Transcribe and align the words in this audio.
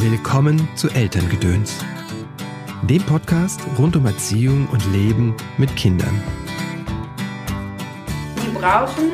Willkommen 0.00 0.68
zu 0.76 0.88
Elterngedöns, 0.90 1.84
dem 2.88 3.02
Podcast 3.02 3.60
rund 3.76 3.96
um 3.96 4.06
Erziehung 4.06 4.68
und 4.70 4.80
Leben 4.92 5.34
mit 5.58 5.74
Kindern. 5.74 6.22
Sie 8.36 8.48
brauchen, 8.56 9.10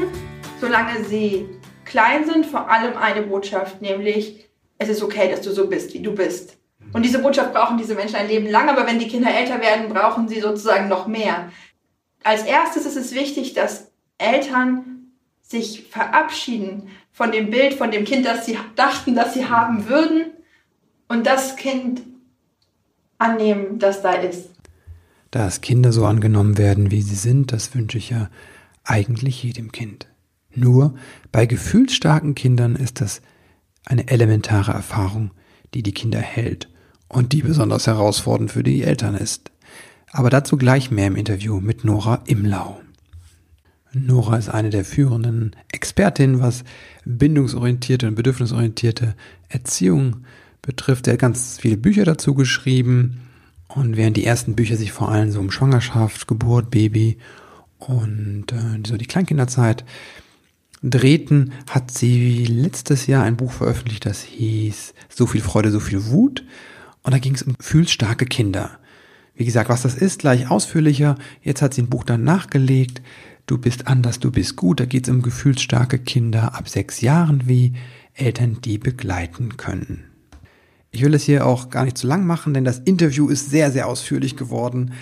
solange 0.61 1.03
sie 1.05 1.49
klein 1.87 2.27
sind, 2.27 2.45
vor 2.45 2.71
allem 2.71 2.99
eine 2.99 3.23
Botschaft, 3.23 3.81
nämlich 3.81 4.51
es 4.77 4.91
ist 4.91 5.03
okay, 5.03 5.31
dass 5.31 5.41
du 5.41 5.53
so 5.53 5.69
bist, 5.69 5.95
wie 5.95 6.03
du 6.03 6.15
bist. 6.15 6.59
Und 6.93 7.03
diese 7.03 7.21
Botschaft 7.21 7.55
brauchen 7.55 7.79
diese 7.79 7.95
Menschen 7.95 8.17
ein 8.17 8.29
Leben 8.29 8.47
lang, 8.47 8.69
aber 8.69 8.87
wenn 8.87 8.99
die 8.99 9.09
Kinder 9.09 9.35
älter 9.35 9.63
werden, 9.63 9.89
brauchen 9.89 10.29
sie 10.29 10.41
sozusagen 10.41 10.89
noch 10.89 11.07
mehr. 11.07 11.51
Als 12.25 12.43
erstes 12.43 12.85
ist 12.85 12.97
es 12.97 13.15
wichtig, 13.15 13.55
dass 13.55 13.91
Eltern 14.19 15.15
sich 15.41 15.89
verabschieden 15.89 16.91
von 17.11 17.33
dem 17.33 17.49
Bild, 17.49 17.73
von 17.73 17.91
dem 17.91 18.05
Kind, 18.05 18.27
das 18.27 18.45
sie 18.45 18.59
dachten, 18.77 19.15
dass 19.15 19.33
sie 19.33 19.49
haben 19.49 19.89
würden 19.89 20.35
und 21.09 21.27
das 21.27 21.57
Kind 21.57 22.03
annehmen, 23.19 23.79
das 23.79 24.03
da 24.03 24.13
ist. 24.13 24.51
Dass 25.31 25.61
Kinder 25.61 25.93
so 25.93 26.07
angenommen 26.07 26.59
werden, 26.59 26.91
wie 26.91 27.03
sie 27.03 27.17
sind, 27.17 27.53
das 27.53 27.75
wünsche 27.75 27.99
ich 27.99 28.11
ja 28.11 28.29
eigentlich 28.85 29.43
jedem 29.43 29.73
Kind. 29.73 30.07
Nur 30.55 30.95
bei 31.33 31.47
gefühlsstarken 31.47 32.35
Kindern 32.35 32.77
ist 32.77 33.01
das 33.01 33.23
eine 33.85 34.09
elementare 34.09 34.73
Erfahrung, 34.73 35.33
die 35.75 35.83
die 35.83 35.93
Kinder 35.93 36.21
hält 36.21 36.69
und 37.09 37.33
die 37.33 37.43
besonders 37.43 37.87
herausfordernd 37.87 38.53
für 38.53 38.63
die 38.63 38.83
Eltern 38.83 39.15
ist. 39.15 39.51
Aber 40.13 40.31
dazu 40.31 40.57
gleich 40.57 40.91
mehr 40.91 41.09
im 41.09 41.17
Interview 41.17 41.61
mit 41.61 41.85
Nora 41.85 42.23
Imlau. 42.27 42.81
Nora 43.93 44.37
ist 44.37 44.49
eine 44.49 44.71
der 44.71 44.85
führenden 44.85 45.55
Expertinnen, 45.73 46.41
was 46.41 46.65
bindungsorientierte 47.05 48.09
und 48.09 48.15
bedürfnisorientierte 48.15 49.15
Erziehung 49.49 50.25
betrifft. 50.67 51.07
Er 51.07 51.15
hat 51.15 51.21
ganz 51.21 51.59
viele 51.61 51.77
Bücher 51.77 52.05
dazu 52.05 52.35
geschrieben. 52.35 53.21
Und 53.69 53.97
während 53.97 54.17
die 54.17 54.25
ersten 54.25 54.55
Bücher 54.55 54.77
sich 54.77 54.93
vor 54.93 55.11
allem 55.11 55.31
so 55.31 55.41
um 55.41 55.51
Schwangerschaft, 55.51 56.29
Geburt, 56.29 56.71
Baby 56.71 57.19
und 57.79 58.53
äh, 58.53 58.87
so 58.87 58.97
die 58.97 59.07
Kleinkinderzeit 59.07 59.85
drehten, 60.83 61.53
hat 61.69 61.91
sie 61.91 62.45
letztes 62.45 63.07
Jahr 63.07 63.25
ein 63.25 63.37
Buch 63.37 63.53
veröffentlicht, 63.53 64.05
das 64.07 64.23
hieß 64.23 64.95
So 65.09 65.27
viel 65.27 65.41
Freude, 65.41 65.71
so 65.71 65.81
viel 65.81 66.07
Wut. 66.07 66.45
Und 67.03 67.13
da 67.13 67.19
ging 67.19 67.35
es 67.35 67.43
um 67.43 67.55
gefühlsstarke 67.55 68.27
Kinder. 68.27 68.79
Wie 69.35 69.45
gesagt, 69.45 69.69
was 69.69 69.83
das 69.83 69.95
ist, 69.95 70.21
gleich 70.21 70.51
ausführlicher. 70.51 71.17
Jetzt 71.43 71.61
hat 71.61 71.75
sie 71.75 71.83
ein 71.83 71.91
Buch 71.91 72.05
dann 72.05 72.23
nachgelegt. 72.23 73.03
Du 73.47 73.59
bist 73.59 73.89
anders, 73.89 74.21
du 74.21 74.31
bist 74.31 74.57
gut. 74.57 74.81
Da 74.81 74.85
geht 74.85 75.09
es 75.09 75.13
um 75.13 75.21
gefühlsstarke 75.21 75.99
Kinder 75.99 76.55
ab 76.55 76.69
sechs 76.69 77.01
Jahren, 77.01 77.49
wie 77.49 77.73
Eltern 78.15 78.59
die 78.63 78.79
begleiten 78.79 79.57
können. 79.57 80.14
Ich 80.95 81.03
will 81.03 81.15
es 81.15 81.25
hier 81.25 81.45
auch 81.45 81.71
gar 81.71 81.85
nicht 81.85 81.99
zu 81.99 82.07
lang 82.07 82.25
machen, 82.25 82.55
denn 82.55 82.65
das 82.65 82.79
Interview 82.79 83.29
ist 83.29 83.51
sehr, 83.51 83.73
sehr 83.73 83.89
ausführlich 83.89 84.37
geworden. 84.37 84.93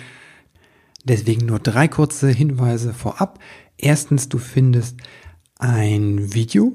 Deswegen 1.03 1.45
nur 1.45 1.59
drei 1.59 1.87
kurze 1.87 2.29
Hinweise 2.29 2.95
vorab. 2.95 3.37
Erstens, 3.77 4.27
du 4.27 4.39
findest 4.39 4.97
ein 5.59 6.33
Video 6.33 6.73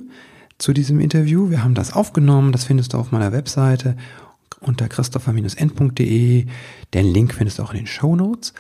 zu 0.59 0.73
diesem 0.73 1.01
Interview. 1.01 1.51
Wir 1.51 1.65
haben 1.65 1.75
das 1.75 1.95
aufgenommen, 1.95 2.53
das 2.53 2.65
findest 2.65 2.93
du 2.93 2.99
auf 2.99 3.11
meiner 3.11 3.33
Webseite 3.33 3.97
unter 4.61 4.89
christopher-end.de. 4.89 6.47
Den 6.95 7.07
Link 7.07 7.35
findest 7.35 7.59
du 7.59 7.65
auch 7.65 7.73
in 7.73 7.79
den 7.79 7.87
Show 7.89 8.15
Notes. 8.15 8.55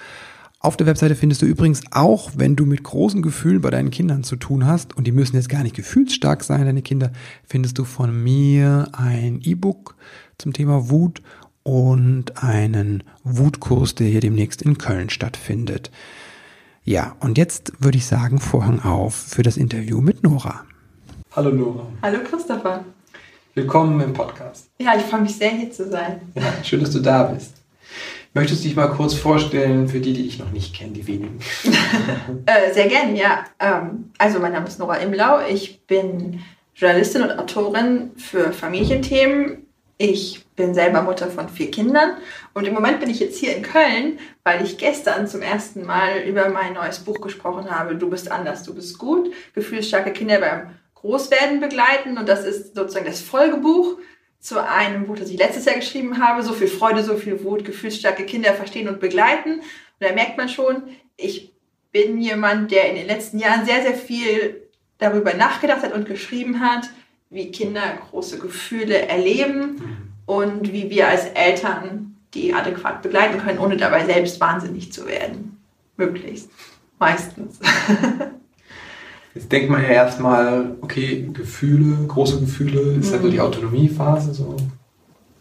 Auf 0.61 0.77
der 0.77 0.89
Webseite 0.89 1.15
findest 1.15 1.41
du 1.41 1.47
übrigens 1.47 1.83
auch, 1.93 2.33
wenn 2.35 2.57
du 2.57 2.67
mit 2.67 2.83
großen 2.83 3.23
Gefühlen 3.23 3.61
bei 3.61 3.71
deinen 3.71 3.93
Kindern 3.93 4.25
zu 4.25 4.35
tun 4.35 4.67
hast, 4.67 4.97
und 4.97 5.07
die 5.07 5.13
müssen 5.13 5.37
jetzt 5.37 5.49
gar 5.49 5.63
nicht 5.63 5.77
gefühlsstark 5.77 6.43
sein, 6.43 6.65
deine 6.65 6.83
Kinder, 6.83 7.13
findest 7.47 7.79
du 7.79 7.85
von 7.85 8.25
mir 8.25 8.89
ein 8.91 9.41
E-Book 9.41 9.95
zum 10.37 10.53
Thema 10.53 10.91
Wut 10.91 11.23
und 11.63 12.43
einen 12.43 13.05
Wutkurs, 13.23 13.95
der 13.95 14.09
hier 14.09 14.21
demnächst 14.21 14.61
in 14.63 14.79
Köln 14.79 15.11
stattfindet. 15.11 15.93
Ja, 16.83 17.15
und 17.21 17.39
jetzt 17.39 17.73
würde 17.79 17.99
ich 17.99 18.07
sagen, 18.07 18.41
Vorhang 18.41 18.81
auf 18.81 19.15
für 19.15 19.45
das 19.45 19.57
Interview 19.57 20.01
mit 20.01 20.25
Nora. 20.25 20.65
Hallo 21.37 21.53
Nora. 21.53 21.87
Hallo 22.03 22.19
Christopher. 22.29 22.85
Willkommen 23.55 24.01
im 24.01 24.13
Podcast. 24.13 24.71
Ja, 24.81 24.97
ich 24.97 25.05
freue 25.05 25.21
mich 25.21 25.37
sehr, 25.37 25.51
hier 25.51 25.71
zu 25.71 25.89
sein. 25.89 26.21
Ja, 26.35 26.43
schön, 26.65 26.81
dass 26.81 26.91
du 26.91 26.99
da 26.99 27.25
bist. 27.25 27.55
Möchtest 28.39 28.63
du 28.63 28.69
dich 28.69 28.77
mal 28.77 28.87
kurz 28.87 29.15
vorstellen 29.15 29.89
für 29.89 29.99
die, 29.99 30.13
die 30.13 30.23
dich 30.23 30.39
noch 30.39 30.53
nicht 30.53 30.73
kennen, 30.75 30.95
die 30.95 31.07
wenigen? 31.07 31.41
äh, 32.47 32.73
sehr 32.73 32.87
gerne, 32.87 33.19
ja. 33.19 33.45
Ähm, 33.59 34.13
also 34.17 34.39
mein 34.39 34.53
Name 34.53 34.69
ist 34.69 34.79
Nora 34.79 34.97
Imlau. 34.99 35.41
Ich 35.51 35.85
bin 35.87 36.41
Journalistin 36.77 37.23
und 37.23 37.39
Autorin 37.39 38.13
für 38.17 38.53
Familienthemen 38.53 39.67
ich 40.01 40.47
bin 40.55 40.75
selber 40.75 41.03
Mutter 41.03 41.27
von 41.27 41.49
vier 41.49 41.73
Kindern 41.73 42.19
und 42.55 42.69
im 42.69 42.73
Moment 42.73 43.01
bin 43.01 43.11
ich 43.11 43.19
jetzt 43.19 43.37
hier 43.37 43.57
in 43.57 43.65
Köln, 43.65 44.21
weil 44.45 44.65
ich 44.65 44.79
gestern 44.79 45.27
zum 45.27 45.43
ersten 45.43 45.85
Mal 45.85 46.21
über 46.21 46.49
mein 46.51 46.75
neues 46.75 47.01
Buch 47.01 47.21
gesprochen 47.21 47.69
habe. 47.69 47.97
Du 47.97 48.09
bist 48.09 48.31
anders, 48.31 48.63
du 48.63 48.75
bist 48.75 48.97
gut. 48.97 49.33
Gefühlsstarke 49.55 50.13
Kinder 50.13 50.39
beim 50.39 50.71
Großwerden 50.95 51.59
begleiten 51.59 52.17
und 52.17 52.29
das 52.29 52.45
ist 52.45 52.77
sozusagen 52.77 53.07
das 53.07 53.21
Folgebuch 53.21 53.99
zu 54.41 54.63
einem 54.65 55.07
Buch, 55.07 55.17
das 55.17 55.31
ich 55.31 55.39
letztes 55.39 55.65
Jahr 55.65 55.77
geschrieben 55.77 56.23
habe. 56.23 56.43
So 56.43 56.53
viel 56.53 56.69
Freude, 56.69 57.03
so 57.03 57.17
viel 57.17 57.43
Wut, 57.45 57.65
gefühlsstarke 57.65 58.25
Kinder 58.25 58.55
verstehen 58.55 58.89
und 58.89 59.01
begleiten. 59.01 59.61
Und 59.61 59.63
da 59.99 60.13
merkt 60.13 60.37
man 60.37 60.49
schon, 60.49 60.83
ich 61.17 61.53
bin 61.93 62.21
jemand, 62.21 62.71
der 62.71 62.89
in 62.91 62.97
den 62.97 63.07
letzten 63.07 63.39
Jahren 63.39 63.67
sehr, 63.67 63.83
sehr 63.83 63.95
viel 63.95 64.63
darüber 64.99 65.35
nachgedacht 65.35 65.83
hat 65.83 65.93
und 65.93 66.07
geschrieben 66.07 66.61
hat, 66.61 66.89
wie 67.31 67.51
Kinder 67.51 67.99
große 68.11 68.39
Gefühle 68.39 69.09
erleben 69.09 70.13
und 70.27 70.73
wie 70.73 70.91
wir 70.91 71.09
als 71.09 71.27
Eltern 71.27 72.17
die 72.35 72.53
adäquat 72.53 73.03
begleiten 73.03 73.39
können, 73.39 73.59
ohne 73.59 73.77
dabei 73.77 74.05
selbst 74.05 74.41
wahnsinnig 74.41 74.93
zu 74.93 75.07
werden. 75.07 75.61
Möglichst. 75.97 76.51
Meistens. 76.99 77.59
Jetzt 79.39 79.53
denkt 79.53 79.71
man 79.71 79.81
ja 79.85 79.91
erstmal, 79.91 80.75
okay, 80.81 81.31
Gefühle, 81.33 82.09
große 82.09 82.41
Gefühle, 82.41 82.81
ist 82.95 83.07
mhm. 83.07 83.15
ja 83.15 83.23
so 83.23 83.31
die 83.31 83.41
Autonomiephase, 83.41 84.35
so 84.35 84.57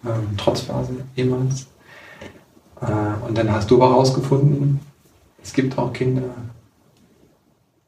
ähm, 0.05 0.37
Trotzphase 0.37 0.97
jemals. 1.15 1.65
Äh, 2.79 3.25
und 3.27 3.35
dann 3.35 3.51
hast 3.51 3.71
du 3.71 3.77
aber 3.77 3.89
herausgefunden, 3.89 4.79
es 5.41 5.51
gibt 5.51 5.79
auch 5.79 5.93
Kinder, 5.93 6.29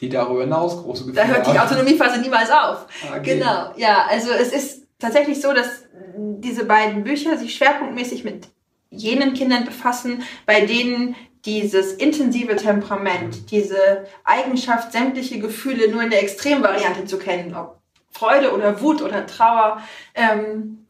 die 0.02 0.10
darüber 0.10 0.42
hinaus 0.42 0.82
große 0.82 1.06
Gefühle 1.06 1.28
Da 1.28 1.32
hört 1.32 1.46
die 1.46 1.60
Autonomiephase 1.60 2.20
niemals 2.22 2.50
auf. 2.50 2.88
Okay. 3.08 3.36
Genau, 3.36 3.72
ja, 3.78 4.08
also 4.10 4.32
es 4.32 4.52
ist 4.52 4.88
tatsächlich 4.98 5.40
so, 5.40 5.54
dass 5.54 5.84
diese 6.18 6.66
beiden 6.66 7.04
Bücher 7.04 7.38
sich 7.38 7.54
schwerpunktmäßig 7.54 8.24
mit 8.24 8.48
jenen 8.90 9.36
Kindern 9.36 9.64
befassen, 9.64 10.24
bei 10.48 10.66
denen 10.66 11.16
dieses 11.46 11.94
intensive 11.94 12.56
Temperament, 12.56 13.52
diese 13.52 14.06
Eigenschaft, 14.24 14.92
sämtliche 14.92 15.40
Gefühle 15.40 15.90
nur 15.90 16.04
in 16.04 16.10
der 16.10 16.22
Extremvariante 16.22 17.06
zu 17.06 17.18
kennen, 17.18 17.56
ob 17.56 17.80
Freude 18.12 18.54
oder 18.54 18.82
Wut 18.82 19.02
oder 19.02 19.26
Trauer, 19.26 19.82
ähm, 20.16 20.86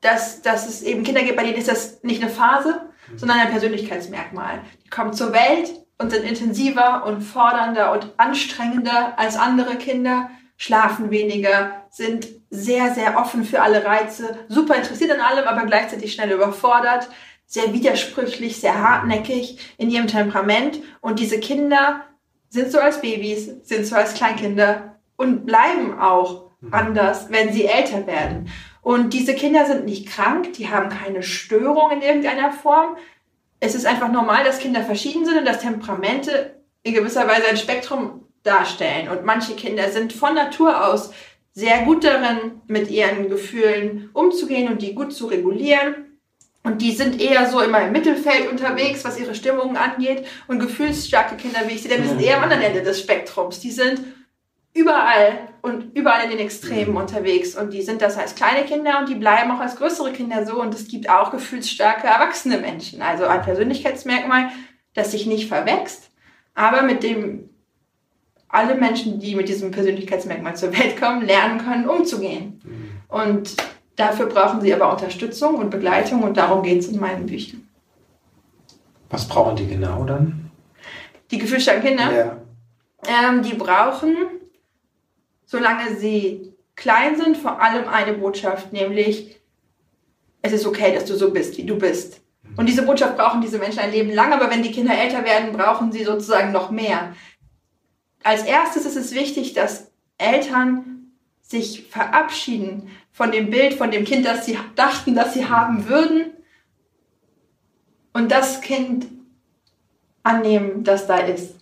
dass, 0.00 0.42
dass 0.42 0.68
es 0.68 0.82
eben 0.82 1.02
Kinder 1.02 1.22
gibt, 1.22 1.36
bei 1.36 1.44
denen 1.44 1.56
ist 1.56 1.68
das 1.68 2.02
nicht 2.02 2.22
eine 2.22 2.30
Phase, 2.30 2.82
sondern 3.16 3.38
ein 3.38 3.50
Persönlichkeitsmerkmal. 3.50 4.62
Die 4.84 4.90
kommen 4.90 5.12
zur 5.12 5.32
Welt, 5.32 5.84
und 5.98 6.10
sind 6.10 6.24
intensiver 6.24 7.04
und 7.06 7.22
fordernder 7.22 7.92
und 7.92 8.12
anstrengender 8.16 9.18
als 9.18 9.36
andere 9.36 9.76
Kinder, 9.76 10.30
schlafen 10.56 11.10
weniger, 11.10 11.84
sind 11.90 12.28
sehr, 12.50 12.94
sehr 12.94 13.16
offen 13.18 13.44
für 13.44 13.62
alle 13.62 13.84
Reize, 13.84 14.38
super 14.48 14.76
interessiert 14.76 15.10
an 15.12 15.20
allem, 15.20 15.46
aber 15.46 15.66
gleichzeitig 15.66 16.12
schnell 16.12 16.30
überfordert, 16.30 17.08
sehr 17.54 17.72
widersprüchlich, 17.72 18.56
sehr 18.56 18.82
hartnäckig 18.82 19.58
in 19.78 19.88
ihrem 19.88 20.08
Temperament. 20.08 20.80
Und 21.00 21.20
diese 21.20 21.38
Kinder 21.38 22.02
sind 22.50 22.72
so 22.72 22.80
als 22.80 23.00
Babys, 23.00 23.46
sind 23.62 23.86
so 23.86 23.94
als 23.94 24.14
Kleinkinder 24.14 24.96
und 25.16 25.46
bleiben 25.46 25.96
auch 25.96 26.50
anders, 26.72 27.26
wenn 27.30 27.52
sie 27.52 27.66
älter 27.66 28.08
werden. 28.08 28.50
Und 28.82 29.14
diese 29.14 29.34
Kinder 29.34 29.66
sind 29.66 29.84
nicht 29.84 30.08
krank, 30.08 30.54
die 30.54 30.68
haben 30.68 30.88
keine 30.88 31.22
Störung 31.22 31.92
in 31.92 32.02
irgendeiner 32.02 32.50
Form, 32.50 32.96
es 33.60 33.76
ist 33.76 33.86
einfach 33.86 34.10
normal, 34.10 34.42
dass 34.42 34.58
Kinder 34.58 34.82
verschieden 34.82 35.24
sind 35.24 35.38
und 35.38 35.46
dass 35.46 35.60
Temperamente 35.60 36.56
in 36.82 36.92
gewisser 36.92 37.28
Weise 37.28 37.46
ein 37.48 37.56
Spektrum 37.56 38.26
darstellen. 38.42 39.08
Und 39.08 39.24
manche 39.24 39.54
Kinder 39.54 39.90
sind 39.90 40.12
von 40.12 40.34
Natur 40.34 40.88
aus 40.88 41.12
sehr 41.52 41.82
gut 41.84 42.02
darin, 42.02 42.60
mit 42.66 42.90
ihren 42.90 43.28
Gefühlen 43.28 44.10
umzugehen 44.12 44.68
und 44.68 44.82
die 44.82 44.94
gut 44.94 45.14
zu 45.14 45.26
regulieren. 45.26 46.03
Und 46.64 46.80
die 46.80 46.92
sind 46.92 47.20
eher 47.20 47.48
so 47.48 47.60
immer 47.60 47.82
im 47.82 47.92
Mittelfeld 47.92 48.50
unterwegs, 48.50 49.04
was 49.04 49.20
ihre 49.20 49.34
Stimmungen 49.34 49.76
angeht. 49.76 50.26
Und 50.48 50.60
gefühlsstarke 50.60 51.36
Kinder, 51.36 51.60
wie 51.66 51.74
ich 51.74 51.82
sie 51.82 51.88
nenne, 51.88 52.08
sind 52.08 52.22
eher 52.22 52.38
am 52.38 52.44
anderen 52.44 52.62
Ende 52.62 52.82
des 52.82 53.00
Spektrums. 53.00 53.60
Die 53.60 53.70
sind 53.70 54.00
überall 54.72 55.38
und 55.60 55.94
überall 55.94 56.24
in 56.24 56.30
den 56.30 56.38
Extremen 56.38 56.96
unterwegs. 56.96 57.54
Und 57.54 57.74
die 57.74 57.82
sind 57.82 58.00
das 58.00 58.16
als 58.16 58.34
kleine 58.34 58.64
Kinder 58.64 58.98
und 58.98 59.10
die 59.10 59.14
bleiben 59.14 59.50
auch 59.50 59.60
als 59.60 59.76
größere 59.76 60.12
Kinder 60.12 60.46
so. 60.46 60.60
Und 60.60 60.74
es 60.74 60.88
gibt 60.88 61.10
auch 61.10 61.30
gefühlsstarke 61.30 62.06
erwachsene 62.06 62.56
Menschen. 62.56 63.02
Also 63.02 63.26
ein 63.26 63.42
Persönlichkeitsmerkmal, 63.42 64.48
das 64.94 65.12
sich 65.12 65.26
nicht 65.26 65.48
verwächst, 65.48 66.10
aber 66.54 66.82
mit 66.82 67.02
dem 67.02 67.50
alle 68.48 68.76
Menschen, 68.76 69.18
die 69.18 69.34
mit 69.34 69.48
diesem 69.48 69.70
Persönlichkeitsmerkmal 69.70 70.56
zur 70.56 70.72
Welt 70.78 70.98
kommen, 70.98 71.26
lernen 71.26 71.58
können, 71.58 71.88
umzugehen. 71.88 72.60
Mhm. 72.64 72.90
Und 73.08 73.56
Dafür 73.96 74.26
brauchen 74.26 74.60
sie 74.60 74.74
aber 74.74 74.90
Unterstützung 74.92 75.56
und 75.56 75.70
Begleitung 75.70 76.22
und 76.22 76.36
darum 76.36 76.62
geht 76.62 76.80
es 76.80 76.88
in 76.88 76.98
meinen 76.98 77.26
Büchern. 77.26 77.68
Was 79.10 79.28
brauchen 79.28 79.56
die 79.56 79.66
genau 79.66 80.04
dann? 80.04 80.50
Die 81.30 81.38
gefühlsstarken 81.38 81.84
Kinder? 81.84 82.12
Ja. 82.12 82.36
Ähm, 83.06 83.42
die 83.42 83.54
brauchen, 83.54 84.16
solange 85.46 85.96
sie 85.96 86.52
klein 86.74 87.16
sind, 87.16 87.36
vor 87.36 87.60
allem 87.60 87.86
eine 87.88 88.14
Botschaft, 88.14 88.72
nämlich 88.72 89.40
es 90.42 90.52
ist 90.52 90.66
okay, 90.66 90.92
dass 90.94 91.04
du 91.04 91.14
so 91.16 91.30
bist, 91.30 91.56
wie 91.56 91.64
du 91.64 91.78
bist. 91.78 92.20
Und 92.56 92.68
diese 92.68 92.82
Botschaft 92.82 93.16
brauchen 93.16 93.40
diese 93.40 93.58
Menschen 93.58 93.80
ein 93.80 93.90
Leben 93.92 94.10
lang, 94.10 94.32
aber 94.32 94.50
wenn 94.50 94.62
die 94.62 94.72
Kinder 94.72 94.96
älter 94.96 95.24
werden, 95.24 95.52
brauchen 95.52 95.90
sie 95.90 96.04
sozusagen 96.04 96.52
noch 96.52 96.70
mehr. 96.70 97.14
Als 98.22 98.42
erstes 98.42 98.84
ist 98.84 98.96
es 98.96 99.14
wichtig, 99.14 99.54
dass 99.54 99.90
Eltern 100.18 100.93
sich 101.44 101.86
verabschieden 101.88 102.90
von 103.12 103.30
dem 103.30 103.50
Bild, 103.50 103.74
von 103.74 103.90
dem 103.90 104.04
Kind, 104.04 104.26
das 104.26 104.46
sie 104.46 104.58
dachten, 104.74 105.14
dass 105.14 105.34
sie 105.34 105.48
haben 105.48 105.88
würden 105.88 106.32
und 108.12 108.32
das 108.32 108.60
Kind 108.60 109.06
annehmen, 110.22 110.82
das 110.82 111.06
da 111.06 111.18
ist. 111.18 111.56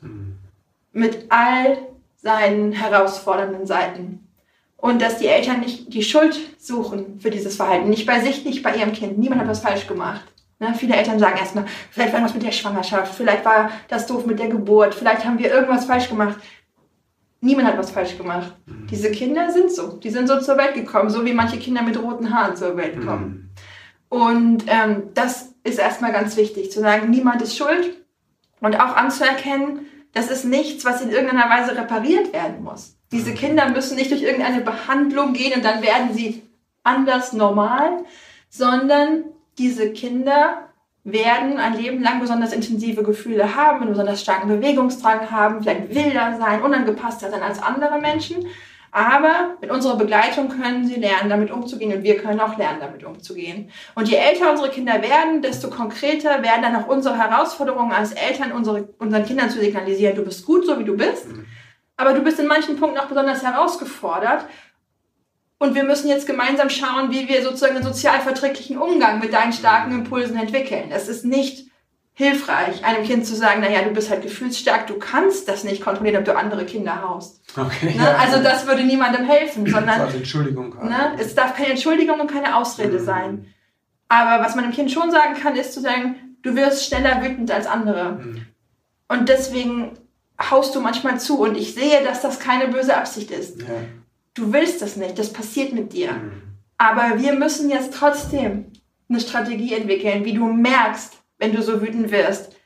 Mit 0.93 1.27
all 1.31 1.79
seinen 2.17 2.73
herausfordernden 2.73 3.67
Seiten. 3.67 4.29
Und 4.77 5.03
dass 5.03 5.19
die 5.19 5.27
Eltern 5.27 5.61
nicht 5.61 5.93
die 5.93 6.03
Schuld 6.03 6.39
suchen 6.59 7.21
für 7.21 7.31
dieses 7.31 7.57
Verhalten. 7.57 7.91
Nicht 7.91 8.07
bei 8.07 8.21
sich, 8.21 8.45
nicht 8.45 8.63
bei 8.63 8.77
ihrem 8.77 8.93
Kind. 8.93 9.19
Niemand 9.19 9.41
hat 9.41 9.49
was 9.49 9.61
falsch 9.61 9.87
gemacht. 9.87 10.25
Ne? 10.63 10.75
Viele 10.75 10.95
Eltern 10.95 11.19
sagen 11.19 11.39
erstmal, 11.39 11.67
vielleicht 11.91 12.13
war 12.13 12.21
irgendwas 12.21 12.35
mit 12.35 12.45
der 12.45 12.53
Schwangerschaft, 12.53 13.15
vielleicht 13.15 13.45
war 13.45 13.73
das 13.89 14.07
doof 14.07 14.27
mit 14.27 14.39
der 14.39 14.49
Geburt, 14.49 14.95
vielleicht 14.95 15.25
haben 15.25 15.39
wir 15.39 15.51
irgendwas 15.51 15.87
falsch 15.87 16.09
gemacht. 16.09 16.37
Niemand 17.45 17.67
hat 17.67 17.77
was 17.77 17.91
falsch 17.91 18.17
gemacht. 18.17 18.55
Mhm. 18.67 18.87
Diese 18.87 19.11
Kinder 19.11 19.51
sind 19.51 19.71
so. 19.71 19.97
Die 19.97 20.11
sind 20.11 20.29
so 20.29 20.41
zur 20.41 20.57
Welt 20.57 20.75
gekommen, 20.75 21.11
so 21.11 21.25
wie 21.25 21.33
manche 21.33 21.59
Kinder 21.59 21.83
mit 21.83 22.01
roten 22.01 22.33
Haaren 22.33 22.57
zur 22.57 22.77
Welt 22.77 23.05
kommen. 23.05 23.25
Mhm. 23.25 23.51
Und 24.09 24.65
ähm, 24.69 25.11
das 25.15 25.55
ist 25.65 25.79
erstmal 25.79 26.13
ganz 26.13 26.37
wichtig, 26.37 26.71
zu 26.71 26.81
sagen, 26.81 27.11
niemand 27.11 27.43
ist 27.43 27.57
schuld 27.57 27.97
und 28.61 28.79
auch 28.79 28.97
anzuerkennen, 28.97 29.87
das 30.13 30.31
ist 30.31 30.45
nichts, 30.45 30.85
was 30.85 31.01
in 31.03 31.11
irgendeiner 31.11 31.51
Weise 31.51 31.77
repariert 31.77 32.33
werden 32.33 32.63
muss. 32.63 32.97
Diese 33.11 33.31
mhm. 33.31 33.35
Kinder 33.35 33.69
müssen 33.71 33.97
nicht 33.97 34.13
durch 34.13 34.23
irgendeine 34.23 34.61
Behandlung 34.61 35.33
gehen 35.33 35.55
und 35.55 35.65
dann 35.65 35.83
werden 35.83 36.15
sie 36.15 36.43
anders 36.85 37.33
normal, 37.33 38.05
sondern 38.51 39.25
diese 39.59 39.93
Kinder 39.93 40.69
werden 41.05 41.59
ein 41.59 41.77
Leben 41.77 42.03
lang 42.03 42.21
besonders 42.21 42.53
intensive 42.53 43.03
Gefühle 43.03 43.57
haben, 43.57 43.81
einen 43.81 43.91
besonders 43.91 44.21
starken 44.21 44.49
Bewegungsdrang 44.49 45.31
haben, 45.31 45.63
vielleicht 45.63 45.95
wilder 45.95 46.37
sein, 46.39 46.63
unangepasster 46.63 47.31
sein 47.31 47.43
als 47.43 47.61
andere 47.61 48.01
Menschen. 48.01 48.47
Aber 48.95 49.57
mit 49.63 49.71
unserer 49.71 49.97
Begleitung 49.97 50.51
können 50.51 50.87
sie 50.87 50.97
lernen, 50.97 51.31
damit 51.31 51.51
umzugehen 51.51 51.97
und 51.97 52.03
wir 52.03 52.19
können 52.19 52.41
auch 52.41 52.59
lernen, 52.59 52.79
damit 52.79 53.03
umzugehen. 53.05 53.71
Und 53.95 54.07
je 54.09 54.17
älter 54.17 54.51
unsere 54.51 54.69
Kinder 54.69 55.01
werden, 55.03 55.41
desto 55.41 55.71
konkreter 55.71 56.43
werden 56.43 56.61
dann 56.63 56.77
auch 56.77 56.89
unsere 56.89 57.17
Herausforderungen 57.17 57.93
als 57.93 58.13
Eltern, 58.13 58.53
unsere, 58.53 58.91
unseren 58.99 59.25
Kindern 59.25 59.49
zu 59.49 59.61
signalisieren, 59.61 60.15
du 60.15 60.25
bist 60.25 60.45
gut, 60.45 60.67
so 60.67 60.79
wie 60.79 60.85
du 60.85 60.95
bist. 60.95 61.27
Mhm. 61.27 61.47
Aber 61.97 62.13
du 62.13 62.21
bist 62.21 62.39
in 62.39 62.47
manchen 62.47 62.77
Punkten 62.77 62.99
auch 62.99 63.07
besonders 63.07 63.43
herausgefordert 63.43 64.45
und 65.63 65.77
wir 65.77 65.85
müssen 65.85 66.09
jetzt 66.09 66.27
gemeinsam 66.27 66.69
schauen, 66.71 67.13
wie 67.13 67.29
wir 67.29 67.41
sozusagen 67.45 67.77
einen 67.77 67.85
sozialverträglichen 67.85 68.77
Umgang 68.77 69.21
mit 69.21 69.33
deinen 69.33 69.53
starken 69.53 69.93
Impulsen 69.93 70.37
entwickeln. 70.37 70.91
Es 70.91 71.07
ist 71.07 71.25
nicht 71.25 71.71
hilfreich, 72.15 72.85
einem 72.85 73.05
Kind 73.05 73.25
zu 73.25 73.37
sagen, 73.37 73.61
naja, 73.61 73.83
du 73.83 73.91
bist 73.91 74.11
halt 74.11 74.23
gefühlsstark, 74.23 74.89
du 74.89 74.99
kannst 74.99 75.47
das 75.47 75.63
nicht 75.63 75.81
kontrollieren, 75.81 76.17
ob 76.17 76.25
du 76.25 76.37
andere 76.37 76.67
Kinder 76.67 77.09
haust. 77.09 77.45
Okay, 77.57 77.95
ne? 77.95 78.03
ja. 78.03 78.17
Also 78.17 78.43
das 78.43 78.67
würde 78.67 78.83
niemandem 78.83 79.25
helfen, 79.25 79.65
sondern 79.71 80.01
das 80.01 80.15
Entschuldigung 80.15 80.75
ne? 80.83 81.13
es 81.21 81.37
darf 81.37 81.55
keine 81.55 81.71
Entschuldigung 81.71 82.19
und 82.19 82.29
keine 82.29 82.57
Ausrede 82.57 82.99
mhm. 82.99 83.05
sein. 83.05 83.47
Aber 84.09 84.45
was 84.45 84.57
man 84.57 84.65
dem 84.65 84.73
Kind 84.73 84.91
schon 84.91 85.13
sagen 85.13 85.35
kann, 85.41 85.55
ist 85.55 85.75
zu 85.75 85.81
sagen, 85.81 86.17
du 86.43 86.57
wirst 86.57 86.85
schneller 86.85 87.23
wütend 87.23 87.53
als 87.53 87.69
andere. 87.69 88.15
Mhm. 88.15 88.47
Und 89.07 89.29
deswegen 89.29 89.93
haust 90.51 90.75
du 90.75 90.81
manchmal 90.81 91.21
zu. 91.21 91.39
Und 91.39 91.57
ich 91.57 91.73
sehe, 91.73 92.03
dass 92.03 92.21
das 92.21 92.41
keine 92.41 92.67
böse 92.67 92.97
Absicht 92.97 93.31
ist. 93.31 93.61
Ja 93.61 93.67
du 94.35 94.53
willst 94.53 94.83
das 94.83 94.97
nicht, 94.97 95.19
das 95.19 95.33
passiert 95.33 95.73
mit 95.73 95.93
dir. 95.93 96.13
Mhm. 96.13 96.43
Aber 96.79 97.21
wir 97.21 97.35
müssen 97.35 97.71
jetzt 97.71 97.95
trotzdem 97.95 98.67
eine 99.09 99.21
Strategie 99.21 99.75
entwickeln, 99.75 100.25
wie 100.25 100.33
du 100.33 100.47
merkst, 100.47 101.23
wenn 101.39 101.55
du 101.55 101.63
so 101.63 101.81
wütend 101.81 102.11
wirst. 102.11 102.57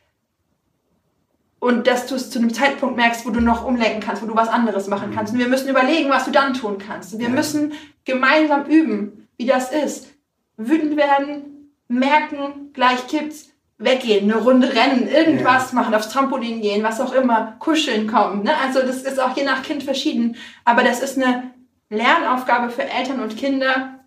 Und 1.59 1.87
dass 1.87 2.07
du 2.07 2.15
es 2.15 2.31
zu 2.31 2.39
einem 2.39 2.53
Zeitpunkt 2.53 2.97
merkst, 2.97 3.27
wo 3.27 3.31
du 3.31 3.41
noch 3.41 3.67
umlenken 3.67 4.01
kannst, 4.01 4.23
wo 4.23 4.27
du 4.27 4.37
was 4.37 4.49
anderes 4.49 4.87
machen 4.87 5.11
kannst. 5.15 5.33
Und 5.33 5.39
wir 5.39 5.49
müssen 5.49 5.69
überlegen, 5.69 6.11
was 6.11 6.25
du 6.25 6.31
dann 6.31 6.55
tun 6.55 6.79
kannst. 6.79 7.19
Wir 7.19 7.29
ja. 7.29 7.35
müssen 7.35 7.73
gemeinsam 8.05 8.67
üben, 8.67 9.29
wie 9.37 9.47
das 9.47 9.73
ist. 9.73 10.15
Wütend 10.57 10.97
werden, 10.97 11.73
merken, 11.89 12.71
gleich 12.73 13.07
kippt's, 13.09 13.51
weggehen, 13.79 14.31
eine 14.31 14.41
Runde 14.41 14.75
rennen, 14.75 15.09
irgendwas 15.09 15.73
ja. 15.73 15.79
machen, 15.79 15.95
aufs 15.95 16.09
Trampolin 16.09 16.63
gehen, 16.63 16.83
was 16.83 17.01
auch 17.01 17.13
immer, 17.13 17.57
kuscheln 17.59 18.07
kommen. 18.07 18.45
Ne? 18.45 18.53
Also 18.65 18.81
das 18.81 19.03
ist 19.03 19.21
auch 19.21 19.37
je 19.37 19.45
nach 19.45 19.63
Kind 19.63 19.83
verschieden. 19.83 20.37
Aber 20.65 20.83
das 20.83 21.03
ist 21.03 21.19
eine 21.19 21.51
Lernaufgabe 21.89 22.71
für 22.71 22.85
Eltern 22.85 23.21
und 23.21 23.37
Kinder, 23.37 24.01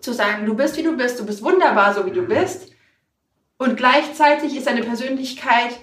zu 0.00 0.12
sagen, 0.12 0.46
du 0.46 0.54
bist 0.54 0.76
wie 0.76 0.82
du 0.82 0.96
bist, 0.96 1.18
du 1.18 1.26
bist 1.26 1.42
wunderbar 1.42 1.94
so 1.94 2.06
wie 2.06 2.10
du 2.10 2.22
bist. 2.22 2.70
Und 3.56 3.76
gleichzeitig 3.76 4.56
ist 4.56 4.66
deine 4.66 4.82
Persönlichkeit 4.82 5.78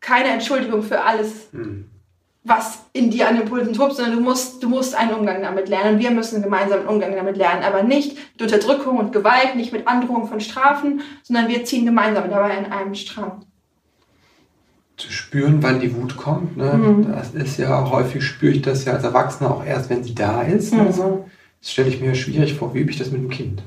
keine 0.00 0.28
Entschuldigung 0.28 0.82
für 0.82 1.00
alles, 1.00 1.52
mhm. 1.52 1.90
was 2.42 2.84
in 2.92 3.10
dir 3.10 3.28
an 3.28 3.40
Impulsen 3.40 3.72
tobt, 3.72 3.96
sondern 3.96 4.16
du 4.16 4.20
musst, 4.20 4.62
du 4.62 4.68
musst 4.68 4.94
einen 4.94 5.14
Umgang 5.14 5.40
damit 5.40 5.68
lernen. 5.68 5.98
Wir 5.98 6.10
müssen 6.10 6.42
gemeinsam 6.42 6.80
einen 6.80 6.88
Umgang 6.88 7.16
damit 7.16 7.38
lernen, 7.38 7.62
aber 7.62 7.82
nicht 7.82 8.16
mit 8.32 8.42
Unterdrückung 8.42 8.98
und 8.98 9.12
Gewalt, 9.12 9.56
nicht 9.56 9.72
mit 9.72 9.88
Androhung 9.88 10.28
von 10.28 10.40
Strafen, 10.40 11.00
sondern 11.22 11.48
wir 11.48 11.64
ziehen 11.64 11.86
gemeinsam 11.86 12.28
dabei 12.28 12.58
in 12.58 12.66
einem 12.66 12.94
Strang 12.94 13.46
zu 14.96 15.10
spüren, 15.10 15.62
wann 15.62 15.80
die 15.80 15.94
Wut 15.94 16.16
kommt. 16.16 16.56
Ne? 16.56 16.72
Mhm. 16.74 17.12
Das 17.12 17.34
ist 17.34 17.58
ja 17.58 17.90
häufig 17.90 18.24
spüre 18.24 18.52
ich 18.52 18.62
das 18.62 18.84
ja 18.84 18.92
als 18.92 19.04
Erwachsener 19.04 19.50
auch 19.50 19.64
erst, 19.64 19.90
wenn 19.90 20.04
sie 20.04 20.14
da 20.14 20.42
ist. 20.42 20.72
Mhm. 20.72 20.80
Also, 20.80 21.28
das 21.60 21.72
stelle 21.72 21.88
ich 21.88 22.00
mir 22.00 22.14
schwierig 22.14 22.54
vor. 22.54 22.74
Wie 22.74 22.80
übe 22.80 22.90
ich 22.90 22.98
das 22.98 23.10
mit 23.10 23.20
dem 23.20 23.30
Kind? 23.30 23.62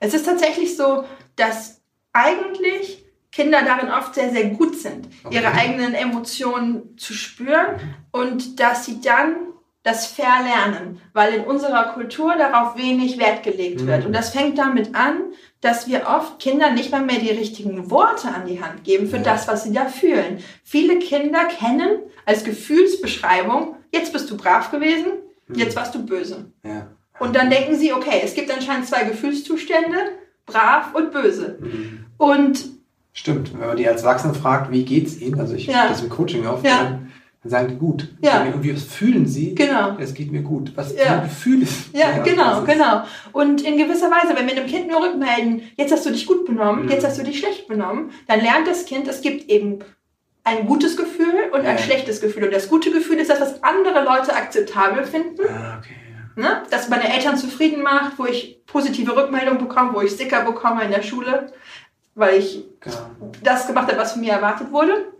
Es 0.00 0.14
ist 0.14 0.26
tatsächlich 0.26 0.76
so, 0.76 1.04
dass 1.36 1.80
eigentlich 2.12 3.04
Kinder 3.30 3.62
darin 3.64 3.90
oft 3.90 4.14
sehr, 4.14 4.30
sehr 4.30 4.50
gut 4.50 4.76
sind, 4.76 5.08
okay. 5.24 5.36
ihre 5.36 5.52
eigenen 5.52 5.94
Emotionen 5.94 6.96
zu 6.98 7.14
spüren 7.14 7.96
und 8.10 8.60
dass 8.60 8.84
sie 8.84 9.00
dann 9.00 9.34
das 9.82 10.06
Verlernen, 10.06 11.00
weil 11.12 11.34
in 11.34 11.44
unserer 11.44 11.92
Kultur 11.94 12.36
darauf 12.36 12.76
wenig 12.76 13.18
Wert 13.18 13.42
gelegt 13.42 13.86
wird. 13.86 14.00
Mhm. 14.00 14.06
Und 14.06 14.12
das 14.12 14.30
fängt 14.30 14.58
damit 14.58 14.94
an, 14.94 15.32
dass 15.62 15.86
wir 15.86 16.08
oft 16.08 16.40
Kindern 16.40 16.74
nicht 16.74 16.90
mal 16.90 17.04
mehr 17.04 17.20
die 17.20 17.30
richtigen 17.30 17.90
Worte 17.90 18.28
an 18.28 18.46
die 18.46 18.60
Hand 18.60 18.84
geben 18.84 19.08
für 19.08 19.20
das, 19.20 19.48
was 19.48 19.62
sie 19.62 19.72
da 19.72 19.86
fühlen. 19.86 20.38
Viele 20.64 20.98
Kinder 20.98 21.44
kennen 21.44 22.00
als 22.26 22.44
Gefühlsbeschreibung, 22.44 23.76
jetzt 23.92 24.12
bist 24.12 24.28
du 24.30 24.36
brav 24.36 24.70
gewesen, 24.72 25.12
mhm. 25.46 25.54
jetzt 25.54 25.76
warst 25.76 25.94
du 25.94 26.04
böse. 26.04 26.46
Ja. 26.64 26.88
Und 27.20 27.36
dann 27.36 27.48
denken 27.48 27.76
sie, 27.76 27.92
okay, 27.92 28.20
es 28.24 28.34
gibt 28.34 28.50
anscheinend 28.50 28.88
zwei 28.88 29.04
Gefühlszustände, 29.04 29.98
brav 30.46 30.94
und 30.94 31.12
böse. 31.12 31.58
Mhm. 31.60 32.06
Und 32.18 32.64
Stimmt, 33.12 33.52
wenn 33.52 33.68
man 33.68 33.76
die 33.76 33.86
als 33.86 34.02
Erwachsene 34.02 34.34
fragt, 34.34 34.72
wie 34.72 34.84
geht's 34.84 35.20
ihnen, 35.20 35.38
also 35.38 35.54
ich 35.54 35.66
ja. 35.66 35.86
das 35.86 36.02
im 36.02 36.08
Coaching 36.08 36.46
oft, 36.46 36.64
ja. 36.66 36.84
Dann 36.84 37.12
sagen 37.44 37.68
die 37.68 37.76
gut. 37.76 38.08
Ja. 38.20 38.44
irgendwie, 38.44 38.74
was 38.74 38.84
fühlen 38.84 39.26
sie? 39.26 39.54
Genau. 39.54 39.96
Es 39.98 40.14
geht 40.14 40.30
mir 40.30 40.42
gut. 40.42 40.72
Was 40.76 40.94
ja. 40.94 41.18
ein 41.18 41.22
Gefühl 41.24 41.62
ist. 41.62 41.92
Ja, 41.92 42.10
ja 42.16 42.22
genau, 42.22 42.62
genau. 42.62 43.02
Und 43.32 43.62
in 43.62 43.76
gewisser 43.76 44.10
Weise, 44.10 44.36
wenn 44.36 44.46
wir 44.46 44.54
dem 44.54 44.66
Kind 44.66 44.88
nur 44.88 45.02
rückmelden, 45.02 45.62
jetzt 45.76 45.92
hast 45.92 46.06
du 46.06 46.10
dich 46.10 46.26
gut 46.26 46.46
benommen, 46.46 46.84
mhm. 46.84 46.90
jetzt 46.90 47.04
hast 47.04 47.18
du 47.18 47.24
dich 47.24 47.40
schlecht 47.40 47.66
benommen, 47.66 48.10
dann 48.28 48.40
lernt 48.40 48.68
das 48.68 48.84
Kind, 48.84 49.08
es 49.08 49.22
gibt 49.22 49.50
eben 49.50 49.80
ein 50.44 50.66
gutes 50.66 50.96
Gefühl 50.96 51.50
und 51.52 51.66
ein 51.66 51.78
schlechtes 51.78 52.20
Gefühl. 52.20 52.44
Und 52.44 52.52
das 52.52 52.68
gute 52.68 52.90
Gefühl 52.90 53.18
ist 53.18 53.30
das, 53.30 53.40
was 53.40 53.62
andere 53.62 54.04
Leute 54.04 54.34
akzeptabel 54.34 55.04
finden. 55.04 55.42
Ah, 55.48 55.78
okay. 55.78 55.94
Ne? 56.34 56.62
Das 56.70 56.88
meine 56.88 57.12
Eltern 57.12 57.36
zufrieden 57.36 57.82
macht, 57.82 58.18
wo 58.18 58.24
ich 58.24 58.64
positive 58.66 59.14
Rückmeldungen 59.14 59.58
bekomme, 59.58 59.92
wo 59.94 60.00
ich 60.00 60.12
Sticker 60.12 60.44
bekomme 60.44 60.82
in 60.84 60.90
der 60.90 61.02
Schule, 61.02 61.52
weil 62.14 62.38
ich 62.38 62.64
genau. 62.80 63.10
das 63.42 63.66
gemacht 63.66 63.88
habe, 63.88 63.98
was 63.98 64.12
von 64.12 64.22
mir 64.22 64.32
erwartet 64.32 64.72
wurde. 64.72 65.12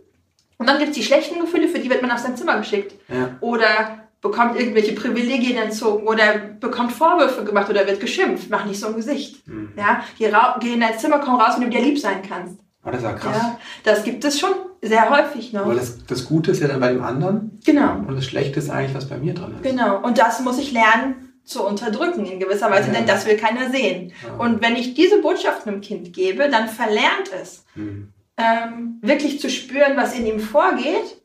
Und 0.57 0.67
dann 0.67 0.77
gibt 0.77 0.91
es 0.91 0.95
die 0.95 1.03
schlechten 1.03 1.39
Gefühle, 1.39 1.67
für 1.67 1.79
die 1.79 1.89
wird 1.89 2.01
man 2.01 2.11
auf 2.11 2.19
sein 2.19 2.37
Zimmer 2.37 2.57
geschickt. 2.57 2.93
Ja. 3.09 3.37
Oder 3.41 4.03
bekommt 4.23 4.57
irgendwelche 4.57 4.93
Privilegien 4.93 5.57
entzogen 5.57 6.07
oder 6.07 6.37
bekommt 6.59 6.93
Vorwürfe 6.93 7.43
gemacht 7.43 7.69
oder 7.69 7.85
wird 7.85 7.99
geschimpft. 7.99 8.49
Mach 8.49 8.65
nicht 8.65 8.79
so 8.79 8.87
ein 8.87 8.95
Gesicht. 8.95 9.45
Mhm. 9.47 9.73
Ja, 9.77 10.03
geh, 10.17 10.31
geh, 10.61 10.73
in 10.73 10.79
dein 10.79 10.97
Zimmer, 10.97 11.19
komm 11.19 11.35
raus, 11.35 11.55
wenn 11.57 11.69
du 11.69 11.77
dir 11.77 11.83
lieb 11.83 11.99
sein 11.99 12.21
kannst. 12.27 12.57
Oh, 12.85 12.89
das 12.89 12.97
ist 12.97 13.03
ja 13.03 13.13
krass. 13.13 13.37
Ja, 13.37 13.59
das 13.83 14.03
gibt 14.03 14.23
es 14.23 14.39
schon 14.39 14.51
sehr 14.81 15.09
häufig 15.09 15.51
noch. 15.51 15.65
Aber 15.65 15.75
das, 15.75 16.05
das 16.05 16.25
Gute 16.25 16.51
ist 16.51 16.61
ja 16.61 16.69
dann 16.69 16.79
bei 16.79 16.93
dem 16.93 17.03
anderen. 17.03 17.59
Genau. 17.65 17.95
Und 17.95 18.15
das 18.15 18.25
Schlechte 18.25 18.59
ist 18.59 18.69
eigentlich, 18.69 18.95
was 18.95 19.09
bei 19.09 19.17
mir 19.17 19.33
dran 19.33 19.55
ist. 19.55 19.63
Genau. 19.63 20.01
Und 20.01 20.17
das 20.17 20.39
muss 20.39 20.57
ich 20.57 20.71
lernen 20.71 21.33
zu 21.43 21.65
unterdrücken 21.65 22.25
in 22.25 22.39
gewisser 22.39 22.71
Weise, 22.71 22.87
ja. 22.87 22.93
denn 22.93 23.05
das 23.05 23.25
will 23.25 23.35
keiner 23.35 23.69
sehen. 23.71 24.13
Ja. 24.25 24.35
Und 24.35 24.61
wenn 24.61 24.77
ich 24.77 24.93
diese 24.93 25.21
Botschaft 25.21 25.67
einem 25.67 25.81
Kind 25.81 26.13
gebe, 26.13 26.49
dann 26.49 26.69
verlernt 26.69 27.29
es. 27.41 27.65
Mhm 27.75 28.13
ähm, 28.37 28.99
wirklich 29.01 29.39
zu 29.39 29.49
spüren, 29.49 29.95
was 29.95 30.17
in 30.17 30.25
ihm 30.25 30.39
vorgeht 30.39 31.23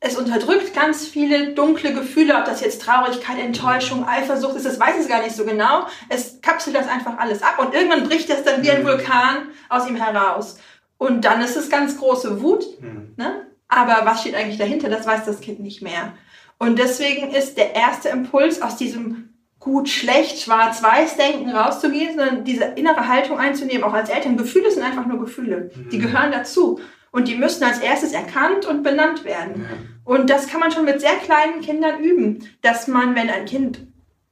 es 0.00 0.16
unterdrückt 0.16 0.74
ganz 0.74 1.06
viele 1.06 1.54
dunkle 1.54 1.92
Gefühle, 1.92 2.36
ob 2.36 2.44
das 2.44 2.60
jetzt 2.60 2.82
Traurigkeit, 2.82 3.38
Enttäuschung, 3.38 4.06
Eifersucht 4.06 4.54
ist, 4.54 4.66
das 4.66 4.78
weiß 4.78 4.94
es 5.00 5.08
gar 5.08 5.22
nicht 5.22 5.34
so 5.34 5.44
genau. 5.44 5.86
Es 6.08 6.40
kapselt 6.40 6.76
das 6.76 6.88
einfach 6.88 7.18
alles 7.18 7.42
ab 7.42 7.58
und 7.58 7.74
irgendwann 7.74 8.08
bricht 8.08 8.30
das 8.30 8.44
dann 8.44 8.62
wie 8.62 8.70
ein 8.70 8.82
mhm. 8.82 8.86
Vulkan 8.86 9.48
aus 9.68 9.88
ihm 9.88 9.96
heraus. 9.96 10.58
Und 10.98 11.24
dann 11.24 11.40
ist 11.40 11.56
es 11.56 11.68
ganz 11.68 11.98
große 11.98 12.40
Wut. 12.42 12.80
Mhm. 12.80 13.14
Ne? 13.16 13.46
Aber 13.66 14.04
was 14.04 14.20
steht 14.20 14.34
eigentlich 14.34 14.58
dahinter, 14.58 14.88
das 14.88 15.06
weiß 15.06 15.24
das 15.24 15.40
Kind 15.40 15.60
nicht 15.60 15.82
mehr. 15.82 16.14
Und 16.58 16.78
deswegen 16.78 17.30
ist 17.32 17.56
der 17.56 17.74
erste 17.74 18.08
Impuls 18.08 18.62
aus 18.62 18.76
diesem 18.76 19.27
gut, 19.68 19.90
schlecht, 19.90 20.40
schwarz-weiß 20.40 21.18
denken 21.18 21.50
rauszugehen, 21.50 22.16
sondern 22.16 22.44
diese 22.44 22.64
innere 22.64 23.06
Haltung 23.06 23.38
einzunehmen, 23.38 23.84
auch 23.84 23.92
als 23.92 24.08
Eltern. 24.08 24.38
Gefühle 24.38 24.70
sind 24.70 24.82
einfach 24.82 25.04
nur 25.04 25.20
Gefühle. 25.20 25.70
Mhm. 25.74 25.90
Die 25.90 25.98
gehören 25.98 26.32
dazu. 26.32 26.80
Und 27.10 27.28
die 27.28 27.36
müssen 27.36 27.64
als 27.64 27.78
erstes 27.78 28.12
erkannt 28.12 28.64
und 28.66 28.82
benannt 28.82 29.24
werden. 29.24 29.62
Ja. 29.62 29.76
Und 30.04 30.30
das 30.30 30.48
kann 30.48 30.60
man 30.60 30.72
schon 30.72 30.86
mit 30.86 31.00
sehr 31.00 31.16
kleinen 31.16 31.60
Kindern 31.60 32.02
üben, 32.02 32.48
dass 32.62 32.88
man, 32.88 33.14
wenn 33.14 33.28
ein 33.28 33.44
Kind 33.44 33.80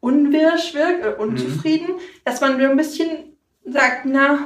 unwirsch 0.01 0.73
wirkt, 0.73 1.01
oder 1.01 1.21
unzufrieden, 1.21 1.97
mhm. 1.97 2.01
dass 2.25 2.41
man 2.41 2.59
ein 2.59 2.77
bisschen 2.77 3.37
sagt, 3.65 4.07
na, 4.07 4.39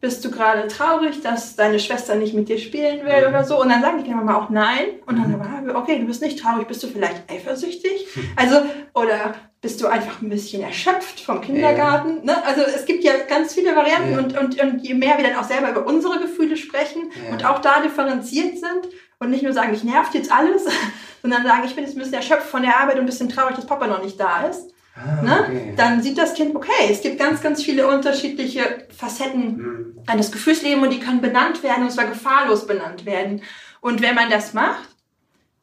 bist 0.00 0.24
du 0.24 0.30
gerade 0.30 0.68
traurig, 0.68 1.22
dass 1.22 1.56
deine 1.56 1.78
Schwester 1.78 2.14
nicht 2.16 2.34
mit 2.34 2.48
dir 2.48 2.58
spielen 2.58 3.04
will 3.04 3.22
mhm. 3.22 3.28
oder 3.28 3.44
so? 3.44 3.60
Und 3.60 3.70
dann 3.70 3.80
sagen 3.82 3.98
die 3.98 4.04
Kinder 4.04 4.22
mal 4.22 4.36
auch 4.36 4.50
nein. 4.50 4.86
Und 5.06 5.18
dann, 5.18 5.64
mhm. 5.64 5.74
okay, 5.74 5.98
du 5.98 6.06
bist 6.06 6.22
nicht 6.22 6.38
traurig, 6.38 6.68
bist 6.68 6.82
du 6.82 6.88
vielleicht 6.88 7.30
eifersüchtig? 7.30 8.06
Also, 8.36 8.62
oder 8.94 9.34
bist 9.60 9.82
du 9.82 9.86
einfach 9.86 10.22
ein 10.22 10.28
bisschen 10.28 10.62
erschöpft 10.62 11.20
vom 11.20 11.40
Kindergarten? 11.40 12.18
Ja. 12.24 12.34
Ne? 12.34 12.44
Also 12.44 12.62
es 12.62 12.84
gibt 12.84 13.02
ja 13.04 13.12
ganz 13.28 13.54
viele 13.54 13.74
Varianten 13.74 14.12
ja. 14.12 14.18
und, 14.18 14.38
und, 14.38 14.62
und 14.62 14.86
je 14.86 14.94
mehr 14.94 15.16
wir 15.16 15.24
dann 15.24 15.36
auch 15.36 15.48
selber 15.48 15.70
über 15.70 15.86
unsere 15.86 16.20
Gefühle 16.20 16.56
sprechen 16.56 17.10
ja. 17.24 17.32
und 17.32 17.44
auch 17.44 17.60
da 17.60 17.80
differenziert 17.80 18.58
sind 18.58 18.92
und 19.18 19.30
nicht 19.30 19.42
nur 19.42 19.52
sagen, 19.52 19.74
ich 19.74 19.82
nervt 19.82 20.14
jetzt 20.14 20.30
alles, 20.30 20.66
sondern 21.22 21.42
sagen, 21.42 21.62
ich 21.64 21.74
bin 21.74 21.84
jetzt 21.84 21.96
ein 21.96 21.98
bisschen 21.98 22.14
erschöpft 22.14 22.46
von 22.46 22.62
der 22.62 22.78
Arbeit 22.78 22.94
und 22.94 23.00
ein 23.00 23.06
bisschen 23.06 23.28
traurig, 23.28 23.56
dass 23.56 23.66
Papa 23.66 23.86
noch 23.86 24.02
nicht 24.02 24.20
da 24.20 24.46
ist. 24.46 24.72
Ah, 24.96 25.22
ne? 25.22 25.40
okay. 25.40 25.74
Dann 25.76 26.02
sieht 26.02 26.18
das 26.18 26.34
Kind, 26.34 26.56
okay, 26.56 26.88
es 26.90 27.02
gibt 27.02 27.18
ganz, 27.18 27.42
ganz 27.42 27.62
viele 27.62 27.86
unterschiedliche 27.86 28.86
Facetten 28.96 29.56
mhm. 29.56 30.02
eines 30.06 30.32
Gefühlslebens 30.32 30.84
und 30.84 30.92
die 30.92 31.00
können 31.00 31.20
benannt 31.20 31.62
werden 31.62 31.84
und 31.84 31.90
zwar 31.90 32.06
gefahrlos 32.06 32.66
benannt 32.66 33.04
werden. 33.04 33.42
Und 33.80 34.02
wenn 34.02 34.14
man 34.14 34.30
das 34.30 34.54
macht, 34.54 34.88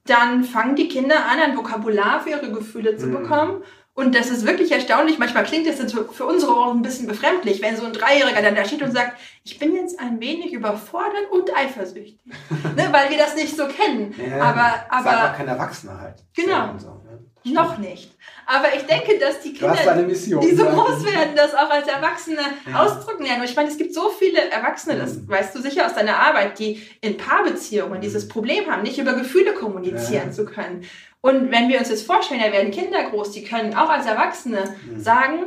dann 0.05 0.43
fangen 0.43 0.75
die 0.75 0.87
Kinder 0.87 1.25
an, 1.25 1.39
ein 1.39 1.57
Vokabular 1.57 2.21
für 2.21 2.31
ihre 2.31 2.51
Gefühle 2.51 2.97
zu 2.97 3.07
mhm. 3.07 3.13
bekommen 3.13 3.63
und 3.95 4.15
das 4.15 4.29
ist 4.31 4.45
wirklich 4.45 4.71
erstaunlich. 4.71 5.19
Manchmal 5.19 5.43
klingt 5.43 5.67
das 5.67 5.79
für 5.93 6.25
unsere 6.25 6.55
Ohren 6.55 6.79
ein 6.79 6.81
bisschen 6.81 7.05
befremdlich, 7.05 7.61
wenn 7.61 7.77
so 7.77 7.85
ein 7.85 7.93
Dreijähriger 7.93 8.41
dann 8.41 8.55
da 8.55 8.65
steht 8.65 8.81
und 8.81 8.91
sagt, 8.91 9.19
ich 9.43 9.59
bin 9.59 9.75
jetzt 9.75 9.99
ein 9.99 10.19
wenig 10.19 10.51
überfordert 10.51 11.29
und 11.31 11.55
eifersüchtig. 11.55 12.19
ne, 12.75 12.87
weil 12.91 13.11
wir 13.11 13.17
das 13.17 13.35
nicht 13.35 13.55
so 13.55 13.67
kennen. 13.67 14.15
Ja, 14.17 14.41
aber, 14.41 14.85
aber, 14.89 15.03
sagt 15.03 15.23
man 15.23 15.35
kein 15.35 15.47
Erwachsener 15.47 15.99
halt. 15.99 16.23
Genau. 16.33 16.75
So, 16.77 17.03
ne? 17.03 17.53
Noch 17.53 17.77
nicht. 17.77 18.11
Aber 18.45 18.73
ich 18.75 18.83
denke, 18.83 19.17
dass 19.19 19.39
die 19.41 19.53
Kinder, 19.53 19.95
Mission, 19.95 20.41
die 20.41 20.55
so 20.55 20.65
groß 20.65 21.05
werden, 21.05 21.35
das 21.35 21.53
auch 21.53 21.69
als 21.69 21.87
Erwachsene 21.87 22.41
ja. 22.69 22.83
ausdrücken 22.83 23.23
lernen. 23.23 23.41
Und 23.41 23.49
ich 23.49 23.55
meine, 23.55 23.69
es 23.69 23.77
gibt 23.77 23.93
so 23.93 24.09
viele 24.09 24.51
Erwachsene, 24.51 24.97
das 24.97 25.15
mhm. 25.15 25.29
weißt 25.29 25.55
du 25.55 25.61
sicher 25.61 25.85
aus 25.85 25.95
deiner 25.95 26.19
Arbeit, 26.19 26.59
die 26.59 26.81
in 27.01 27.17
Paarbeziehungen 27.17 28.01
dieses 28.01 28.27
Problem 28.27 28.69
haben, 28.69 28.83
nicht 28.83 28.97
über 28.97 29.13
Gefühle 29.13 29.53
kommunizieren 29.53 30.27
ja. 30.27 30.31
zu 30.31 30.45
können. 30.45 30.85
Und 31.21 31.51
wenn 31.51 31.69
wir 31.69 31.79
uns 31.79 31.89
jetzt 31.89 32.05
vorstellen, 32.05 32.41
da 32.43 32.51
werden 32.51 32.71
Kinder 32.71 33.09
groß, 33.09 33.31
die 33.31 33.43
können 33.43 33.75
auch 33.75 33.89
als 33.89 34.05
Erwachsene 34.05 34.75
mhm. 34.85 34.99
sagen, 34.99 35.45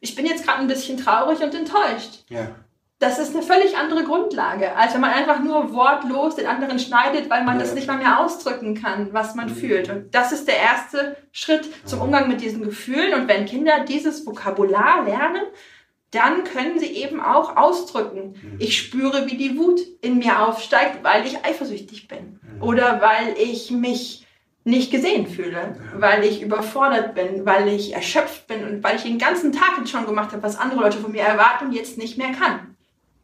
ich 0.00 0.14
bin 0.14 0.26
jetzt 0.26 0.44
gerade 0.44 0.60
ein 0.60 0.66
bisschen 0.66 0.98
traurig 0.98 1.40
und 1.40 1.54
enttäuscht. 1.54 2.24
Ja. 2.28 2.48
Das 3.04 3.18
ist 3.18 3.34
eine 3.34 3.42
völlig 3.42 3.76
andere 3.76 4.02
Grundlage, 4.02 4.74
als 4.76 4.94
wenn 4.94 5.02
man 5.02 5.10
einfach 5.10 5.38
nur 5.40 5.74
wortlos 5.74 6.36
den 6.36 6.46
anderen 6.46 6.78
schneidet, 6.78 7.28
weil 7.28 7.44
man 7.44 7.56
ja. 7.56 7.60
das 7.60 7.74
nicht 7.74 7.86
mal 7.86 7.98
mehr 7.98 8.18
ausdrücken 8.18 8.74
kann, 8.74 9.12
was 9.12 9.34
man 9.34 9.50
mhm. 9.50 9.56
fühlt. 9.56 9.90
Und 9.90 10.14
das 10.14 10.32
ist 10.32 10.48
der 10.48 10.56
erste 10.56 11.14
Schritt 11.30 11.68
zum 11.84 12.00
Umgang 12.00 12.28
mit 12.28 12.40
diesen 12.40 12.62
Gefühlen. 12.62 13.12
Und 13.12 13.28
wenn 13.28 13.44
Kinder 13.44 13.84
dieses 13.86 14.26
Vokabular 14.26 15.04
lernen, 15.04 15.42
dann 16.12 16.44
können 16.44 16.78
sie 16.78 16.86
eben 16.86 17.20
auch 17.20 17.58
ausdrücken. 17.58 18.36
Mhm. 18.40 18.56
Ich 18.58 18.78
spüre, 18.78 19.26
wie 19.26 19.36
die 19.36 19.58
Wut 19.58 19.82
in 20.00 20.16
mir 20.16 20.40
aufsteigt, 20.40 21.04
weil 21.04 21.26
ich 21.26 21.44
eifersüchtig 21.44 22.08
bin. 22.08 22.40
Mhm. 22.40 22.62
Oder 22.62 23.02
weil 23.02 23.34
ich 23.38 23.70
mich 23.70 24.26
nicht 24.66 24.90
gesehen 24.90 25.26
fühle, 25.26 25.76
weil 25.98 26.24
ich 26.24 26.40
überfordert 26.40 27.14
bin, 27.14 27.44
weil 27.44 27.68
ich 27.68 27.92
erschöpft 27.92 28.46
bin 28.46 28.64
und 28.64 28.82
weil 28.82 28.96
ich 28.96 29.02
den 29.02 29.18
ganzen 29.18 29.52
Tag 29.52 29.74
jetzt 29.76 29.90
schon 29.90 30.06
gemacht 30.06 30.32
habe, 30.32 30.42
was 30.42 30.58
andere 30.58 30.80
Leute 30.80 30.96
von 30.96 31.12
mir 31.12 31.20
erwarten 31.20 31.66
und 31.66 31.72
jetzt 31.74 31.98
nicht 31.98 32.16
mehr 32.16 32.32
kann. 32.32 32.73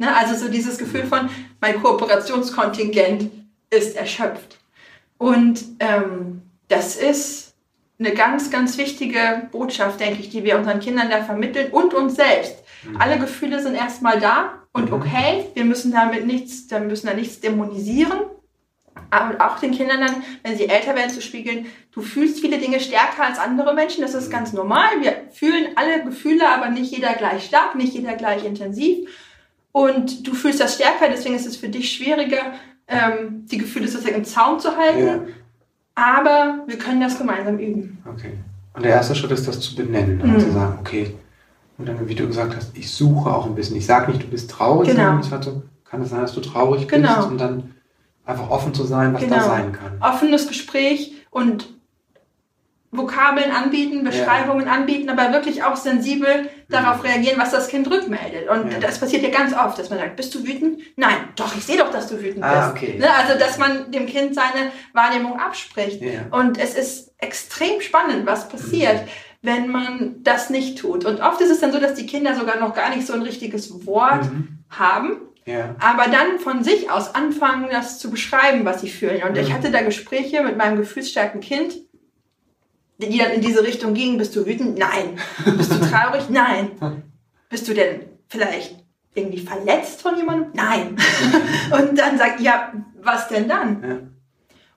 Ne? 0.01 0.17
Also 0.17 0.35
so 0.35 0.51
dieses 0.51 0.79
Gefühl 0.79 1.05
von, 1.05 1.29
mein 1.61 1.81
Kooperationskontingent 1.81 3.31
ist 3.69 3.97
erschöpft. 3.97 4.59
Und 5.19 5.63
ähm, 5.79 6.41
das 6.69 6.97
ist 6.97 7.55
eine 7.99 8.13
ganz, 8.13 8.51
ganz 8.51 8.79
wichtige 8.79 9.49
Botschaft, 9.53 10.01
denke 10.01 10.21
ich, 10.21 10.31
die 10.31 10.43
wir 10.43 10.57
unseren 10.57 10.81
Kindern 10.81 11.11
da 11.11 11.23
vermitteln 11.23 11.71
und 11.71 11.93
uns 11.93 12.17
selbst. 12.17 12.57
Mhm. 12.83 12.97
Alle 12.97 13.19
Gefühle 13.19 13.63
sind 13.63 13.75
erstmal 13.75 14.19
da 14.19 14.55
und 14.73 14.87
mhm. 14.87 14.95
okay, 14.95 15.47
wir 15.53 15.67
müssen 15.67 15.93
damit 15.93 16.27
nichts, 16.27 16.71
wir 16.71 16.81
müssen 16.81 17.07
da 17.07 17.13
nichts 17.13 17.41
dämonisieren, 17.41 18.21
aber 19.11 19.45
auch 19.45 19.59
den 19.59 19.73
Kindern 19.73 20.01
dann, 20.01 20.23
wenn 20.43 20.57
sie 20.57 20.67
älter 20.67 20.95
werden, 20.95 21.11
zu 21.11 21.21
spiegeln, 21.21 21.67
du 21.93 22.01
fühlst 22.01 22.41
viele 22.41 22.57
Dinge 22.57 22.81
stärker 22.81 23.25
als 23.25 23.39
andere 23.39 23.75
Menschen, 23.75 24.01
das 24.01 24.15
ist 24.15 24.29
mhm. 24.29 24.33
ganz 24.33 24.55
normal. 24.55 24.89
Wir 25.01 25.27
fühlen 25.31 25.77
alle 25.77 26.03
Gefühle, 26.05 26.49
aber 26.49 26.71
nicht 26.71 26.91
jeder 26.91 27.13
gleich 27.13 27.45
stark, 27.45 27.75
nicht 27.75 27.93
jeder 27.93 28.15
gleich 28.15 28.47
intensiv. 28.47 29.07
Und 29.73 30.27
du 30.27 30.35
fühlst 30.35 30.61
das 30.61 30.75
stärker, 30.75 31.09
deswegen 31.09 31.37
ist 31.37 31.47
es 31.47 31.57
für 31.57 31.69
dich 31.69 31.93
schwieriger, 31.93 32.55
ähm, 32.89 33.47
die 33.47 33.59
Gefühle 33.59 33.87
sozusagen 33.87 34.17
im 34.17 34.25
Zaum 34.25 34.59
zu 34.59 34.77
halten. 34.77 35.07
Ja. 35.07 35.21
Aber 35.95 36.65
wir 36.67 36.79
können 36.79 37.01
das 37.01 37.19
gemeinsam 37.19 37.59
üben. 37.59 38.03
Okay. 38.07 38.33
Und 38.75 38.85
der 38.85 38.93
erste 38.93 39.15
Schritt 39.15 39.31
ist, 39.33 39.47
das 39.47 39.61
zu 39.61 39.75
benennen, 39.75 40.21
mhm. 40.25 40.41
zu 40.41 40.53
sagen, 40.53 40.79
okay, 40.81 41.15
und 41.81 41.87
dann, 41.87 42.09
wie 42.09 42.15
du 42.15 42.27
gesagt 42.27 42.55
hast, 42.55 42.77
ich 42.77 42.91
suche 42.91 43.31
auch 43.31 43.47
ein 43.47 43.55
bisschen. 43.55 43.77
Ich 43.77 43.87
sage 43.87 44.11
nicht, 44.13 44.23
du 44.23 44.29
bist 44.29 44.51
traurig, 44.51 44.91
genau. 44.91 45.03
sondern 45.03 45.21
ich 45.25 45.31
hatte, 45.31 45.63
kann 45.85 46.03
es 46.03 46.11
sein, 46.11 46.21
dass 46.21 46.35
du 46.35 46.41
traurig 46.41 46.87
genau. 46.87 47.17
bist 47.17 47.29
und 47.29 47.41
dann 47.41 47.75
einfach 48.27 48.51
offen 48.51 48.75
zu 48.75 48.85
sein, 48.85 49.15
was 49.15 49.23
genau. 49.23 49.37
da 49.37 49.43
sein 49.45 49.73
kann. 49.73 49.97
Offenes 50.01 50.47
Gespräch 50.47 51.15
und 51.31 51.69
Vokabeln 52.93 53.53
anbieten, 53.53 54.03
Beschreibungen 54.03 54.67
ja. 54.67 54.73
anbieten, 54.73 55.09
aber 55.11 55.33
wirklich 55.33 55.63
auch 55.63 55.77
sensibel 55.77 56.49
darauf 56.69 57.05
reagieren, 57.05 57.39
was 57.39 57.53
das 57.53 57.69
Kind 57.69 57.89
rückmeldet. 57.89 58.49
Und 58.49 58.73
ja. 58.73 58.81
das 58.81 58.99
passiert 58.99 59.23
ja 59.23 59.31
ganz 59.31 59.55
oft, 59.55 59.79
dass 59.79 59.91
man 59.91 60.01
sagt, 60.01 60.17
bist 60.17 60.35
du 60.35 60.45
wütend? 60.45 60.81
Nein, 60.97 61.17
doch, 61.37 61.57
ich 61.57 61.65
sehe 61.65 61.79
doch, 61.79 61.93
dass 61.93 62.09
du 62.09 62.21
wütend 62.21 62.43
ah, 62.43 62.71
bist. 62.71 62.83
Okay. 62.83 62.99
Ne? 62.99 63.07
Also, 63.13 63.39
dass 63.39 63.59
man 63.59 63.93
dem 63.93 64.07
Kind 64.07 64.35
seine 64.35 64.73
Wahrnehmung 64.93 65.39
abspricht. 65.39 66.03
Ja. 66.03 66.27
Und 66.33 66.59
es 66.59 66.75
ist 66.75 67.13
extrem 67.19 67.81
spannend, 67.81 68.27
was 68.27 68.49
passiert. 68.49 69.03
Mhm. 69.03 69.09
wenn 69.43 69.69
man 69.69 70.17
das 70.23 70.51
nicht 70.51 70.79
tut. 70.79 71.07
Und 71.07 71.23
oft 71.23 71.41
ist 71.41 71.51
es 71.51 71.61
dann 71.61 71.73
so, 71.73 71.81
dass 71.81 71.95
die 71.95 72.05
Kinder 72.07 72.35
sogar 72.35 72.61
noch 72.61 72.75
gar 72.75 72.91
nicht 72.95 73.07
so 73.07 73.15
ein 73.15 73.23
richtiges 73.23 73.87
Wort 73.87 74.25
mhm. 74.25 74.59
haben, 74.69 75.17
ja. 75.47 75.75
Aber 75.81 76.05
dann 76.11 76.39
von 76.39 76.63
sich 76.63 76.91
aus 76.91 77.15
anfangen, 77.15 77.69
das 77.71 77.99
zu 77.99 78.11
beschreiben, 78.11 78.65
was 78.65 78.83
sie 78.83 78.91
fühlen. 78.91 79.23
Und 79.23 79.33
mhm. 79.33 79.39
ich 79.39 79.53
hatte 79.53 79.71
da 79.71 79.81
Gespräche 79.83 80.43
mit 80.43 80.57
meinem 80.57 80.77
gefühlsstarken 80.77 81.41
Kind, 81.41 81.75
die 83.09 83.19
dann 83.19 83.33
in 83.33 83.41
diese 83.41 83.63
Richtung 83.63 83.95
gingen. 83.95 84.19
Bist 84.19 84.37
du 84.37 84.47
wütend? 84.47 84.79
Nein. 84.79 85.19
Bist 85.57 85.73
du 85.73 85.79
traurig? 85.81 86.29
Nein. 86.29 86.71
Bist 87.49 87.67
du 87.69 87.75
denn 87.75 88.03
vielleicht 88.29 88.77
irgendwie 89.15 89.41
verletzt 89.41 90.03
von 90.03 90.17
jemandem? 90.17 90.53
Nein. 90.55 90.97
Und 91.71 91.99
dann 91.99 92.19
sagt, 92.19 92.41
ja, 92.41 92.73
was 93.03 93.29
denn 93.29 93.49
dann? 93.49 93.83
Ja. 93.83 93.97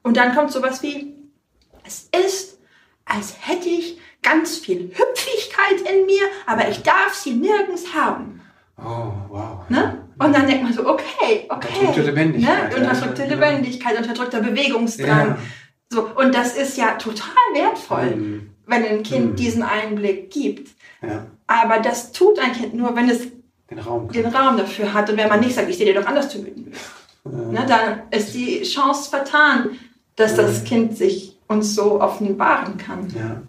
Und 0.03 0.17
dann 0.17 0.35
kommt 0.35 0.51
sowas 0.51 0.81
wie, 0.83 1.15
es 1.85 2.09
ist, 2.25 2.59
als 3.05 3.35
hätte 3.39 3.69
ich 3.69 3.99
ganz 4.21 4.57
viel 4.57 4.91
Hüpfigkeit 4.93 5.81
in 5.81 6.05
mir, 6.05 6.23
aber 6.45 6.69
ich 6.69 6.81
darf 6.81 7.13
sie 7.13 7.33
nirgends 7.33 7.93
haben. 7.93 8.41
Oh, 8.77 9.11
wow. 9.29 9.69
Ne? 9.69 10.03
Und 10.17 10.33
dann 10.33 10.47
denkt 10.47 10.63
man 10.63 10.73
so, 10.73 10.87
okay, 10.87 11.45
okay. 11.49 11.67
Unterdrückte 11.79 12.01
Lebendigkeit. 12.01 12.69
Ne? 12.69 12.75
Unterdrückte 12.77 13.23
ja, 13.23 13.27
Lebendigkeit, 13.29 13.97
unterdrückter 13.97 14.41
Bewegungsdrang. 14.41 15.27
Ja. 15.29 15.37
So, 15.93 16.09
und 16.15 16.33
das 16.33 16.55
ist 16.55 16.75
ja 16.75 16.95
total 16.95 17.27
wertvoll, 17.53 18.15
mhm. 18.15 18.49
wenn 18.65 18.83
ein 18.83 19.03
Kind 19.03 19.31
mhm. 19.31 19.35
diesen 19.35 19.61
Einblick 19.61 20.31
gibt. 20.31 20.71
Ja. 21.03 21.27
Aber 21.45 21.79
das 21.79 22.11
tut 22.11 22.39
ein 22.39 22.51
Kind 22.53 22.73
nur, 22.73 22.95
wenn 22.95 23.09
es 23.09 23.27
den 23.69 23.77
Raum, 23.77 24.11
den 24.11 24.25
Raum 24.25 24.57
dafür 24.57 24.91
hat. 24.91 25.09
Und 25.11 25.17
wenn 25.17 25.29
man 25.29 25.39
nicht 25.39 25.53
sagt, 25.53 25.69
ich 25.69 25.77
sehe 25.77 25.85
dir 25.85 26.01
doch 26.01 26.07
anders 26.07 26.29
zu 26.29 26.43
wüten. 26.43 26.71
Ne, 27.25 27.65
dann 27.67 28.01
ist 28.09 28.33
die 28.33 28.63
Chance 28.63 29.09
vertan, 29.09 29.69
dass 30.15 30.35
das 30.35 30.63
Kind 30.63 30.97
sich 30.97 31.37
uns 31.47 31.75
so 31.75 32.01
offenbaren 32.01 32.77
kann. 32.77 33.07
Ja. 33.15 33.41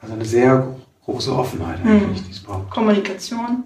Also 0.00 0.14
eine 0.14 0.24
sehr 0.24 0.76
große 1.04 1.34
Offenheit 1.34 1.80
eigentlich, 1.84 2.20
mhm. 2.20 2.24
die 2.24 2.30
es 2.30 2.40
braucht. 2.40 2.70
Kommunikation 2.70 3.64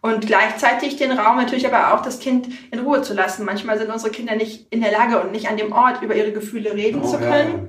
und 0.00 0.26
gleichzeitig 0.26 0.96
den 0.96 1.12
Raum 1.12 1.36
natürlich 1.36 1.66
aber 1.66 1.94
auch 1.94 2.02
das 2.02 2.20
Kind 2.20 2.48
in 2.70 2.80
Ruhe 2.80 3.02
zu 3.02 3.14
lassen. 3.14 3.44
Manchmal 3.44 3.78
sind 3.78 3.90
unsere 3.90 4.12
Kinder 4.12 4.36
nicht 4.36 4.66
in 4.70 4.80
der 4.80 4.92
Lage 4.92 5.20
und 5.20 5.32
nicht 5.32 5.48
an 5.48 5.56
dem 5.56 5.72
Ort 5.72 6.02
über 6.02 6.14
ihre 6.14 6.32
Gefühle 6.32 6.72
reden 6.72 7.02
oh, 7.02 7.08
zu 7.08 7.18
können. 7.18 7.68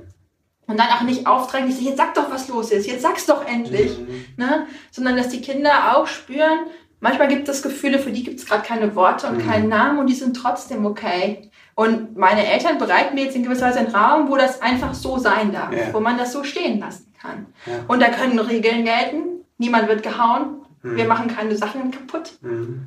Und 0.66 0.78
dann 0.78 0.88
auch 0.88 1.02
nicht 1.02 1.26
aufdrängen, 1.26 1.74
jetzt 1.80 1.96
sag 1.96 2.14
doch, 2.14 2.30
was 2.30 2.48
los 2.48 2.70
ist, 2.70 2.86
jetzt 2.86 3.02
sag's 3.02 3.26
doch 3.26 3.44
endlich. 3.44 3.98
Mhm. 3.98 4.24
Ne? 4.36 4.66
Sondern 4.92 5.16
dass 5.16 5.28
die 5.28 5.40
Kinder 5.40 5.96
auch 5.96 6.06
spüren, 6.06 6.60
manchmal 7.00 7.26
gibt 7.26 7.48
es 7.48 7.62
Gefühle, 7.62 7.98
für 7.98 8.12
die 8.12 8.22
gibt 8.22 8.38
es 8.38 8.46
gerade 8.46 8.62
keine 8.62 8.94
Worte 8.94 9.26
und 9.26 9.38
mhm. 9.38 9.50
keinen 9.50 9.68
Namen 9.68 9.98
und 9.98 10.06
die 10.06 10.14
sind 10.14 10.34
trotzdem 10.36 10.86
okay. 10.86 11.50
Und 11.74 12.16
meine 12.16 12.46
Eltern 12.46 12.78
bereiten 12.78 13.16
mir 13.16 13.24
jetzt 13.24 13.36
in 13.36 13.42
gewisser 13.42 13.66
Weise 13.66 13.80
einen 13.80 13.94
Raum, 13.94 14.28
wo 14.28 14.36
das 14.36 14.62
einfach 14.62 14.94
so 14.94 15.18
sein 15.18 15.50
darf, 15.52 15.72
Ja. 15.72 15.92
wo 15.92 15.98
man 15.98 16.18
das 16.18 16.32
so 16.32 16.44
stehen 16.44 16.78
lassen 16.78 17.12
kann. 17.20 17.46
Ja. 17.66 17.72
Und 17.88 18.00
da 18.00 18.08
können 18.10 18.38
Regeln 18.38 18.84
gelten. 18.84 19.22
Niemand 19.58 19.88
wird 19.88 20.02
gehauen. 20.02 20.60
Mhm. 20.82 20.96
Wir 20.96 21.04
machen 21.06 21.28
keine 21.28 21.56
Sachen 21.56 21.90
kaputt. 21.90 22.32
Mhm. 22.40 22.86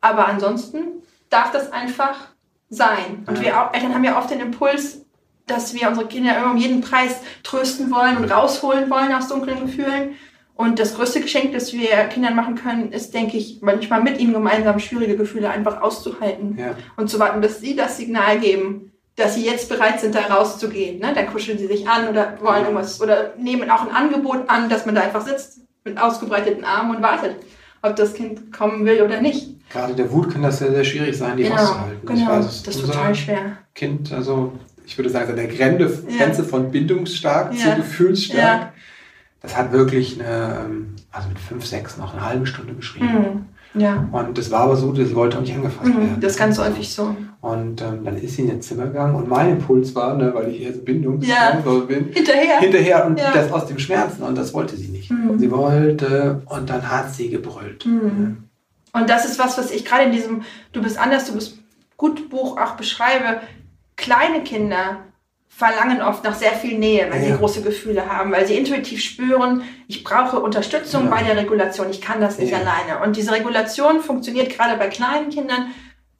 Aber 0.00 0.26
ansonsten 0.28 0.78
darf 1.28 1.52
das 1.52 1.72
einfach 1.72 2.16
sein. 2.68 3.24
Und 3.26 3.40
wir 3.42 3.60
auch, 3.60 3.74
Eltern 3.74 3.94
haben 3.94 4.04
ja 4.04 4.18
oft 4.18 4.30
den 4.30 4.40
Impuls, 4.40 5.04
dass 5.46 5.74
wir 5.74 5.88
unsere 5.88 6.06
Kinder 6.06 6.36
immer 6.38 6.52
um 6.52 6.56
jeden 6.56 6.80
Preis 6.80 7.20
trösten 7.42 7.90
wollen 7.90 8.16
und 8.16 8.30
rausholen 8.30 8.88
wollen 8.88 9.12
aus 9.12 9.28
dunklen 9.28 9.66
Gefühlen. 9.66 10.14
Und 10.54 10.78
das 10.78 10.94
größte 10.94 11.20
Geschenk, 11.20 11.52
das 11.52 11.72
wir 11.72 11.88
Kindern 12.08 12.36
machen 12.36 12.54
können, 12.54 12.92
ist, 12.92 13.14
denke 13.14 13.36
ich, 13.38 13.60
manchmal 13.62 14.02
mit 14.02 14.20
ihnen 14.20 14.32
gemeinsam 14.34 14.78
schwierige 14.78 15.16
Gefühle 15.16 15.48
einfach 15.50 15.80
auszuhalten 15.80 16.56
Ja. 16.58 16.74
und 16.96 17.08
zu 17.08 17.18
warten, 17.18 17.40
bis 17.40 17.60
sie 17.60 17.74
das 17.74 17.96
Signal 17.96 18.38
geben, 18.38 18.92
dass 19.16 19.34
sie 19.34 19.44
jetzt 19.44 19.68
bereit 19.68 20.00
sind, 20.00 20.14
da 20.14 20.20
rauszugehen. 20.20 21.00
Ne? 21.00 21.12
Dann 21.14 21.26
kuscheln 21.28 21.58
sie 21.58 21.66
sich 21.66 21.88
an 21.88 22.08
oder 22.08 22.38
wollen 22.42 22.62
irgendwas 22.64 23.00
oder 23.00 23.34
nehmen 23.38 23.70
auch 23.70 23.82
ein 23.82 23.94
Angebot 23.94 24.48
an, 24.48 24.68
dass 24.68 24.86
man 24.86 24.94
da 24.94 25.00
einfach 25.00 25.22
sitzt 25.26 25.60
mit 25.90 26.00
ausgebreiteten 26.00 26.64
Armen 26.64 26.96
und 26.96 27.02
wartet, 27.02 27.36
ob 27.82 27.96
das 27.96 28.14
Kind 28.14 28.52
kommen 28.52 28.84
will 28.86 29.02
oder 29.02 29.20
nicht. 29.20 29.48
Gerade 29.70 29.94
der 29.94 30.10
Wut 30.10 30.32
kann 30.32 30.42
das 30.42 30.58
sehr, 30.58 30.70
sehr 30.72 30.84
schwierig 30.84 31.16
sein, 31.16 31.36
die 31.36 31.44
Genau, 31.44 31.56
auszuhalten. 31.56 31.98
Ich 32.02 32.08
genau. 32.08 32.30
weiß, 32.30 32.46
es 32.46 32.62
das 32.62 32.76
ist 32.76 32.86
total 32.86 33.14
schwer. 33.14 33.56
Kind, 33.74 34.12
also 34.12 34.52
ich 34.84 34.98
würde 34.98 35.10
sagen, 35.10 35.28
so 35.30 35.36
der 35.36 35.46
Grenze, 35.46 36.02
Ja. 36.08 36.16
Grenze 36.18 36.44
von 36.44 36.70
bindungsstark 36.70 37.52
Ja. 37.54 37.70
zu 37.70 37.76
gefühlsstark. 37.76 38.38
Ja. 38.40 38.72
Das 39.42 39.56
hat 39.56 39.72
wirklich 39.72 40.20
eine, 40.20 40.60
ähm, 40.66 40.96
also 41.12 41.28
mit 41.28 41.38
fünf, 41.38 41.64
sechs 41.66 41.96
noch 41.96 42.12
eine 42.12 42.24
halbe 42.24 42.46
Stunde 42.46 42.74
geschrieben. 42.74 43.46
Mhm. 43.74 43.80
Ja, 43.80 44.08
Und 44.10 44.36
das 44.36 44.50
war 44.50 44.62
aber 44.62 44.74
so, 44.76 44.92
sie 44.94 45.14
wollte 45.14 45.38
auch 45.38 45.42
nicht 45.42 45.54
angefasst 45.54 45.86
mhm. 45.86 45.96
werden. 45.98 46.20
das 46.20 46.32
ist 46.32 46.38
ganz 46.38 46.58
häufig 46.58 46.92
so. 46.92 47.14
Und 47.40 47.80
ähm, 47.80 48.04
dann 48.04 48.16
ist 48.16 48.34
sie 48.34 48.42
in 48.42 48.48
ihr 48.48 48.60
Zimmer 48.60 48.86
gegangen 48.86 49.14
und 49.14 49.28
mein 49.28 49.50
Impuls 49.52 49.94
war, 49.94 50.16
ne, 50.16 50.34
weil 50.34 50.48
ich 50.50 50.60
eher 50.62 50.74
so 50.74 50.80
bindungsvoll 50.82 51.32
Ja. 51.32 51.60
bin, 51.86 52.06
Hinterher. 52.12 52.58
hinterher 52.58 53.06
und 53.06 53.18
Ja. 53.20 53.30
das 53.32 53.50
aus 53.52 53.66
dem 53.66 53.78
Schmerzen 53.78 54.24
und 54.24 54.36
das 54.36 54.52
wollte 54.54 54.76
sie 54.76 54.88
nicht. 54.88 55.10
Mhm. 55.12 55.38
Sie 55.38 55.50
wollte 55.52 56.42
und 56.46 56.68
dann 56.68 56.90
hat 56.90 57.14
sie 57.14 57.30
gebrüllt. 57.30 57.86
Mhm. 57.86 58.44
Und 58.92 59.08
das 59.08 59.24
ist 59.24 59.38
was, 59.38 59.56
was 59.56 59.70
ich 59.70 59.84
gerade 59.84 60.02
in 60.02 60.12
diesem 60.12 60.42
Du 60.72 60.82
bist 60.82 60.98
anders, 60.98 61.26
du 61.26 61.34
bist 61.34 61.56
gut 61.96 62.28
Buch 62.28 62.58
auch 62.60 62.72
beschreibe. 62.74 63.40
Kleine 63.96 64.42
Kinder 64.42 64.96
verlangen 65.52 66.00
oft 66.00 66.22
nach 66.24 66.34
sehr 66.34 66.52
viel 66.52 66.78
Nähe, 66.78 67.08
wenn 67.10 67.22
sie 67.22 67.28
Ja. 67.30 67.36
große 67.36 67.60
Gefühle 67.62 68.08
haben, 68.10 68.32
weil 68.32 68.46
sie 68.46 68.56
intuitiv 68.56 69.02
spüren, 69.02 69.62
ich 69.88 70.04
brauche 70.04 70.38
Unterstützung 70.40 71.04
Ja. 71.06 71.10
bei 71.10 71.22
der 71.22 71.36
Regulation, 71.36 71.90
ich 71.90 72.00
kann 72.00 72.20
das 72.20 72.38
nicht 72.38 72.52
Ja. 72.52 72.58
alleine. 72.58 73.02
Und 73.04 73.16
diese 73.16 73.32
Regulation 73.32 74.00
funktioniert 74.00 74.56
gerade 74.56 74.76
bei 74.78 74.86
kleinen 74.88 75.28
Kindern 75.28 75.72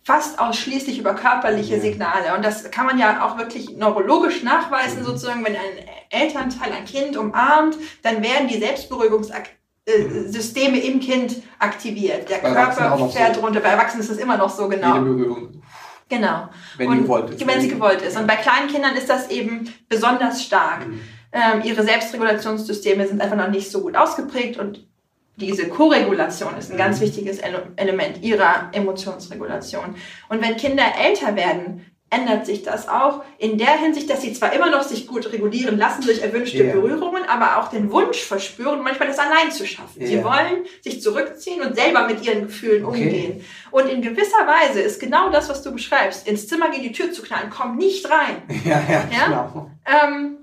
fast 0.02 0.38
ausschließlich 0.40 0.98
über 0.98 1.14
körperliche. 1.14 1.80
Signale. 1.80 2.34
Und 2.36 2.44
das 2.44 2.70
kann 2.70 2.84
man 2.86 2.98
ja 2.98 3.24
auch 3.24 3.38
wirklich 3.38 3.70
neurologisch 3.76 4.42
nachweisen, 4.42 5.04
sozusagen, 5.04 5.44
wenn 5.44 5.54
ein 5.54 5.86
Elternteil 6.10 6.72
ein 6.72 6.84
Kind 6.84 7.16
umarmt, 7.16 7.76
dann 8.02 8.22
werden 8.22 8.48
die 8.48 8.58
Selbstberuhigungssysteme 8.58 10.78
im 10.80 11.00
Kind 11.00 11.36
aktiviert. 11.58 12.28
Der 12.28 12.38
Bei 12.38 12.52
Körper 12.52 13.08
fährt 13.10 13.36
so. 13.36 13.40
runter. 13.42 13.60
Bei 13.60 13.70
Erwachsenen 13.70 14.02
ist 14.02 14.10
das 14.10 14.18
immer 14.18 14.36
noch 14.36 14.50
so 14.50 14.64
Jede 14.70 14.82
genau. 14.82 14.98
Berührung, 15.00 15.62
Genau. 16.10 16.48
wenn 16.76 16.88
Und 16.88 17.02
gewollt 17.02 17.30
ist. 17.30 17.46
Wenn 17.46 17.60
sie 17.60 17.68
gewollt 17.68 18.02
ist. 18.02 18.18
Und 18.18 18.26
bei 18.26 18.36
kleinen 18.36 18.68
Kindern 18.68 18.96
ist 18.96 19.08
das 19.08 19.30
eben 19.30 19.72
besonders 19.88 20.42
stark. 20.42 20.86
Mhm. 20.86 21.00
Ähm, 21.32 21.62
ihre 21.64 21.82
Selbstregulationssysteme 21.84 23.06
sind 23.06 23.22
einfach 23.22 23.36
noch 23.36 23.48
nicht 23.48 23.70
so 23.70 23.80
gut 23.80 23.96
ausgeprägt 23.96 24.58
und 24.58 24.86
diese 25.36 25.68
Koregulation 25.68 26.56
ist 26.58 26.70
ein 26.70 26.76
ganz 26.76 26.98
Mhm. 26.98 27.04
wichtiges 27.04 27.38
Ele 27.38 27.68
Element 27.76 28.22
ihrer 28.22 28.68
Emotionsregulation. 28.72 29.94
Und 30.28 30.42
wenn 30.42 30.56
Kinder 30.56 30.84
älter 31.00 31.34
werden, 31.36 31.86
ändert 32.10 32.44
sich 32.44 32.62
das 32.64 32.88
auch 32.88 33.22
in 33.38 33.56
der 33.56 33.78
Hinsicht, 33.78 34.10
dass 34.10 34.20
sie 34.22 34.32
zwar 34.32 34.52
immer 34.52 34.68
noch 34.68 34.82
sich 34.82 35.06
gut 35.06 35.32
regulieren 35.32 35.78
lassen 35.78 36.02
durch 36.02 36.20
erwünschte 36.22 36.64
Ja. 36.64 36.72
Berührungen, 36.72 37.22
aber 37.28 37.58
auch 37.58 37.68
den 37.68 37.90
Wunsch 37.92 38.18
verspüren, 38.22 38.82
manchmal 38.82 39.08
das 39.08 39.18
allein 39.20 39.52
zu 39.52 39.64
schaffen. 39.66 40.04
Sie 40.04 40.16
Ja. 40.16 40.24
wollen 40.24 40.64
sich 40.82 41.00
zurückziehen 41.00 41.62
und 41.62 41.76
selber 41.76 42.06
mit 42.08 42.24
ihren 42.26 42.42
Gefühlen 42.48 42.84
Okay. 42.84 43.04
umgehen. 43.04 43.44
Und 43.70 43.88
in 43.88 44.02
gewisser 44.02 44.44
Weise 44.46 44.80
ist 44.80 44.98
genau 45.00 45.30
das, 45.30 45.48
was 45.48 45.62
du 45.62 45.70
beschreibst, 45.72 46.26
ins 46.26 46.48
Zimmer 46.48 46.70
gegen 46.70 46.82
die 46.82 46.92
Tür 46.92 47.12
zu 47.12 47.22
knallen, 47.22 47.48
komm 47.50 47.76
nicht 47.76 48.10
rein. 48.10 48.42
Ja, 48.64 48.82
ja, 48.88 49.04
Ja? 49.16 49.26
genau. 49.26 49.70
ähm, 49.86 50.36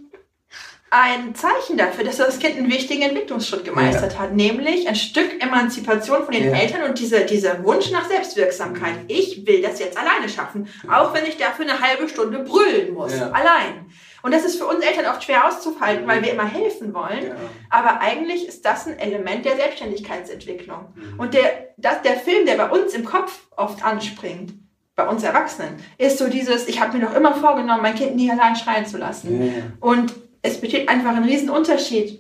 ein 0.90 1.36
Zeichen 1.36 1.78
dafür, 1.78 2.06
dass 2.06 2.18
das 2.18 2.40
Kind 2.40 2.58
einen 2.58 2.70
wichtigen 2.72 3.02
Entwicklungsschritt 3.02 3.66
gemeistert 3.66 4.18
hat, 4.18 4.34
nämlich 4.34 4.88
ein 4.88 4.96
Stück 4.96 5.42
Emanzipation 5.44 6.24
von 6.24 6.34
den 6.34 6.46
Ja. 6.52 6.58
Eltern 6.58 6.84
und 6.84 6.98
diese, 7.00 7.26
dieser 7.26 7.64
Wunsch 7.66 7.92
nach 7.92 8.08
Selbstwirksamkeit. 8.08 8.96
Ich 9.08 9.46
will 9.46 9.62
das 9.62 9.80
jetzt 9.80 9.98
alleine 9.98 10.30
schaffen, 10.30 10.68
auch 10.90 11.14
wenn 11.14 11.26
ich 11.26 11.36
dafür 11.38 11.66
eine 11.66 11.82
halbe 11.82 12.08
Stunde 12.08 12.40
brüllen 12.40 12.94
muss, 12.94 13.18
Ja. 13.18 13.32
allein. 13.32 13.88
Und 14.24 14.34
das 14.34 14.46
ist 14.46 14.58
für 14.58 14.66
uns 14.66 14.84
Eltern 14.84 15.06
oft 15.06 15.24
schwer 15.24 15.48
auszuhalten, 15.48 16.08
weil 16.08 16.24
wir 16.24 16.32
immer 16.32 16.46
helfen 16.48 16.94
wollen. 16.94 17.28
Ja. 17.28 17.36
Aber 17.70 18.02
eigentlich 18.02 18.48
ist 18.48 18.66
das 18.66 18.88
ein 18.88 18.98
Element 18.98 19.46
der 19.46 19.56
Selbstständigkeitsentwicklung. 19.58 20.94
Mhm. 20.96 21.20
Und 21.20 21.34
der, 21.34 21.70
das, 21.78 22.02
der 22.02 22.14
Film, 22.18 22.46
der 22.46 22.56
bei 22.56 22.70
uns 22.70 22.94
im 22.94 23.06
Kopf 23.06 23.48
oft 23.56 23.84
anspringt, 23.86 24.54
bei 24.96 25.08
uns 25.08 25.24
Erwachsenen, 25.24 25.76
ist 25.98 26.18
so 26.18 26.28
dieses, 26.28 26.68
ich 26.68 26.82
habe 26.82 26.98
mir 26.98 27.06
doch 27.06 27.16
immer 27.16 27.36
vorgenommen, 27.36 27.82
mein 27.84 27.96
Kind 27.96 28.16
nie 28.16 28.32
allein 28.32 28.56
schreien 28.56 28.86
zu 28.86 28.98
lassen. 28.98 29.40
Ja, 29.40 29.54
ja. 29.58 29.64
Und 29.80 30.14
es 30.48 30.60
besteht 30.62 30.90
einfach 30.90 31.16
ein 31.16 31.24
Riesenunterschied, 31.24 32.20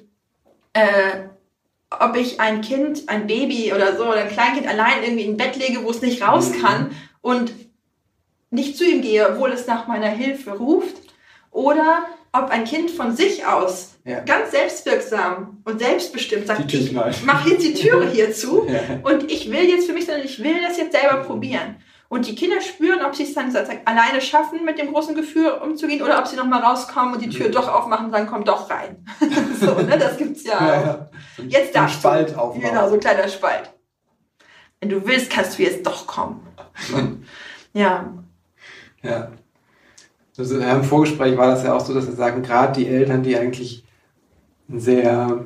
äh, 0.73 0.81
ob 1.99 2.15
ich 2.17 2.39
ein 2.39 2.61
Kind, 2.61 3.07
ein 3.07 3.27
Baby 3.27 3.71
oder 3.73 3.95
so, 3.97 4.03
oder 4.03 4.21
ein 4.21 4.29
Kleinkind 4.29 4.67
allein 4.67 5.03
irgendwie 5.03 5.23
in 5.25 5.37
Bett 5.37 5.55
lege, 5.55 5.83
wo 5.83 5.89
es 5.89 6.01
nicht 6.01 6.21
raus 6.21 6.49
Mhm. 6.49 6.61
kann 6.61 6.91
und 7.21 7.51
nicht 8.49 8.77
zu 8.77 8.85
ihm 8.85 9.01
gehe, 9.01 9.29
obwohl 9.29 9.51
es 9.51 9.67
nach 9.67 9.87
meiner 9.87 10.07
Hilfe 10.09 10.51
ruft, 10.51 10.95
oder 11.51 12.05
ob 12.33 12.49
ein 12.49 12.65
Kind 12.65 12.91
von 12.91 13.15
sich 13.15 13.45
aus 13.45 13.93
Ja. 14.05 14.19
ganz 14.21 14.51
selbstwirksam 14.51 15.61
und 15.65 15.79
selbstbestimmt 15.79 16.47
sagt, 16.47 16.71
ich 16.73 16.91
mache 17.25 17.49
jetzt 17.49 17.63
die 17.63 17.73
Türe 17.73 18.09
hier 18.09 18.31
zu 18.33 18.65
Ja. 18.69 18.79
und 19.03 19.31
ich 19.31 19.49
will 19.51 19.67
jetzt 19.69 19.87
für 19.87 19.93
mich, 19.93 20.05
sondern 20.05 20.25
ich 20.25 20.41
will 20.43 20.61
das 20.61 20.77
jetzt 20.77 20.91
selber 20.97 21.23
probieren. 21.23 21.77
Und 22.09 22.25
die 22.25 22.35
Kinder 22.35 22.61
spüren, 22.61 23.03
ob 23.03 23.15
sie 23.15 23.23
es 23.23 23.33
dann 23.33 23.53
alleine 23.85 24.21
schaffen, 24.21 24.63
mit 24.63 24.79
dem 24.79 24.93
großen 24.93 25.13
Gefühl 25.13 25.49
umzugehen, 25.49 26.01
oder 26.01 26.19
ob 26.19 26.27
sie 26.27 26.37
nochmal 26.37 26.61
rauskommen 26.61 27.15
und 27.15 27.21
die 27.21 27.29
Tür 27.29 27.49
doch 27.49 27.67
aufmachen 27.67 28.05
und 28.05 28.11
sagen, 28.11 28.27
komm 28.29 28.45
doch 28.45 28.69
rein. 28.69 29.05
so, 29.59 29.73
ne, 29.73 29.97
das 29.97 30.17
gibt's 30.17 30.43
ja. 30.45 30.65
Ja, 30.65 30.81
ja. 30.81 31.09
So 31.35 31.43
Jetzt 31.43 31.75
darfst 31.75 31.99
Spalt 31.99 32.31
du. 32.31 32.39
aufmachen. 32.39 32.69
Genau, 32.69 32.87
so 32.87 32.93
ein 32.93 32.99
kleiner 33.01 33.27
Spalt. 33.27 33.73
Wenn 34.79 34.89
du 34.89 35.05
willst, 35.05 35.29
kannst 35.29 35.57
du 35.57 35.63
jetzt 35.63 35.85
doch 35.85 36.07
kommen. 36.07 36.47
Ja. 37.73 38.11
Ja. 39.03 39.31
Also, 40.35 40.59
ja, 40.59 40.73
Im 40.73 40.83
Vorgespräch 40.83 41.37
war 41.37 41.47
das 41.47 41.63
ja 41.63 41.75
auch 41.75 41.85
so, 41.85 41.93
dass 41.93 42.07
wir 42.07 42.13
sagen, 42.15 42.41
gerade 42.41 42.73
die 42.73 42.87
Eltern, 42.87 43.21
die 43.21 43.37
eigentlich 43.37 43.85
sehr 44.67 45.45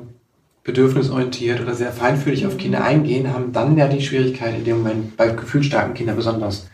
bedürfnisorientiert 0.64 1.60
oder 1.60 1.74
sehr 1.74 1.92
feinfühlig 1.92 2.46
auf 2.46 2.56
Kinder 2.56 2.84
eingehen, 2.84 3.32
haben 3.32 3.52
dann 3.52 3.76
ja 3.76 3.88
die 3.88 4.00
Schwierigkeit 4.02 4.54
in 4.54 4.64
dem 4.64 4.78
Moment 4.78 5.16
bei 5.16 5.28
gefühlsstarken 5.28 5.94
Kindern 5.94 6.16
besonders 6.16 6.68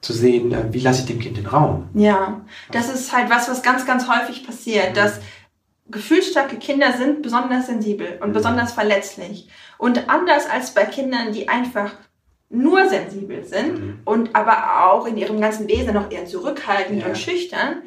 zu 0.00 0.12
sehen, 0.12 0.52
äh, 0.52 0.64
wie 0.72 0.80
lasse 0.80 1.00
ich 1.00 1.06
dem 1.06 1.18
Kind 1.20 1.36
den 1.36 1.46
Raum. 1.46 1.88
Ja, 1.94 2.40
das 2.72 2.92
ist 2.92 3.12
halt 3.16 3.30
was, 3.30 3.48
was 3.48 3.62
ganz, 3.62 3.86
ganz 3.86 4.06
häufig 4.08 4.44
passiert, 4.46 4.96
dass 4.96 5.20
gefühlsstarke 5.90 6.56
Kinder 6.56 6.92
sind 6.92 7.22
besonders 7.22 7.66
sensibel 7.66 8.18
und 8.20 8.30
Mhm. 8.30 8.32
besonders 8.34 8.72
verletzlich. 8.72 9.48
Und 9.78 10.08
anders 10.08 10.48
als 10.48 10.72
bei 10.74 10.84
Kindern, 10.84 11.32
die 11.32 11.48
einfach 11.48 11.92
nur 12.50 12.86
sensibel 12.88 13.44
sind 13.44 13.80
Mhm. 13.80 13.98
und 14.04 14.34
aber 14.36 14.84
auch 14.90 15.06
in 15.06 15.16
ihrem 15.16 15.40
ganzen 15.40 15.68
Wesen 15.68 15.94
noch 15.94 16.10
eher 16.10 16.26
zurückhaltend 16.26 17.00
Ja. 17.02 17.08
und 17.08 17.18
schüchtern, 17.18 17.82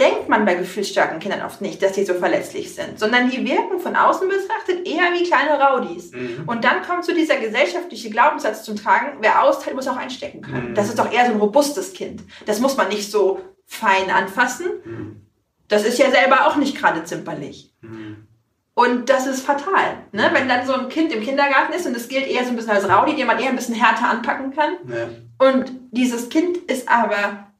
denkt 0.00 0.28
man 0.28 0.44
bei 0.44 0.54
gefühlsstarken 0.54 1.18
Kindern 1.18 1.42
oft 1.42 1.60
nicht, 1.60 1.82
dass 1.82 1.94
sie 1.94 2.04
so 2.04 2.14
verletzlich 2.14 2.74
sind, 2.74 2.98
sondern 2.98 3.30
die 3.30 3.44
wirken 3.44 3.78
von 3.78 3.94
außen 3.94 4.28
betrachtet 4.28 4.86
eher 4.86 5.12
wie 5.12 5.24
kleine 5.24 5.60
Raudis. 5.60 6.12
Mhm. 6.12 6.44
Und 6.46 6.64
dann 6.64 6.82
kommt 6.82 7.04
so 7.04 7.14
dieser 7.14 7.36
gesellschaftliche 7.36 8.10
Glaubenssatz 8.10 8.64
zum 8.64 8.76
Tragen, 8.76 9.18
wer 9.20 9.42
austeilt, 9.42 9.76
muss 9.76 9.88
auch 9.88 9.96
einstecken 9.96 10.40
können. 10.42 10.70
Mhm. 10.70 10.74
Das 10.74 10.88
ist 10.88 10.98
doch 10.98 11.12
eher 11.12 11.26
so 11.26 11.32
ein 11.32 11.38
robustes 11.38 11.92
Kind. 11.92 12.22
Das 12.46 12.60
muss 12.60 12.76
man 12.76 12.88
nicht 12.88 13.10
so 13.10 13.42
fein 13.66 14.10
anfassen. 14.10 14.66
Mhm. 14.84 15.26
Das 15.68 15.84
ist 15.84 15.98
ja 15.98 16.10
selber 16.10 16.46
auch 16.46 16.56
nicht 16.56 16.76
gerade 16.76 17.04
zimperlich. 17.04 17.74
Mhm. 17.82 18.26
Und 18.74 19.10
das 19.10 19.26
ist 19.26 19.44
fatal. 19.44 19.98
Ne? 20.12 20.30
Wenn 20.32 20.48
dann 20.48 20.66
so 20.66 20.72
ein 20.72 20.88
Kind 20.88 21.12
im 21.12 21.22
Kindergarten 21.22 21.74
ist 21.74 21.86
und 21.86 21.94
es 21.94 22.08
gilt 22.08 22.26
eher 22.26 22.44
so 22.44 22.50
ein 22.50 22.56
bisschen 22.56 22.72
als 22.72 22.88
Rowdy, 22.88 23.14
den 23.14 23.26
man 23.26 23.38
eher 23.38 23.50
ein 23.50 23.56
bisschen 23.56 23.74
härter 23.74 24.08
anpacken 24.08 24.54
kann. 24.54 24.76
Ja. 24.88 25.46
Und 25.46 25.72
dieses 25.90 26.30
Kind 26.30 26.56
ist 26.56 26.88
aber 26.88 27.51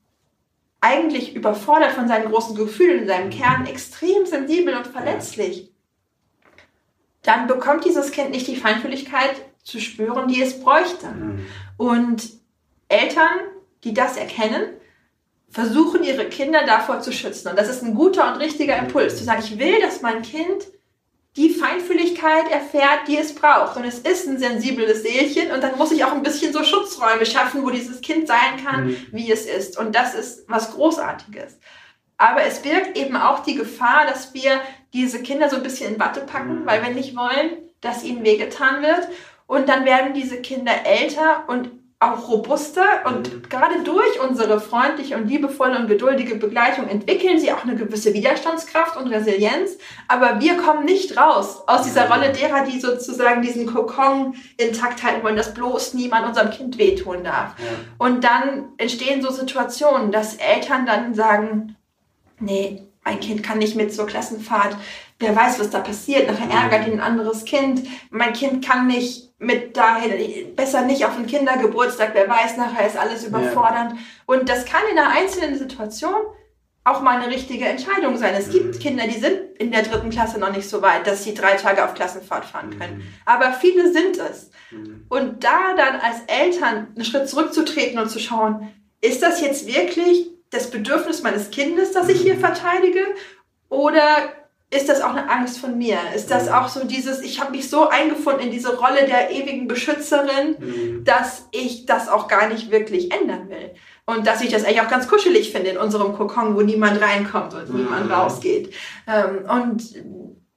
eigentlich 0.83 1.35
überfordert 1.35 1.92
von 1.92 2.09
seinen 2.09 2.31
großen 2.31 2.57
Gefühlen, 2.57 3.03
in 3.03 3.07
seinem 3.07 3.31
Kern 3.31 3.66
extrem 3.66 4.27
sensibel 4.27 4.75
und 4.75 4.88
verletzlich. 4.88 5.73
Dann 7.23 7.47
bekommt 7.47 7.85
dieses 7.85 8.11
Kind 8.11 8.31
nicht 8.31 8.49
die 8.49 8.57
Feinfühligkeit 8.57 9.37
zu 9.62 9.81
spüren, 9.81 10.27
die 10.27 10.42
es 10.42 10.61
bräuchte. 10.61 11.07
Mhm. 11.07 11.47
Und 11.77 12.31
Eltern, 12.88 13.38
die 13.85 13.95
das 13.95 14.16
erkennen, 14.16 14.64
versuchen 15.49 16.03
ihre 16.03 16.29
Kinder 16.29 16.66
davor 16.66 17.01
zu 17.01 17.12
schützen. 17.12 17.49
Und 17.49 17.59
das 17.59 17.68
ist 17.68 17.85
ein 17.85 17.95
guter 17.95 18.33
und 18.33 18.40
richtiger 18.40 18.77
Impuls, 18.77 19.16
zu 19.16 19.25
sagen, 19.25 19.42
ich 19.45 19.59
will, 19.59 19.81
dass 19.81 20.03
mein 20.03 20.23
Kind 20.23 20.66
die 21.37 21.51
Feinfühligkeit 21.51 22.51
erfährt, 22.51 23.09
die 23.09 23.16
es 23.16 23.35
braucht. 23.35 23.77
Und 23.77 23.85
es 23.85 24.01
ist 24.01 24.29
ein 24.29 24.38
sensibles 24.38 25.03
Seelchen 25.03 25.51
und 25.51 25.62
dann 25.62 25.79
muss 25.79 25.92
ich 25.92 26.05
auch 26.05 26.12
ein 26.12 26.23
bisschen 26.23 26.53
so 26.53 26.62
Schutzräume 26.62 27.25
schaffen, 27.25 27.62
wo 27.62 27.71
dieses 27.71 28.03
Kind 28.03 28.29
sein 28.29 28.62
kann, 28.62 28.88
mhm. 28.88 29.07
wie 29.12 29.33
es 29.33 29.47
ist. 29.47 29.79
Und 29.79 29.95
das 29.95 30.14
ist 30.14 30.45
was 30.49 30.73
Großartiges. 30.75 31.59
Aber 32.18 32.42
es 32.42 32.61
birgt 32.61 32.97
eben 32.99 33.16
auch 33.16 33.40
die 33.40 33.55
Gefahr, 33.55 34.07
dass 34.07 34.35
wir 34.35 34.61
diese 34.92 35.23
Kinder 35.23 35.49
so 35.49 35.57
ein 35.57 35.62
bisschen 35.62 35.95
in 35.95 36.01
Watte 36.01 36.21
packen, 36.21 36.61
mhm. 36.61 36.66
weil 36.66 36.83
wir 36.83 36.90
nicht 36.90 37.16
wollen, 37.16 37.51
dass 37.81 38.05
ihnen 38.05 38.25
wehgetan 38.25 38.83
wird. 38.83 39.09
Und 39.47 39.68
dann 39.68 39.87
werden 39.87 40.12
diese 40.14 40.37
Kinder 40.37 40.73
älter 40.85 41.45
und 41.49 41.71
auch 42.03 42.29
robuster 42.29 42.85
und 43.05 43.33
mhm. 43.33 43.43
gerade 43.49 43.83
durch 43.83 44.21
unsere 44.21 44.61
freundliche 44.61 45.17
und 45.17 45.29
liebevolle 45.29 45.79
und 45.79 45.87
geduldige 45.87 46.37
Begleitung 46.37 46.88
entwickeln 46.88 47.38
sie 47.38 47.53
auch 47.53 47.62
eine 47.65 47.77
gewisse 47.77 48.15
Widerstandskraft 48.15 48.97
und 48.97 49.09
Resilienz. 49.09 49.79
Aber 50.09 50.41
wir 50.41 50.57
kommen 50.57 50.85
nicht 50.85 51.17
raus 51.17 51.62
aus 51.67 51.83
dieser 51.83 52.07
mhm. 52.07 52.12
Rolle 52.12 52.33
derer, 52.33 52.65
die 52.65 52.81
sozusagen 52.81 53.43
diesen 53.43 53.67
Kokon 53.67 54.35
intakt 54.57 55.03
halten 55.03 55.23
wollen, 55.23 55.37
dass 55.37 55.55
bloß 55.55 55.95
niemand 55.95 56.27
unserem 56.27 56.51
Kind 56.51 56.79
wehtun 56.79 57.25
darf. 57.25 57.55
Ja. 57.59 57.65
Und 57.99 58.25
dann 58.25 58.73
entstehen 58.79 59.23
so 59.23 59.31
Situationen, 59.31 60.12
dass 60.12 60.37
Eltern 60.37 60.87
dann 60.87 61.15
sagen, 61.15 61.77
nee, 62.38 62.83
mein 63.05 63.21
Kind 63.21 63.43
kann 63.43 63.59
nicht 63.59 63.77
mit 63.77 63.93
zur 63.93 64.07
Klassenfahrt. 64.07 64.77
Wer 65.23 65.37
weiß, 65.37 65.61
was 65.61 65.71
da 65.71 65.79
passiert. 65.79 66.27
Nachher 66.27 66.47
mhm. 66.47 66.51
ärgert 66.51 66.87
ihn 66.89 66.95
ein 66.95 67.01
anderes 67.01 67.45
Kind. 67.45 67.87
Mein 68.11 68.33
Kind 68.33 68.65
kann 68.65 68.89
nicht 68.89 69.31
mit 69.39 69.77
dahin, 69.77 70.55
besser 70.55 70.83
nicht 70.83 71.05
auf 71.05 71.17
den 71.17 71.27
Kindergeburtstag. 71.27 72.11
Wer 72.13 72.29
weiß, 72.29 72.57
nachher 72.57 72.87
ist 72.87 72.99
alles 72.99 73.25
überfordernd. 73.25 73.93
Ja. 73.93 73.99
Und 74.27 74.49
das 74.49 74.65
kann 74.65 74.83
in 74.91 74.99
einer 74.99 75.11
einzelnen 75.11 75.57
Situation 75.57 76.15
auch 76.85 77.01
mal 77.01 77.21
eine 77.21 77.33
richtige 77.33 77.67
Entscheidung 77.67 78.17
sein. 78.17 78.35
Es 78.37 78.51
gibt 78.51 78.75
mhm. 78.75 78.79
Kinder, 78.81 79.07
die 79.07 79.19
sind 79.19 79.57
in 79.59 79.71
der 79.71 79.83
dritten 79.83 80.11
Klasse 80.11 80.41
noch 80.41 80.51
nicht 80.51 80.69
so 80.69 80.83
weit, 80.83 81.07
dass 81.07 81.23
sie 81.23 81.35
drei 81.35 81.55
Tage 81.55 81.85
auf 81.85 81.95
Klassenfahrt 81.95 82.45
fahren 82.45 82.77
können. 82.77 82.99
Mhm. 82.99 83.05
Aber 83.25 83.53
viele 83.53 83.93
sind 83.93 84.19
es. 84.19 84.51
Mhm. 84.73 85.07
Und 85.09 85.45
da 85.45 85.75
dann 85.77 86.01
als 86.01 86.23
Eltern 86.27 86.89
einen 86.95 87.05
Schritt 87.05 87.29
zurückzutreten 87.29 88.01
und 88.01 88.11
zu 88.11 88.19
schauen, 88.19 88.69
ist 89.01 89.23
das 89.23 89.41
jetzt 89.41 89.67
wirklich 89.67 90.31
das 90.51 90.71
Bedürfnis 90.71 91.23
meines 91.23 91.51
Kindes, 91.51 91.93
das 91.93 92.09
ich 92.09 92.21
hier 92.21 92.37
verteidige? 92.37 93.05
Oder 93.69 94.33
ist 94.73 94.89
das 94.89 95.03
auch 95.03 95.11
eine 95.11 95.29
Angst 95.29 95.59
von 95.59 95.77
mir? 95.77 95.99
Ist 96.17 96.31
das 96.31 96.49
auch 96.49 96.69
so 96.69 96.85
dieses, 96.85 97.21
ich 97.21 97.41
habe 97.41 97.51
mich 97.51 97.69
so 97.69 97.89
eingefunden 97.89 98.45
in 98.45 98.51
diese 98.51 98.77
Rolle 98.77 99.05
der 99.07 99.31
ewigen 99.31 99.69
Beschützerin, 99.69 100.57
mhm. 100.59 101.05
dass 101.05 101.47
ich 101.53 101.85
das 101.85 102.09
auch 102.09 102.27
gar 102.27 102.49
nicht 102.49 102.71
wirklich 102.71 103.13
ändern 103.13 103.51
will? 103.51 103.73
Und 104.07 104.27
dass 104.27 104.41
ich 104.41 104.51
das 104.51 104.65
eigentlich 104.65 104.81
auch 104.81 104.89
ganz 104.89 105.09
kuschelig 105.09 105.53
finde 105.53 105.71
in 105.71 105.77
unserem 105.77 106.15
Kokon, 106.15 106.57
wo 106.57 106.63
niemand 106.63 107.01
reinkommt 107.01 107.53
und 107.55 107.69
mhm. 107.69 107.81
niemand 107.81 108.11
rausgeht. 108.11 108.73
Ähm, 109.07 109.49
und 109.49 109.83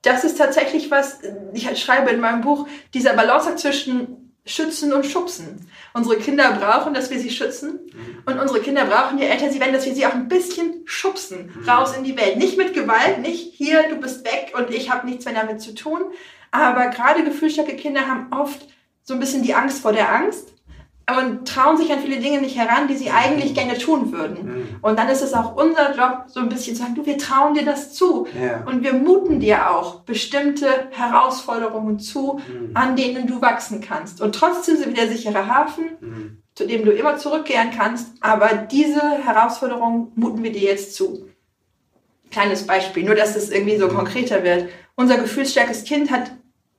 das 0.01 0.23
ist 0.23 0.37
tatsächlich 0.37 0.89
was, 0.91 1.19
ich 1.53 1.83
schreibe 1.83 2.11
in 2.11 2.21
meinem 2.21 2.41
Buch, 2.41 2.67
dieser 2.93 3.13
Balanceakt 3.13 3.59
zwischen 3.59 4.24
schützen 4.45 4.93
und 4.93 5.05
schubsen. 5.05 5.69
Unsere 5.93 6.17
Kinder 6.17 6.51
brauchen, 6.51 6.93
dass 6.93 7.09
wir 7.09 7.19
sie 7.19 7.31
schützen. 7.31 7.79
Mhm. 7.91 8.23
Und 8.25 8.39
unsere 8.39 8.61
Kinder 8.61 8.85
brauchen, 8.85 9.17
je 9.17 9.25
älter 9.25 9.49
sie 9.51 9.59
werden, 9.59 9.73
dass 9.73 9.85
wir 9.85 9.95
sie 9.95 10.05
auch 10.05 10.13
ein 10.13 10.27
bisschen 10.27 10.81
schubsen, 10.85 11.51
mhm. 11.55 11.69
raus 11.69 11.97
in 11.97 12.03
die 12.03 12.17
Welt. 12.17 12.37
Nicht 12.37 12.57
mit 12.57 12.73
Gewalt, 12.73 13.19
nicht 13.21 13.53
hier, 13.55 13.89
du 13.89 13.95
bist 13.95 14.25
weg 14.25 14.53
und 14.57 14.69
ich 14.69 14.91
habe 14.91 15.07
nichts 15.07 15.25
mehr 15.25 15.33
damit 15.33 15.61
zu 15.61 15.73
tun. 15.73 16.01
Aber 16.51 16.87
gerade 16.87 17.23
gefühlsstarke 17.23 17.75
Kinder 17.75 18.07
haben 18.07 18.27
oft 18.31 18.67
so 19.03 19.13
ein 19.13 19.19
bisschen 19.19 19.43
die 19.43 19.53
Angst 19.53 19.81
vor 19.81 19.93
der 19.93 20.13
Angst 20.13 20.54
und 21.07 21.47
trauen 21.47 21.77
sich 21.77 21.91
an 21.91 21.99
viele 21.99 22.19
Dinge 22.19 22.41
nicht 22.41 22.57
heran, 22.57 22.87
die 22.87 22.95
sie 22.95 23.11
eigentlich 23.11 23.53
gerne 23.53 23.77
tun 23.77 24.11
würden. 24.11 24.45
Mhm. 24.45 24.67
Und 24.81 24.97
dann 24.97 25.07
ist 25.07 25.21
es 25.21 25.33
auch 25.33 25.55
unser 25.55 25.95
Job, 25.95 26.25
so 26.27 26.39
ein 26.39 26.49
bisschen 26.49 26.75
zu 26.75 26.81
sagen, 26.81 26.95
du, 26.95 27.05
wir 27.05 27.19
trauen 27.19 27.53
dir 27.53 27.63
das 27.63 27.93
zu. 27.93 28.27
Ja. 28.39 28.63
Und 28.65 28.83
wir 28.83 28.93
muten 28.93 29.39
dir 29.39 29.69
auch 29.69 30.01
bestimmte 30.01 30.67
Herausforderungen 30.91 31.99
zu, 31.99 32.39
mhm. 32.47 32.71
an 32.73 32.95
denen 32.95 33.27
du 33.27 33.39
wachsen 33.39 33.81
kannst. 33.81 34.19
Und 34.19 34.33
trotzdem 34.33 34.77
sind 34.77 34.95
wir 34.95 35.05
der 35.05 35.15
sichere 35.15 35.47
Hafen, 35.47 35.85
mhm. 35.99 36.37
zu 36.55 36.65
dem 36.65 36.83
du 36.83 36.91
immer 36.91 37.17
zurückkehren 37.17 37.69
kannst. 37.75 38.07
Aber 38.21 38.49
diese 38.55 39.01
Herausforderungen 39.01 40.11
muten 40.15 40.41
wir 40.41 40.51
dir 40.51 40.63
jetzt 40.63 40.95
zu. 40.95 41.29
Kleines 42.31 42.65
Beispiel, 42.65 43.05
nur 43.05 43.15
dass 43.15 43.35
es 43.35 43.51
irgendwie 43.51 43.77
so 43.77 43.87
mhm. 43.87 43.95
konkreter 43.95 44.43
wird. 44.43 44.69
Unser 44.95 45.17
gefühlsstärkes 45.17 45.83
Kind 45.83 46.09
hat 46.09 46.31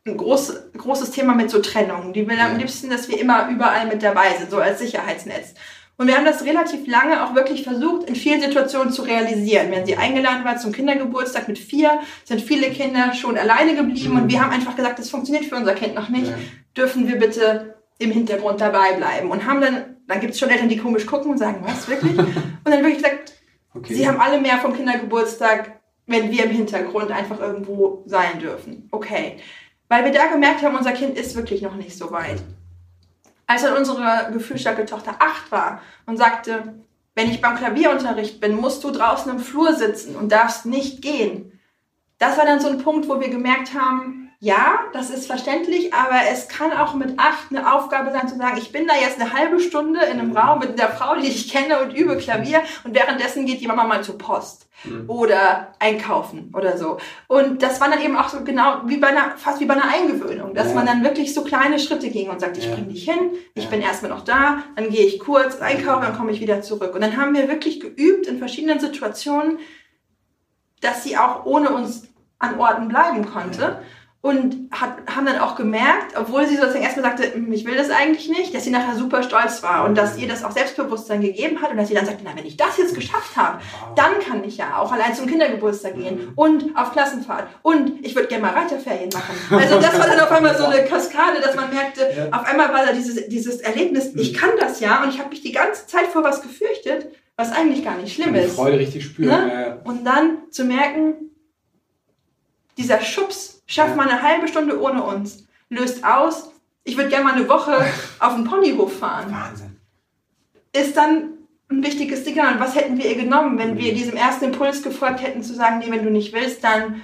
ein 0.07 0.17
groß, 0.17 0.73
großes 0.77 1.11
Thema 1.11 1.35
mit 1.35 1.51
so 1.51 1.61
Trennung. 1.61 2.13
Die 2.13 2.29
will 2.29 2.39
am 2.39 2.59
liebsten, 2.59 2.91
dass 2.91 3.09
wir 3.09 3.21
immer 3.21 3.49
überall 3.51 3.87
mit 3.87 4.03
dabei 4.03 4.37
sind, 4.39 4.51
so 4.51 4.59
als 4.59 4.79
Sicherheitsnetz. 4.79 5.55
Und 5.99 6.09
wir 6.09 6.17
haben 6.17 6.27
das 6.27 6.45
relativ 6.45 6.87
lange 6.87 7.25
auch 7.25 7.35
wirklich 7.35 7.65
versucht, 7.65 8.09
in 8.09 8.15
vielen 8.15 8.41
Situationen 8.41 8.93
zu 8.93 9.03
realisieren. 9.03 9.71
Wenn 9.71 9.87
sie 9.87 9.97
eingeladen 9.97 10.45
war 10.45 10.59
zum 10.59 10.73
Kindergeburtstag 10.73 11.49
mit 11.49 11.59
vier, 11.59 12.01
sind 12.25 12.43
viele 12.43 12.71
Kinder 12.71 13.15
schon 13.15 13.39
alleine 13.39 13.75
geblieben 13.75 14.11
mhm. 14.13 14.23
und 14.23 14.31
wir 14.31 14.43
haben 14.43 14.51
einfach 14.51 14.77
gesagt, 14.77 14.99
das 14.99 15.09
funktioniert 15.09 15.47
für 15.47 15.57
unser 15.57 15.75
Kind 15.75 15.95
noch 15.95 16.11
nicht. 16.11 16.27
Ja. 16.27 16.37
Dürfen 16.77 17.09
wir 17.09 17.19
bitte 17.19 17.77
im 17.99 18.11
Hintergrund 18.11 18.61
dabei 18.61 18.93
bleiben? 18.93 19.31
Und 19.31 19.47
haben 19.47 19.63
dann, 19.63 19.97
dann 20.07 20.21
gibt 20.21 20.35
es 20.35 20.39
schon 20.39 20.51
Eltern, 20.51 20.69
die 20.69 20.77
komisch 20.77 21.07
gucken 21.07 21.31
und 21.31 21.39
sagen, 21.39 21.63
was, 21.63 21.89
wirklich? 21.89 22.17
und 22.19 22.35
dann 22.65 22.83
wirklich 22.83 23.03
gesagt, 23.03 23.33
okay. 23.73 23.95
sie 23.95 24.07
haben 24.07 24.21
alle 24.21 24.39
mehr 24.39 24.59
vom 24.59 24.77
Kindergeburtstag, 24.77 25.81
wenn 26.07 26.31
wir 26.31 26.45
im 26.45 26.51
Hintergrund 26.51 27.11
einfach 27.11 27.41
irgendwo 27.41 28.03
sein 28.05 28.39
dürfen. 28.39 28.89
Okay. 28.93 29.39
Weil 29.89 30.05
wir 30.05 30.13
da 30.13 30.27
gemerkt 30.27 30.63
haben, 30.63 30.77
unser 30.77 30.93
Kind 30.93 31.17
ist 31.17 31.37
wirklich 31.37 31.63
noch 31.63 31.77
nicht 31.77 31.97
so 31.97 32.11
weit. 32.11 32.43
Als 33.47 33.63
dann 33.63 33.77
unsere 33.77 34.31
gefühlsstarke 34.33 34.85
Tochter 34.85 35.17
acht 35.21 35.51
war 35.53 35.81
und 36.07 36.17
sagte, 36.17 36.75
wenn 37.15 37.31
ich 37.31 37.41
beim 37.41 37.57
Klavierunterricht 37.57 38.41
bin, 38.41 38.57
musst 38.57 38.83
du 38.85 38.91
draußen 38.91 39.31
im 39.31 39.39
Flur 39.39 39.75
sitzen 39.75 40.17
und 40.17 40.33
darfst 40.33 40.67
nicht 40.67 41.01
gehen. 41.01 41.59
Das 42.19 42.37
war 42.37 42.45
dann 42.45 42.61
so 42.61 42.69
ein 42.69 42.79
Punkt, 42.79 43.09
wo 43.09 43.21
wir 43.21 43.29
gemerkt 43.29 43.75
haben, 43.75 44.26
ja, 44.39 44.81
das 44.93 45.11
ist 45.11 45.27
verständlich, 45.27 45.95
aber 45.95 46.21
es 46.31 46.49
kann 46.49 46.73
auch 46.73 46.95
mit 46.95 47.19
acht 47.19 47.47
eine 47.51 47.73
Aufgabe 47.73 48.13
sein 48.13 48.29
zu 48.29 48.37
sagen, 48.37 48.59
ich 48.59 48.71
bin 48.71 48.87
da 48.87 48.95
jetzt 48.95 49.19
eine 49.19 49.33
halbe 49.33 49.61
Stunde 49.61 50.01
in 50.01 50.21
einem 50.21 50.37
Raum 50.37 50.59
mit 50.59 50.79
der 50.79 50.91
Frau, 50.91 51.17
die 51.17 51.27
ich 51.27 51.51
kenne 51.51 51.81
und 51.81 51.95
übe 51.95 52.19
Klavier 52.19 52.61
und 52.85 52.95
währenddessen 52.95 53.47
geht 53.47 53.63
die 53.63 53.67
Mama 53.67 53.85
mal 53.85 54.05
zur 54.05 54.19
Post 54.19 54.69
mhm. 54.85 55.09
oder 55.09 55.73
einkaufen 55.79 56.53
oder 56.55 56.77
so. 56.77 56.99
Und 57.29 57.63
das 57.63 57.81
war 57.81 57.89
dann 57.89 58.03
eben 58.03 58.17
auch 58.17 58.29
so 58.29 58.45
genau 58.45 58.83
wie 58.85 58.99
bei 58.99 59.09
einer, 59.09 59.37
fast 59.39 59.61
wie 59.61 59.65
bei 59.65 59.75
einer 59.75 59.89
Eingewöhnung, 59.89 60.55
dass 60.55 60.69
ja. 60.69 60.75
man 60.75 60.85
dann 60.87 61.03
wirklich 61.03 61.33
so 61.33 61.43
kleine 61.43 61.79
Schritte 61.79 62.11
ging 62.11 62.29
und 62.29 62.41
sagt, 62.41 62.59
ich 62.59 62.67
ja. 62.67 62.75
bring 62.75 62.91
dich 62.91 63.05
hin, 63.05 63.31
ich 63.55 63.65
ja. 63.65 63.71
bin 63.71 63.81
erstmal 63.81 64.11
noch 64.11 64.23
da, 64.23 64.63
dann 64.77 64.91
gehe 64.91 65.07
ich 65.07 65.19
kurz 65.19 65.61
einkaufen, 65.61 66.03
dann 66.03 66.17
komme 66.17 66.33
ich 66.33 66.41
wieder 66.41 66.61
zurück. 66.61 66.95
Und 66.95 67.01
dann 67.01 67.17
haben 67.17 67.35
wir 67.35 67.49
wirklich 67.49 67.81
geübt 67.81 68.27
in 68.27 68.39
verschiedenen 68.39 68.81
Situationen, 68.81 69.61
dass 70.83 71.05
sie 71.05 71.17
auch 71.17 71.47
ohne 71.47 71.71
uns 71.71 72.07
an 72.39 72.59
Orten 72.61 72.89
bleiben 72.89 73.25
konnte 73.25 73.81
und 74.27 74.71
hat, 74.73 74.97
haben 75.15 75.25
dann 75.25 75.39
auch 75.39 75.55
gemerkt, 75.55 76.17
obwohl 76.19 76.49
sie 76.49 76.57
sozusagen 76.57 76.83
erstmal 76.83 77.05
sagte, 77.05 77.33
hm, 77.33 77.53
ich 77.53 77.65
will 77.65 77.77
das 77.77 77.91
eigentlich 77.91 78.29
nicht, 78.29 78.53
dass 78.53 78.65
sie 78.65 78.71
nachher 78.71 78.97
super 78.97 79.23
stolz 79.23 79.63
war 79.63 79.85
und 79.85 79.97
dass 79.97 80.19
ihr 80.19 80.27
das 80.27 80.43
auch 80.43 80.51
Selbstbewusstsein 80.51 81.21
gegeben 81.21 81.63
hat 81.63 81.71
und 81.71 81.77
dass 81.77 81.87
sie 81.87 81.95
dann 81.95 82.07
sagte, 82.07 82.23
na, 82.25 82.33
wenn 82.35 82.45
ich 82.45 82.57
das 82.57 82.77
jetzt 82.77 82.97
geschafft 82.97 83.37
habe, 83.37 83.61
dann 83.95 84.19
kann 84.19 84.43
ich 84.43 84.57
ja 84.57 84.79
auch 84.79 84.91
allein 84.91 85.15
zum 85.15 85.29
Kindergeburtstag 85.29 85.95
gehen 85.95 86.17
mhm. 86.17 86.33
und 86.35 86.77
auf 86.77 86.91
Klassenfahrt 86.91 87.47
und 87.63 88.05
ich 88.05 88.17
würde 88.17 88.27
gerne 88.27 88.43
mal 88.43 88.53
Reiterferien 88.53 89.11
machen. 89.15 89.37
Also 89.67 89.81
das 89.81 89.97
war 89.97 90.09
dann 90.09 90.19
auf 90.19 90.33
einmal 90.33 90.57
so 90.57 90.65
eine 90.65 90.85
Kaskade, 90.85 91.41
dass 91.41 91.55
man 91.55 91.73
merkte, 91.73 92.29
auf 92.33 92.45
einmal 92.47 92.73
war 92.73 92.85
da 92.85 92.93
dieses, 92.93 93.29
dieses 93.29 93.61
Erlebnis, 93.61 94.13
ich 94.17 94.33
mhm. 94.33 94.37
kann 94.37 94.51
das 94.59 94.81
ja 94.81 95.05
und 95.05 95.11
ich 95.11 95.21
habe 95.21 95.29
mich 95.29 95.43
die 95.43 95.53
ganze 95.53 95.87
Zeit 95.87 96.07
vor 96.07 96.25
was 96.25 96.43
gefürchtet, 96.43 97.13
was 97.37 97.53
eigentlich 97.53 97.85
gar 97.85 97.97
nicht 97.97 98.13
schlimm 98.13 98.35
ist. 98.35 98.57
Freude 98.57 98.81
richtig 98.81 99.05
spüren. 99.05 99.47
Ne? 99.47 99.81
Und 99.85 100.05
dann 100.05 100.51
zu 100.51 100.65
merken, 100.65 101.15
dieser 102.77 103.01
Schubs 103.01 103.56
Schaff 103.67 103.95
mal 103.95 104.09
eine 104.09 104.23
halbe 104.23 104.49
Stunde 104.49 104.81
ohne 104.81 105.03
uns. 105.03 105.47
Löst 105.69 106.05
aus, 106.05 106.51
ich 106.85 106.97
würde 106.97 107.11
gerne 107.11 107.25
mal 107.25 107.35
eine 107.35 107.49
Woche 107.49 107.85
auf 108.21 108.35
den 108.35 108.45
Ponyhof 108.45 108.99
fahren. 108.99 109.33
Wahnsinn. 109.33 109.77
Ist 110.73 110.97
dann 110.97 111.31
ein 111.69 111.83
wichtiges 111.83 112.25
Signal. 112.25 112.55
Und 112.55 112.61
was 112.61 112.77
hätten 112.77 112.97
wir 112.97 113.07
ihr 113.07 113.17
genommen, 113.17 113.59
wenn 113.59 113.77
wir 113.77 113.95
diesem 113.95 114.17
ersten 114.17 114.47
Impuls 114.47 114.83
gefolgt 114.83 115.23
hätten, 115.23 115.43
zu 115.43 115.55
sagen, 115.55 115.79
nee, 115.81 115.91
wenn 115.91 116.05
du 116.05 116.11
nicht 116.11 116.33
willst, 116.33 116.63
dann 116.63 117.03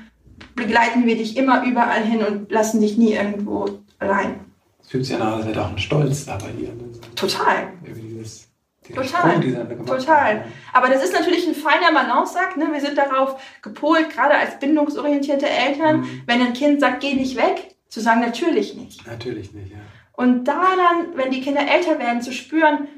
begleiten 0.54 1.06
wir 1.06 1.16
dich 1.16 1.36
immer 1.36 1.64
überall 1.64 2.04
hin 2.04 2.22
und 2.22 2.50
lassen 2.50 2.80
dich 2.80 2.96
nie 2.96 3.14
irgendwo 3.14 3.80
allein. 3.98 4.40
Es 4.82 4.90
fühlt 4.90 5.06
sich 5.06 5.16
an, 5.16 5.22
als 5.22 5.46
wäre 5.46 5.62
auch 5.62 5.70
ein 5.70 5.78
Stolz 5.78 6.26
da 6.26 6.36
bei 6.36 6.50
ihr. 6.60 6.70
Total. 7.16 7.72
Dieses 7.84 8.48
Total. 8.82 9.40
Total. 9.86 10.44
Aber 10.72 10.88
das 10.88 11.04
ist 11.04 11.12
natürlich 11.12 11.46
ein 11.46 11.54
feiner 11.54 11.92
Balanceakt. 11.92 12.56
Ne? 12.56 12.68
Wir 12.72 12.80
sind 12.80 12.98
darauf 12.98 13.40
gepolt, 13.62 14.10
gerade 14.10 14.34
als 14.34 14.58
bindungsorientierte 14.58 15.48
Eltern, 15.48 16.00
mhm. 16.00 16.22
wenn 16.26 16.40
ein 16.40 16.52
Kind 16.52 16.80
sagt, 16.80 17.00
geh 17.00 17.14
nicht 17.14 17.36
weg, 17.36 17.76
zu 17.88 18.00
sagen, 18.00 18.20
natürlich 18.20 18.74
nicht. 18.74 19.06
Natürlich 19.06 19.52
nicht, 19.52 19.70
ja. 19.70 19.78
Und 20.14 20.44
da 20.44 20.62
dann, 20.76 21.16
wenn 21.16 21.30
die 21.30 21.40
Kinder 21.40 21.62
älter 21.66 21.98
werden, 21.98 22.22
zu 22.22 22.32
spüren, 22.32 22.88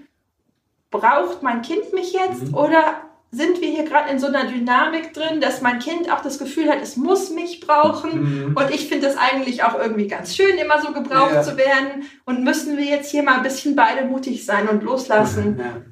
braucht 0.91 1.43
mein 1.43 1.63
Kind 1.63 1.93
mich 1.93 2.13
jetzt 2.13 2.49
mhm. 2.49 2.55
oder 2.55 3.03
sind 3.35 3.61
wir 3.61 3.69
hier 3.69 3.85
gerade 3.85 4.11
in 4.11 4.19
so 4.19 4.27
einer 4.27 4.47
Dynamik 4.47 5.13
drin, 5.13 5.41
dass 5.41 5.61
mein 5.61 5.79
Kind 5.79 6.11
auch 6.11 6.21
das 6.23 6.39
Gefühl 6.39 6.69
hat, 6.69 6.81
es 6.83 6.97
muss 6.97 7.31
mich 7.31 7.61
brauchen. 7.61 8.49
Mhm. 8.49 8.57
Und 8.57 8.71
ich 8.71 8.89
finde 8.89 9.09
es 9.09 9.17
eigentlich 9.17 9.65
auch 9.65 9.79
irgendwie 9.79 10.07
ganz 10.07 10.37
schön, 10.37 10.57
immer 10.59 10.81
so 10.81 10.93
gebraucht 10.93 11.35
ja. 11.35 11.43
zu 11.43 11.57
werden. 11.57 12.05
Und 12.25 12.45
müssen 12.45 12.77
wir 12.77 12.85
jetzt 12.85 13.11
hier 13.11 13.23
mal 13.23 13.37
ein 13.37 13.43
bisschen 13.43 13.75
beide 13.75 14.07
mutig 14.07 14.45
sein 14.47 14.69
und 14.69 14.83
loslassen. 14.83 15.59
Ja. 15.59 15.83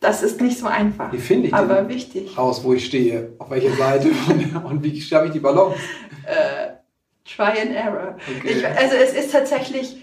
Das 0.00 0.22
ist 0.22 0.40
nicht 0.40 0.58
so 0.58 0.66
einfach. 0.66 1.12
Wie 1.12 1.18
finde 1.18 1.48
ich 1.48 1.54
aber 1.54 1.88
wichtig. 1.88 2.36
raus, 2.36 2.62
wo 2.62 2.74
ich 2.74 2.84
stehe, 2.84 3.32
auf 3.38 3.50
welcher 3.50 3.74
Seite 3.74 4.10
und, 4.28 4.64
und 4.64 4.84
wie 4.84 5.00
schaffe 5.00 5.26
ich 5.26 5.32
die 5.32 5.40
Balance? 5.40 5.76
äh, 6.26 6.76
Try 7.24 7.60
and 7.60 7.74
Error. 7.74 8.16
Okay. 8.38 8.58
Ich, 8.58 8.66
also 8.66 8.94
es 8.96 9.12
ist 9.12 9.32
tatsächlich, 9.32 9.96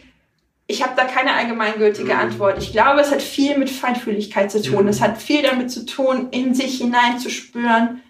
ich 0.68 0.82
habe 0.82 0.94
da 0.96 1.06
keine 1.06 1.34
allgemeingültige 1.34 2.14
mhm. 2.14 2.20
Antwort. 2.20 2.58
Ich 2.60 2.72
glaube, 2.72 3.02
es 3.02 3.12
hat 3.12 3.22
viel 3.22 3.58
mit 3.58 3.70
Feinfühligkeit 3.70 4.52
zu 4.52 4.62
tun. 4.62 4.84
Mhm. 4.84 4.90
Es 4.90 5.02
hat 5.02 5.22
viel 5.22 5.42
damit 5.42 5.72
zu 5.72 5.86
tun, 5.86 6.30
in 6.32 6.54
sich 6.54 6.78
hineinzuspüren, 6.78 8.02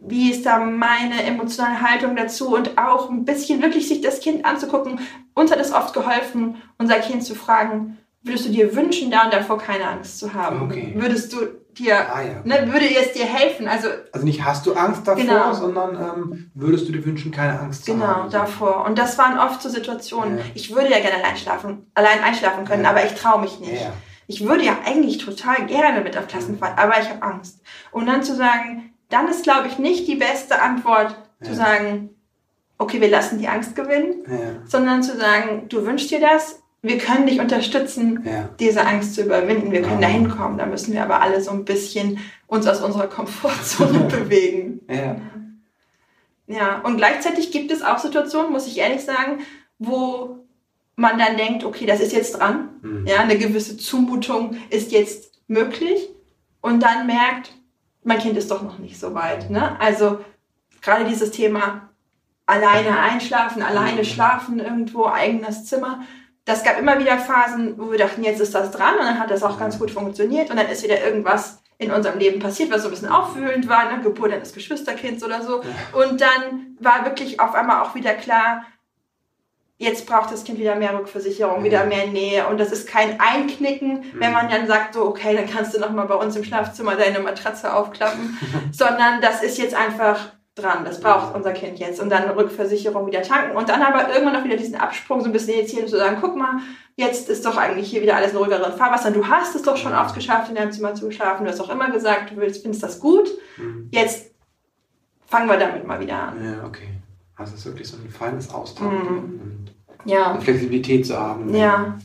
wie 0.00 0.30
ist 0.30 0.46
da 0.46 0.58
meine 0.58 1.22
emotionale 1.22 1.80
Haltung 1.80 2.16
dazu 2.16 2.54
und 2.54 2.78
auch 2.78 3.10
ein 3.10 3.24
bisschen 3.24 3.62
wirklich 3.62 3.88
sich 3.88 4.00
das 4.00 4.20
Kind 4.20 4.44
anzugucken. 4.44 5.00
Uns 5.34 5.50
hat 5.50 5.60
es 5.60 5.72
oft 5.72 5.94
geholfen, 5.94 6.56
unser 6.78 6.98
Kind 6.98 7.24
zu 7.24 7.34
fragen, 7.34 7.98
würdest 8.22 8.46
du 8.46 8.50
dir 8.50 8.74
wünschen, 8.74 9.10
da 9.10 9.24
und 9.24 9.32
davor 9.32 9.58
keine 9.58 9.88
Angst 9.88 10.18
zu 10.18 10.34
haben? 10.34 10.62
Okay. 10.62 10.92
Würdest 10.96 11.32
du 11.32 11.38
dir, 11.78 12.14
ah, 12.14 12.22
ja. 12.22 12.40
ne, 12.44 12.72
würde 12.72 12.86
es 12.86 13.12
dir 13.12 13.24
helfen? 13.24 13.68
Also, 13.68 13.88
also 14.12 14.26
nicht 14.26 14.44
hast 14.44 14.66
du 14.66 14.74
Angst 14.74 15.06
davor, 15.06 15.22
genau. 15.22 15.52
sondern 15.52 15.94
ähm, 15.94 16.50
würdest 16.54 16.88
du 16.88 16.92
dir 16.92 17.04
wünschen, 17.04 17.30
keine 17.30 17.58
Angst 17.58 17.84
zu 17.84 17.92
genau, 17.92 18.06
haben? 18.06 18.30
Genau, 18.30 18.44
davor. 18.44 18.84
Und 18.84 18.98
das 18.98 19.18
waren 19.18 19.38
oft 19.38 19.62
so 19.62 19.68
Situationen. 19.68 20.38
Ja. 20.38 20.44
Ich 20.54 20.74
würde 20.74 20.90
ja 20.90 21.00
gerne 21.00 21.22
allein 21.22 21.36
schlafen, 21.36 21.90
allein 21.94 22.22
einschlafen 22.22 22.64
können, 22.64 22.84
ja. 22.84 22.90
aber 22.90 23.04
ich 23.04 23.14
traue 23.14 23.40
mich 23.40 23.60
nicht. 23.60 23.86
Ich 24.28 24.44
würde 24.44 24.64
ja 24.64 24.78
eigentlich 24.84 25.18
total 25.18 25.66
gerne 25.66 26.00
mit 26.00 26.18
auf 26.18 26.26
Klassenfahrt, 26.26 26.78
aber 26.78 27.00
ich 27.00 27.08
habe 27.08 27.22
Angst. 27.22 27.60
Und 27.92 28.06
dann 28.06 28.22
zu 28.22 28.34
sagen, 28.34 28.92
dann 29.08 29.28
ist, 29.28 29.44
glaube 29.44 29.68
ich, 29.68 29.78
nicht 29.78 30.08
die 30.08 30.16
beste 30.16 30.60
Antwort 30.60 31.14
zu 31.42 31.54
sagen, 31.54 32.10
okay, 32.78 33.00
wir 33.00 33.08
lassen 33.08 33.38
die 33.38 33.48
Angst 33.48 33.76
gewinnen, 33.76 34.24
sondern 34.66 35.02
zu 35.02 35.16
sagen, 35.16 35.68
du 35.68 35.86
wünschst 35.86 36.10
dir 36.10 36.20
das, 36.20 36.60
wir 36.86 36.98
können 36.98 37.26
dich 37.26 37.40
unterstützen, 37.40 38.22
ja. 38.24 38.48
diese 38.60 38.86
Angst 38.86 39.14
zu 39.14 39.22
überwinden. 39.22 39.72
Wir 39.72 39.82
können 39.82 40.00
ja. 40.00 40.08
da 40.08 40.14
hinkommen. 40.14 40.58
Da 40.58 40.66
müssen 40.66 40.92
wir 40.92 41.02
aber 41.02 41.20
alle 41.22 41.40
so 41.40 41.50
ein 41.50 41.64
bisschen 41.64 42.18
uns 42.46 42.66
aus 42.66 42.80
unserer 42.80 43.08
Komfortzone 43.08 44.00
bewegen. 44.10 44.80
Ja. 44.88 45.16
ja, 46.46 46.80
und 46.80 46.96
gleichzeitig 46.96 47.50
gibt 47.50 47.70
es 47.70 47.82
auch 47.82 47.98
Situationen, 47.98 48.52
muss 48.52 48.66
ich 48.66 48.78
ehrlich 48.78 49.02
sagen, 49.02 49.40
wo 49.78 50.38
man 50.96 51.18
dann 51.18 51.36
denkt, 51.36 51.64
okay, 51.64 51.86
das 51.86 52.00
ist 52.00 52.12
jetzt 52.12 52.38
dran. 52.38 52.70
Mhm. 52.82 53.06
Ja, 53.06 53.20
eine 53.20 53.38
gewisse 53.38 53.76
Zumutung 53.76 54.56
ist 54.70 54.92
jetzt 54.92 55.32
möglich. 55.46 56.08
Und 56.60 56.82
dann 56.82 57.06
merkt, 57.06 57.52
mein 58.02 58.18
Kind 58.18 58.36
ist 58.36 58.50
doch 58.50 58.62
noch 58.62 58.78
nicht 58.78 58.98
so 58.98 59.14
weit. 59.14 59.50
Ne? 59.50 59.78
Also 59.80 60.20
gerade 60.80 61.04
dieses 61.04 61.30
Thema 61.30 61.90
alleine 62.46 62.98
einschlafen, 62.98 63.62
alleine 63.62 63.98
mhm. 63.98 64.04
schlafen 64.04 64.60
irgendwo, 64.60 65.06
eigenes 65.06 65.66
Zimmer 65.66 66.02
das 66.46 66.62
gab 66.62 66.78
immer 66.78 66.98
wieder 66.98 67.18
Phasen, 67.18 67.76
wo 67.76 67.90
wir 67.90 67.98
dachten, 67.98 68.22
jetzt 68.22 68.40
ist 68.40 68.54
das 68.54 68.70
dran 68.70 68.94
und 68.94 69.04
dann 69.04 69.18
hat 69.18 69.30
das 69.30 69.42
auch 69.42 69.58
ganz 69.58 69.78
gut 69.78 69.90
funktioniert 69.90 70.48
und 70.48 70.56
dann 70.56 70.68
ist 70.68 70.84
wieder 70.84 71.04
irgendwas 71.04 71.60
in 71.76 71.90
unserem 71.90 72.18
Leben 72.18 72.38
passiert, 72.38 72.70
was 72.70 72.82
so 72.82 72.88
ein 72.88 72.92
bisschen 72.92 73.08
aufwühlend 73.08 73.68
war, 73.68 73.92
ne? 73.92 74.02
Geburt 74.02 74.32
eines 74.32 74.54
Geschwisterkinds 74.54 75.22
oder 75.24 75.42
so. 75.42 75.62
Und 75.92 76.20
dann 76.20 76.76
war 76.80 77.04
wirklich 77.04 77.40
auf 77.40 77.54
einmal 77.54 77.82
auch 77.82 77.94
wieder 77.94 78.14
klar, 78.14 78.64
jetzt 79.76 80.06
braucht 80.06 80.32
das 80.32 80.44
Kind 80.44 80.58
wieder 80.58 80.76
mehr 80.76 80.96
Rückversicherung, 80.96 81.64
wieder 81.64 81.84
mehr 81.84 82.06
Nähe 82.06 82.46
und 82.46 82.58
das 82.58 82.70
ist 82.72 82.88
kein 82.88 83.20
Einknicken, 83.20 84.04
wenn 84.14 84.32
man 84.32 84.48
dann 84.48 84.68
sagt 84.68 84.94
so, 84.94 85.04
okay, 85.04 85.36
dann 85.36 85.50
kannst 85.50 85.74
du 85.74 85.80
nochmal 85.80 86.06
bei 86.06 86.14
uns 86.14 86.36
im 86.36 86.44
Schlafzimmer 86.44 86.94
deine 86.94 87.18
Matratze 87.18 87.74
aufklappen, 87.74 88.38
sondern 88.72 89.20
das 89.20 89.42
ist 89.42 89.58
jetzt 89.58 89.74
einfach 89.74 90.35
dran. 90.56 90.84
Das 90.84 91.00
braucht 91.00 91.34
unser 91.34 91.52
Kind 91.52 91.78
jetzt. 91.78 92.00
Und 92.00 92.10
dann 92.10 92.28
Rückversicherung 92.30 93.06
wieder 93.06 93.22
tanken. 93.22 93.56
Und 93.56 93.68
dann 93.68 93.82
aber 93.82 94.08
irgendwann 94.08 94.32
noch 94.32 94.44
wieder 94.44 94.56
diesen 94.56 94.74
Absprung 94.74 95.20
so 95.20 95.26
ein 95.26 95.32
bisschen 95.32 95.54
initiieren, 95.54 95.86
zu 95.86 95.96
sagen, 95.96 96.18
guck 96.20 96.36
mal, 96.36 96.58
jetzt 96.96 97.28
ist 97.28 97.44
doch 97.44 97.56
eigentlich 97.56 97.88
hier 97.88 98.02
wieder 98.02 98.16
alles 98.16 98.32
in 98.32 98.38
ruhigeren 98.38 98.72
Fahrwasser. 98.72 99.10
Du 99.10 99.28
hast 99.28 99.54
es 99.54 99.62
doch 99.62 99.76
schon 99.76 99.94
oft 99.94 100.14
geschafft, 100.14 100.48
in 100.48 100.56
deinem 100.56 100.72
Zimmer 100.72 100.94
zu 100.94 101.10
schlafen. 101.10 101.44
Du 101.44 101.50
hast 101.50 101.60
auch 101.60 101.70
immer 101.70 101.90
gesagt, 101.90 102.32
du 102.32 102.36
willst, 102.38 102.62
findest 102.62 102.82
das 102.82 102.98
gut. 102.98 103.30
Mhm. 103.58 103.88
Jetzt 103.92 104.32
fangen 105.26 105.48
wir 105.48 105.58
damit 105.58 105.86
mal 105.86 106.00
wieder 106.00 106.18
an. 106.18 106.44
Ja, 106.44 106.66
okay. 106.66 106.88
Also 107.36 107.52
es 107.52 107.60
ist 107.60 107.66
wirklich 107.66 107.88
so 107.88 107.98
ein 107.98 108.08
feines 108.08 108.52
Austauschen 108.52 109.08
und, 109.08 109.74
ja. 110.06 110.32
und 110.32 110.42
Flexibilität 110.42 111.06
zu 111.06 111.18
haben. 111.18 111.54
Ja 111.54 111.98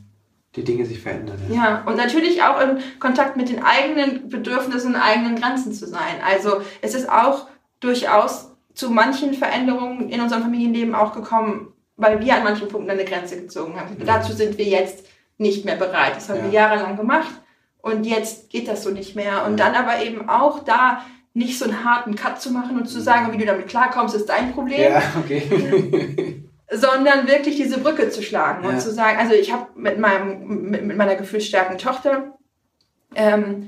die 0.56 0.66
Dinge 0.66 0.86
sich 0.86 1.00
verändern. 1.00 1.38
Ja. 1.50 1.56
ja, 1.56 1.84
und 1.86 1.96
natürlich 1.96 2.44
auch 2.44 2.60
in 2.60 2.80
Kontakt 3.00 3.38
mit 3.38 3.48
den 3.48 3.64
eigenen 3.64 4.28
Bedürfnissen 4.28 4.96
und 4.96 5.02
eigenen 5.02 5.38
Grenzen 5.38 5.72
zu 5.72 5.88
sein. 5.88 6.20
Also 6.26 6.62
es 6.82 6.94
ist 6.94 7.10
auch 7.10 7.48
durchaus 7.82 8.52
zu 8.74 8.89
manchen 8.89 9.34
Veränderungen 9.34 10.10
in 10.10 10.22
unserem 10.22 10.44
Familienleben 10.44 10.96
auch 10.96 11.13
gekommen, 11.13 11.74
weil 11.98 12.22
wir 12.22 12.36
an 12.36 12.44
manchen 12.44 12.70
Punkten 12.70 12.89
eine 12.89 13.04
Grenze 13.04 13.36
gezogen 13.39 13.80
haben. 13.80 13.96
Mhm. 13.98 14.06
Dazu 14.06 14.32
sind 14.32 14.58
wir 14.58 14.65
jetzt 14.65 15.06
nicht 15.38 15.65
mehr 15.65 15.76
bereit. 15.76 16.15
Das 16.15 16.30
haben 16.30 16.38
ja. 16.38 16.46
wir 16.46 16.52
jahrelang 16.52 16.96
gemacht 16.96 17.32
und 17.82 18.06
jetzt 18.06 18.50
geht 18.50 18.67
das 18.67 18.84
so 18.84 18.91
nicht 18.91 19.15
mehr. 19.15 19.46
Und 19.46 19.60
dann 19.60 19.76
aber 19.76 20.02
eben 20.02 20.30
auch 20.30 20.63
da 20.63 21.04
nicht 21.34 21.58
so 21.58 21.65
einen 21.65 21.84
harten 21.84 22.15
Cut 22.15 22.41
zu 22.41 22.52
machen 22.52 22.78
und 22.78 22.88
zu 22.88 23.00
mhm. 23.00 23.04
sagen, 23.04 23.34
wie 23.34 23.38
du 23.38 23.46
damit 23.46 23.67
klarkommst, 23.67 24.15
ist 24.15 24.30
dein 24.30 24.54
Problem. 24.54 24.94
Ja, 24.94 25.02
okay. 25.20 26.44
sondern 26.72 27.28
wirklich 27.28 27.58
diese 27.58 27.80
Brücke 27.80 28.10
zu 28.10 28.24
schlagen 28.24 28.63
ja. 28.63 28.70
und 28.70 28.82
zu 28.82 28.91
sagen, 28.91 29.20
also 29.20 29.34
ich 29.34 29.52
habe 29.52 29.67
mit 29.76 30.00
meinem 30.00 30.70
mit, 30.70 30.86
mit 30.86 30.98
meiner 30.98 31.15
gefühlsstarken 31.15 31.78
Tochter 31.78 32.38
ähm, 33.13 33.67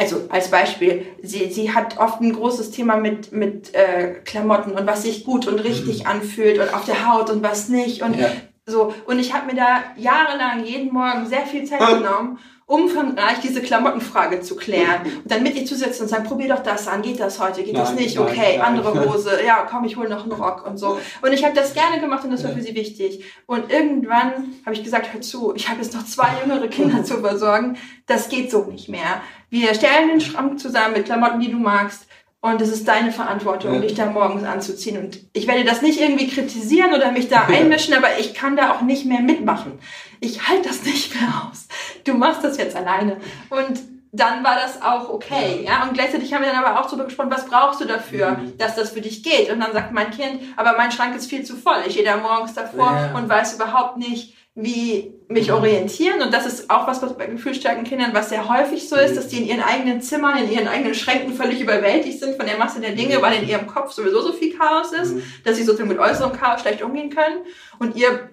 also 0.00 0.22
als 0.30 0.50
Beispiel, 0.50 1.06
sie, 1.22 1.52
sie 1.52 1.74
hat 1.74 1.98
oft 1.98 2.22
ein 2.22 2.32
großes 2.32 2.70
Thema 2.70 2.96
mit, 2.96 3.32
mit 3.32 3.74
äh, 3.74 4.14
Klamotten 4.24 4.72
und 4.72 4.86
was 4.86 5.02
sich 5.02 5.24
gut 5.24 5.46
und 5.46 5.58
richtig 5.58 6.04
mhm. 6.04 6.10
anfühlt 6.10 6.58
und 6.58 6.72
auf 6.72 6.86
der 6.86 7.06
Haut 7.06 7.28
und 7.28 7.42
was 7.42 7.68
nicht. 7.68 8.02
Und 8.02 8.18
ja. 8.18 8.30
so. 8.64 8.94
Und 9.04 9.18
ich 9.18 9.34
habe 9.34 9.52
mir 9.52 9.56
da 9.56 9.82
jahrelang 9.98 10.64
jeden 10.64 10.90
Morgen 10.90 11.26
sehr 11.26 11.44
viel 11.44 11.64
Zeit 11.64 11.80
genommen, 11.80 12.38
umfangreich 12.64 13.40
diese 13.42 13.60
Klamottenfrage 13.60 14.40
zu 14.40 14.54
klären. 14.54 15.02
Und 15.24 15.30
dann 15.30 15.42
mit 15.42 15.56
ihr 15.56 15.66
zu 15.66 15.74
sitzen 15.74 16.04
und 16.04 16.08
sagen, 16.08 16.22
probier 16.22 16.50
doch 16.50 16.62
das 16.62 16.86
an, 16.86 17.02
geht 17.02 17.18
das 17.18 17.40
heute, 17.40 17.64
geht 17.64 17.72
nein, 17.74 17.82
das 17.82 17.94
nicht, 17.94 18.16
okay, 18.16 18.58
nein, 18.58 18.60
andere 18.60 19.10
Hose, 19.12 19.40
ja, 19.44 19.66
komm, 19.68 19.82
ich 19.84 19.96
hole 19.96 20.08
noch 20.08 20.22
einen 20.22 20.30
Rock 20.30 20.64
und 20.64 20.78
so. 20.78 21.00
Und 21.20 21.32
ich 21.32 21.44
habe 21.44 21.52
das 21.52 21.74
gerne 21.74 22.00
gemacht 22.00 22.22
und 22.22 22.30
das 22.30 22.44
war 22.44 22.52
für 22.52 22.62
sie 22.62 22.76
wichtig. 22.76 23.24
Und 23.46 23.72
irgendwann 23.72 24.54
habe 24.64 24.76
ich 24.76 24.84
gesagt, 24.84 25.12
hör 25.12 25.20
zu, 25.20 25.52
ich 25.56 25.68
habe 25.68 25.82
jetzt 25.82 25.94
noch 25.94 26.04
zwei 26.04 26.28
jüngere 26.40 26.68
Kinder 26.68 27.02
zu 27.04 27.18
versorgen, 27.18 27.76
das 28.06 28.28
geht 28.28 28.52
so 28.52 28.62
nicht 28.62 28.88
mehr. 28.88 29.20
Wir 29.50 29.74
stellen 29.74 30.08
den 30.08 30.20
Schrank 30.20 30.58
zusammen 30.58 30.94
mit 30.94 31.06
Klamotten, 31.06 31.40
die 31.40 31.50
du 31.50 31.58
magst. 31.58 32.06
Und 32.42 32.62
es 32.62 32.70
ist 32.70 32.88
deine 32.88 33.12
Verantwortung, 33.12 33.74
ja. 33.74 33.80
dich 33.80 33.94
da 33.94 34.06
morgens 34.06 34.44
anzuziehen. 34.44 34.96
Und 34.96 35.18
ich 35.34 35.46
werde 35.46 35.64
das 35.64 35.82
nicht 35.82 36.00
irgendwie 36.00 36.26
kritisieren 36.26 36.94
oder 36.94 37.12
mich 37.12 37.28
da 37.28 37.42
einmischen, 37.42 37.92
aber 37.92 38.18
ich 38.18 38.32
kann 38.32 38.56
da 38.56 38.72
auch 38.72 38.80
nicht 38.80 39.04
mehr 39.04 39.20
mitmachen. 39.20 39.78
Ich 40.20 40.48
halte 40.48 40.68
das 40.68 40.82
nicht 40.84 41.14
mehr 41.14 41.28
aus. 41.44 41.68
Du 42.04 42.14
machst 42.14 42.42
das 42.42 42.56
jetzt 42.56 42.74
alleine. 42.74 43.18
Und 43.50 43.80
dann 44.12 44.42
war 44.42 44.56
das 44.56 44.80
auch 44.82 45.10
okay, 45.10 45.64
ja. 45.64 45.84
Und 45.84 45.94
gleichzeitig 45.94 46.32
haben 46.32 46.42
wir 46.42 46.50
dann 46.50 46.64
aber 46.64 46.80
auch 46.80 46.86
darüber 46.86 47.04
gesprochen, 47.04 47.30
was 47.30 47.46
brauchst 47.46 47.80
du 47.80 47.84
dafür, 47.84 48.32
mhm. 48.32 48.58
dass 48.58 48.74
das 48.74 48.90
für 48.90 49.00
dich 49.00 49.22
geht? 49.22 49.52
Und 49.52 49.60
dann 49.60 49.72
sagt 49.72 49.92
mein 49.92 50.10
Kind, 50.10 50.42
aber 50.56 50.76
mein 50.76 50.90
Schrank 50.90 51.14
ist 51.14 51.28
viel 51.28 51.44
zu 51.44 51.56
voll. 51.56 51.82
Ich 51.86 51.92
stehe 51.92 52.06
da 52.06 52.16
morgens 52.16 52.54
davor 52.54 52.90
ja. 52.90 53.16
und 53.16 53.28
weiß 53.28 53.54
überhaupt 53.54 53.98
nicht, 53.98 54.34
wie 54.54 55.14
mich 55.28 55.48
mhm. 55.48 55.54
orientieren. 55.54 56.22
Und 56.22 56.34
das 56.34 56.46
ist 56.46 56.70
auch 56.70 56.86
was, 56.86 57.00
was 57.02 57.16
bei 57.16 57.26
gefühlsstarken 57.26 57.84
Kindern, 57.84 58.12
was 58.12 58.30
sehr 58.30 58.48
häufig 58.48 58.88
so 58.88 58.96
ist, 58.96 59.16
dass 59.16 59.28
die 59.28 59.38
in 59.38 59.46
ihren 59.46 59.62
eigenen 59.62 60.02
Zimmern, 60.02 60.38
in 60.38 60.50
ihren 60.50 60.68
eigenen 60.68 60.94
Schränken 60.94 61.34
völlig 61.34 61.60
überwältigt 61.60 62.18
sind 62.18 62.36
von 62.36 62.46
der 62.46 62.58
Masse 62.58 62.80
der 62.80 62.92
Dinge, 62.92 63.22
weil 63.22 63.42
in 63.42 63.48
ihrem 63.48 63.66
Kopf 63.66 63.92
sowieso 63.92 64.20
so 64.22 64.32
viel 64.32 64.56
Chaos 64.56 64.92
ist, 64.92 65.14
mhm. 65.14 65.22
dass 65.44 65.56
sie 65.56 65.62
sozusagen 65.62 65.88
mit 65.88 65.98
äußerem 65.98 66.32
Chaos 66.32 66.60
schlecht 66.62 66.82
umgehen 66.82 67.10
können. 67.10 67.38
Und 67.78 67.96
ihr, 67.96 68.30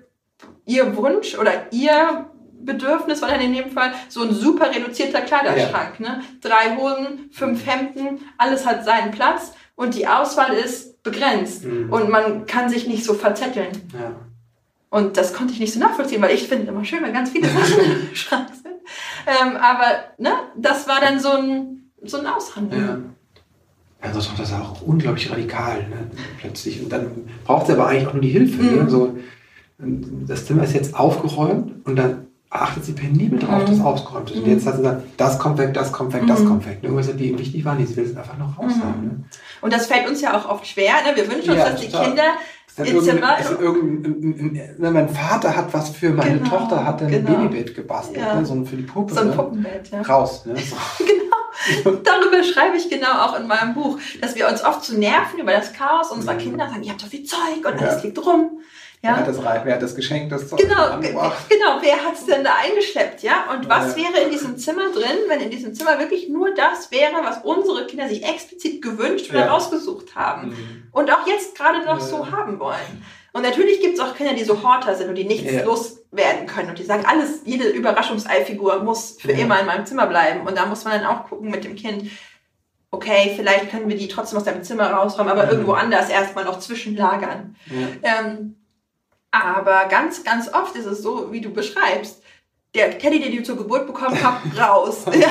ihr 0.66 0.96
Wunsch 0.98 1.38
oder 1.38 1.72
ihr 1.72 2.30
Bedürfnis 2.60 3.22
war 3.22 3.30
dann 3.30 3.42
in 3.42 3.54
dem 3.54 3.72
Fall 3.72 3.94
so 4.10 4.24
ein 4.24 4.34
super 4.34 4.72
reduzierter 4.74 5.22
Kleiderschrank. 5.22 6.00
Ja. 6.00 6.10
Ne? 6.10 6.24
Drei 6.42 6.76
Hosen, 6.76 7.30
fünf 7.32 7.66
Hemden, 7.66 8.20
alles 8.38 8.66
hat 8.66 8.84
seinen 8.84 9.12
Platz 9.12 9.54
und 9.76 9.94
die 9.94 10.08
Auswahl 10.08 10.54
ist 10.54 11.04
begrenzt. 11.04 11.64
Mhm. 11.64 11.94
Und 11.94 12.10
man 12.10 12.46
kann 12.48 12.70
sich 12.70 12.88
nicht 12.88 13.06
so 13.06 13.14
verzetteln. 13.14 13.70
Ja. 13.94 14.16
Und 14.98 15.16
das 15.16 15.32
konnte 15.32 15.54
ich 15.54 15.60
nicht 15.60 15.72
so 15.72 15.80
nachvollziehen, 15.80 16.20
weil 16.24 16.34
ich 16.34 16.48
finde 16.48 16.72
immer 16.72 16.84
schön, 16.84 17.04
wenn 17.04 17.14
ganz 17.14 17.30
viele 17.30 17.48
Sachen 17.48 17.80
im 18.10 18.16
Schrank 18.16 18.48
sind. 18.52 18.78
Ähm, 19.28 19.56
aber 19.56 20.06
ne, 20.18 20.32
das 20.58 20.88
war 20.88 21.00
dann 21.00 21.20
so 21.20 21.30
ein, 21.34 21.92
so 22.04 22.18
ein 22.18 22.26
Aushandeln. 22.26 22.84
Ja. 24.02 24.10
Also 24.10 24.22
das 24.36 24.54
auch 24.54 24.82
unglaublich 24.82 25.30
radikal, 25.30 25.88
ne? 25.88 26.10
plötzlich. 26.40 26.82
Und 26.82 26.92
dann 26.92 27.30
braucht 27.46 27.68
sie 27.68 27.74
aber 27.74 27.88
eigentlich 27.88 28.08
auch 28.08 28.14
nur 28.14 28.24
die 28.24 28.30
Hilfe. 28.30 28.64
Ne? 28.64 28.72
Mhm. 28.72 28.84
Ne? 28.86 28.90
So, 28.90 29.18
das 30.28 30.48
Zimmer 30.48 30.64
ist 30.64 30.74
jetzt 30.74 30.96
aufgeräumt 30.96 31.86
und 31.86 31.96
dann 31.96 32.26
achtet 32.50 32.86
sie 32.86 32.94
penibel 32.94 33.38
drauf, 33.38 33.64
mhm. 33.64 33.68
dass 33.68 33.82
aufgeräumt 33.82 34.32
ist. 34.32 34.38
Und 34.38 34.48
jetzt 34.48 34.66
hat 34.66 34.78
sie 34.78 34.82
gesagt, 34.82 35.04
das 35.18 35.38
kommt 35.38 35.60
weg, 35.60 35.76
das 35.76 35.92
kommt 35.92 36.14
weg, 36.14 36.24
mhm. 36.24 36.28
das 36.28 36.44
kommt 36.44 36.66
weg. 36.66 36.80
Irgendwas, 36.82 37.16
die 37.16 37.38
wichtig 37.38 37.66
waren, 37.66 37.78
die 37.78 37.86
sie 37.86 37.98
will 37.98 38.06
es 38.06 38.18
einfach 38.18 38.38
noch 38.40 38.58
raus 38.58 38.74
haben. 38.82 39.04
Ne? 39.04 39.24
Und 39.62 39.74
das 39.74 39.86
fällt 39.86 40.10
uns 40.10 40.22
ja 40.22 40.36
auch 40.36 40.50
oft 40.50 40.66
schwer. 40.66 40.94
Ne? 41.06 41.16
Wir 41.16 41.30
wünschen 41.30 41.52
uns, 41.52 41.60
ja, 41.60 41.70
dass 41.70 41.82
die 41.82 41.88
Kinder 41.88 42.34
ne, 42.78 44.92
mein 44.92 45.10
Vater 45.10 45.56
hat 45.56 45.74
was 45.74 45.90
für 45.90 46.12
meine 46.12 46.40
genau, 46.40 46.50
Tochter, 46.50 46.86
hat 46.86 47.02
ein 47.02 47.10
genau. 47.10 47.32
Babybett 47.32 47.76
gebastelt, 47.76 48.20
ja. 48.20 48.40
ne, 48.40 48.46
so 48.46 48.63
für 48.66 48.76
die 48.76 48.84
Puppe. 48.84 49.13
So 49.13 49.22
ein 49.22 49.30
ne? 49.30 49.36
Puppenbett, 49.36 49.90
ja. 49.90 50.02
Raus. 50.02 50.46
Ne? 50.46 50.56
So. 50.58 50.76
genau. 51.04 51.98
Darüber 52.04 52.44
schreibe 52.44 52.78
ich 52.78 52.90
genau 52.90 53.26
auch 53.26 53.40
in 53.40 53.48
meinem 53.48 53.74
Buch, 53.74 53.98
dass 54.22 54.36
wir 54.36 54.48
uns 54.48 54.63
oft 54.63 54.84
zu 54.84 54.98
nerven 54.98 55.40
über 55.40 55.54
das 55.54 55.74
Chaos 55.74 56.12
unserer. 56.12 56.36
Kinder 56.36 56.70
sagen, 56.70 56.84
ihr 56.84 56.92
habt 56.92 57.02
so 57.02 57.08
viel 57.08 57.24
Zeug 57.24 57.66
und 57.66 57.82
alles 57.82 58.04
liegt 58.04 58.24
rum. 58.24 58.62
Ja? 59.04 59.12
Wer 59.12 59.18
hat 59.18 59.28
das, 59.28 59.38
wer 59.66 59.74
hat 59.76 59.82
das 59.82 59.96
Geschenk, 59.96 60.30
das 60.32 60.50
Zeug 60.50 60.60
Genau, 60.60 60.82
angebracht? 60.88 61.46
genau, 61.50 61.78
wer 61.82 62.04
hat 62.04 62.16
es 62.16 62.26
denn 62.26 62.44
da 62.44 62.56
eingeschleppt, 62.64 63.22
ja? 63.22 63.46
Und 63.52 63.70
was 63.70 63.96
Ja. 63.96 64.04
wäre 64.04 64.24
in 64.26 64.32
diesem 64.32 64.58
Zimmer 64.58 64.92
drin, 64.92 65.18
wenn 65.28 65.40
in 65.40 65.52
diesem 65.52 65.76
Zimmer 65.76 66.00
wirklich 66.00 66.30
nur 66.30 66.54
das 66.56 66.90
wäre, 66.92 67.14
was 67.24 67.38
unsere 67.44 67.86
Kinder 67.86 68.08
sich 68.10 68.24
explizit 68.24 68.82
gewünscht 68.82 69.30
oder 69.30 69.46
Ja. 69.46 69.52
rausgesucht 69.54 70.16
haben 70.16 70.50
Mhm. 70.50 70.84
und 70.92 71.12
auch 71.12 71.28
jetzt 71.28 71.56
gerade 71.56 71.86
noch 71.86 72.00
Ja. 72.00 72.06
so 72.06 72.32
haben 72.32 72.60
wollen? 72.60 73.06
Und 73.34 73.44
natürlich 73.44 73.82
gibt 73.82 73.94
es 73.94 74.00
auch 74.00 74.16
Kinder, 74.16 74.34
die 74.34 74.44
so 74.44 74.64
Horter 74.64 74.96
sind 74.96 75.10
und 75.10 75.16
die 75.16 75.26
nichts 75.26 75.52
Ja. 75.52 75.64
loswerden 75.64 76.48
können 76.48 76.70
und 76.70 76.80
die 76.80 76.84
sagen, 76.84 77.04
alles, 77.06 77.42
jede 77.46 77.68
Überraschungseifigur 77.70 78.82
muss 78.84 79.18
für 79.22 79.32
immer 79.32 79.60
in 79.60 79.68
meinem 79.68 79.86
Zimmer 79.86 80.08
bleiben. 80.08 80.48
Und 80.48 80.58
da 80.58 80.66
muss 80.66 80.86
man 80.86 81.00
dann 81.00 81.06
auch 81.06 81.26
gucken 81.30 81.52
mit 81.52 81.64
dem 81.64 81.76
Kind, 81.76 82.10
okay, 82.90 83.34
vielleicht 83.36 83.70
können 83.70 83.88
wir 83.90 83.96
die 83.98 84.08
trotzdem 84.08 84.40
aus 84.40 84.46
deinem 84.46 84.64
Zimmer 84.64 84.90
rausräumen, 84.90 85.32
aber 85.32 85.44
Mhm. 85.44 85.50
irgendwo 85.52 85.74
anders 85.74 86.10
erstmal 86.10 86.46
noch 86.46 86.58
zwischenlagern. 86.60 87.56
Ähm, 88.02 88.56
aber 89.32 89.86
ganz, 89.90 90.24
ganz 90.24 90.52
oft 90.54 90.76
ist 90.76 90.86
es 90.86 91.02
so, 91.02 91.32
wie 91.32 91.42
du 91.42 91.50
beschreibst. 91.52 92.22
Der 92.76 92.98
Teddy, 93.00 93.20
den 93.20 93.36
du 93.36 93.44
zur 93.44 93.58
Geburt 93.58 93.88
bekommen 93.88 94.18
habt, 94.22 94.46
raus. 94.60 95.06
ja, 95.20 95.28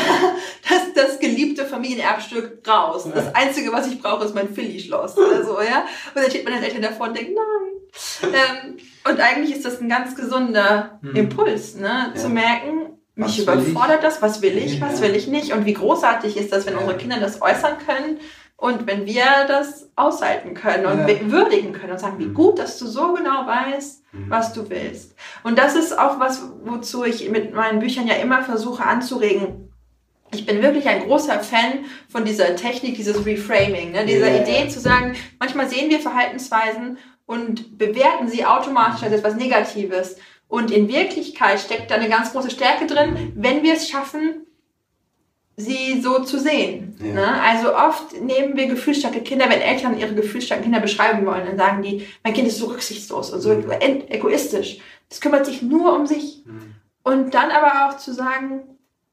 das, 0.69 0.93
das 0.95 1.19
geliebte 1.21 1.65
Familienerbstück, 1.67 2.67
raus. 2.67 3.07
Das 3.15 3.35
Einzige, 3.35 3.73
was 3.73 3.87
ich 3.89 4.01
brauche, 4.01 4.25
ist 4.25 4.35
mein 4.35 4.53
Philly-Schloss. 4.53 5.17
Also, 5.19 5.61
ja. 5.61 5.87
Und 6.15 6.23
dann 6.23 6.31
steht 6.31 6.45
man 6.45 6.55
als 6.55 6.65
Eltern 6.65 6.83
davor 6.83 7.09
und 7.09 7.17
denkt, 7.17 7.33
nein. 7.35 8.33
Ähm, 8.33 8.77
und 9.09 9.21
eigentlich 9.21 9.55
ist 9.57 9.65
das 9.65 9.81
ein 9.81 9.89
ganz 9.89 10.17
gesunder 10.17 10.99
Hm. 11.03 11.15
Impuls, 11.17 11.77
ne? 11.77 12.13
Ja. 12.15 12.21
zu 12.21 12.29
merken, 12.29 12.99
mich 13.15 13.47
Was 13.47 13.63
überfordert 13.65 14.03
das, 14.03 14.21
was 14.21 14.43
will 14.43 14.59
ich, 14.59 14.81
was 14.81 15.01
will 15.01 15.15
ich 15.15 15.27
nicht. 15.29 15.53
Und 15.53 15.65
wie 15.65 15.73
großartig 15.75 16.37
ist 16.37 16.53
das, 16.53 16.67
wenn 16.67 16.75
Ja. 16.75 16.81
unsere 16.81 16.99
Kinder 16.99 17.19
das 17.21 17.41
äußern 17.41 17.77
können 17.87 18.19
und 18.57 18.87
wenn 18.87 19.05
wir 19.07 19.25
das 19.49 19.91
aushalten 19.97 20.55
können 20.55 20.87
und 20.87 21.07
Ja. 21.09 21.31
würdigen 21.31 21.73
können 21.73 21.93
und 21.93 22.01
sagen, 22.01 22.19
wie 22.19 22.27
Mhm. 22.27 22.35
gut, 22.35 22.59
dass 22.59 22.79
du 22.79 22.87
so 22.87 23.13
genau 23.13 23.47
weißt, 23.47 24.03
Mhm. 24.13 24.31
was 24.31 24.53
du 24.53 24.69
willst. 24.71 25.15
Und 25.45 25.59
das 25.59 25.75
ist 25.75 25.99
auch 25.99 26.19
was, 26.19 26.43
wozu 26.65 27.05
ich 27.05 27.29
mit 27.31 27.55
meinen 27.55 27.81
Büchern 27.81 28.07
ja 28.07 28.15
immer 28.15 28.43
versuche 28.43 28.83
anzuregen. 28.85 29.71
Ich 30.33 30.45
bin 30.47 30.63
wirklich 30.63 30.89
ein 30.89 31.05
großer 31.07 31.39
Fan 31.41 31.85
von 32.09 32.25
dieser 32.25 32.57
Technik, 32.57 32.97
dieses 32.97 33.25
Reframing, 33.25 33.93
ne? 33.93 34.05
dieser 34.07 34.31
Ja. 34.35 34.43
Idee 34.43 34.69
zu 34.69 34.81
sagen, 34.81 35.15
manchmal 35.39 35.69
sehen 35.69 35.89
wir 35.91 36.01
Verhaltensweisen 36.01 36.99
und 37.27 37.79
bewerten 37.79 38.29
sie 38.29 38.45
automatisch 38.45 39.03
als 39.03 39.13
etwas 39.13 39.37
Negatives. 39.37 40.17
Und 40.49 40.71
in 40.71 40.89
Wirklichkeit 40.89 41.61
steckt 41.61 41.91
da 41.91 41.97
eine 41.97 42.09
ganz 42.09 42.33
große 42.33 42.51
Stärke 42.51 42.87
drin, 42.87 43.33
wenn 43.37 43.63
wir 43.63 43.75
es 43.75 43.89
schaffen, 43.89 44.46
sie 45.57 46.01
so 46.03 46.23
zu 46.23 46.39
sehen. 46.39 46.97
Ja. 47.03 47.15
Ne? 47.15 47.43
Also 47.43 47.75
oft 47.75 48.21
nehmen 48.21 48.57
wir 48.57 48.67
gefühlsstarke 48.67 49.23
Kinder, 49.23 49.49
wenn 49.49 49.61
Eltern 49.61 49.99
ihre 49.99 50.15
gefühlsstarken 50.15 50.65
Kinder 50.65 50.81
beschreiben 50.81 51.25
wollen, 51.27 51.47
dann 51.47 51.57
sagen 51.57 51.83
die, 51.83 52.07
mein 52.23 52.35
Kind 52.35 52.47
ist 52.49 52.59
so 52.59 52.67
rücksichtslos 52.67 53.31
und 53.31 53.41
so 53.41 53.51
Mhm. 53.55 53.71
egoistisch. 54.09 54.79
Das 55.09 55.21
kümmert 55.21 55.47
sich 55.47 55.63
nur 55.63 55.97
um 55.97 56.07
sich. 56.07 56.43
Mhm. 56.45 56.75
Und 57.03 57.35
dann 57.35 57.51
aber 57.51 57.89
auch 57.89 57.97
zu 57.97 58.13
sagen, 58.13 58.63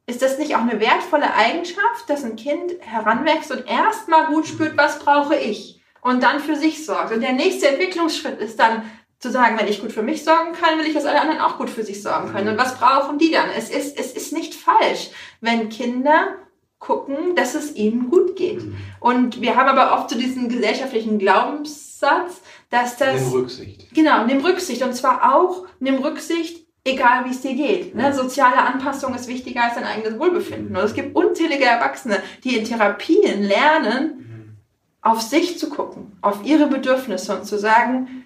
ist 0.05 0.21
das 0.21 0.37
nicht 0.37 0.55
auch 0.55 0.61
eine 0.61 0.79
wertvolle 0.81 1.33
Eigenschaft, 1.33 2.09
dass 2.09 2.25
ein 2.25 2.35
Kind 2.35 2.73
heranwächst 2.81 3.51
und 3.51 3.65
erstmal 3.69 4.25
gut 4.25 4.45
spürt, 4.47 4.75
was 4.75 4.99
brauche 4.99 5.35
ich? 5.35 5.81
Und 6.01 6.23
dann 6.23 6.41
für 6.41 6.57
sich 6.57 6.85
sorgt. 6.85 7.13
Und 7.13 7.21
der 7.21 7.31
nächste 7.31 7.69
Entwicklungsschritt 7.69 8.39
ist 8.41 8.59
dann 8.59 8.83
zu 9.23 9.31
sagen, 9.31 9.57
wenn 9.57 9.69
ich 9.69 9.81
gut 9.81 9.93
für 9.93 10.03
mich 10.03 10.23
sorgen 10.23 10.51
kann, 10.51 10.77
will 10.77 10.85
ich, 10.85 10.93
dass 10.93 11.05
alle 11.05 11.21
anderen 11.21 11.39
auch 11.39 11.57
gut 11.57 11.69
für 11.69 11.83
sich 11.83 12.03
sorgen 12.03 12.31
können. 12.31 12.49
Und 12.49 12.57
was 12.57 12.77
brauchen 12.77 13.17
die 13.17 13.31
dann? 13.31 13.49
Es 13.57 13.69
ist, 13.69 13.97
es 13.97 14.11
ist 14.11 14.33
nicht 14.33 14.53
falsch, 14.53 15.09
wenn 15.39 15.69
Kinder 15.69 16.35
gucken, 16.77 17.33
dass 17.35 17.55
es 17.55 17.73
ihnen 17.75 18.09
gut 18.09 18.35
geht. 18.35 18.61
Mhm. 18.61 18.75
Und 18.99 19.41
wir 19.41 19.55
haben 19.55 19.69
aber 19.69 19.97
oft 19.97 20.09
so 20.09 20.17
diesen 20.17 20.49
gesellschaftlichen 20.49 21.17
Glaubenssatz, 21.19 22.41
dass 22.69 22.97
das... 22.97 23.21
Nimm 23.21 23.31
Rücksicht. 23.31 23.95
Genau, 23.95 24.25
nimm 24.25 24.43
Rücksicht. 24.43 24.83
Und 24.83 24.93
zwar 24.93 25.33
auch 25.33 25.67
nimm 25.79 25.95
Rücksicht, 25.95 26.67
egal 26.83 27.23
wie 27.23 27.31
es 27.31 27.39
dir 27.39 27.55
geht. 27.55 27.95
Ne? 27.95 28.13
Soziale 28.13 28.57
Anpassung 28.57 29.15
ist 29.15 29.29
wichtiger 29.29 29.63
als 29.63 29.75
dein 29.75 29.85
eigenes 29.85 30.19
Wohlbefinden. 30.19 30.75
Und 30.75 30.83
es 30.83 30.93
gibt 30.93 31.15
unzählige 31.15 31.63
Erwachsene, 31.63 32.21
die 32.43 32.57
in 32.57 32.65
Therapien 32.65 33.41
lernen, 33.41 34.17
Mhm. 34.17 34.57
auf 35.01 35.21
sich 35.21 35.57
zu 35.57 35.69
gucken, 35.69 36.17
auf 36.21 36.43
ihre 36.43 36.67
Bedürfnisse 36.67 37.37
und 37.37 37.45
zu 37.45 37.57
sagen, 37.57 38.25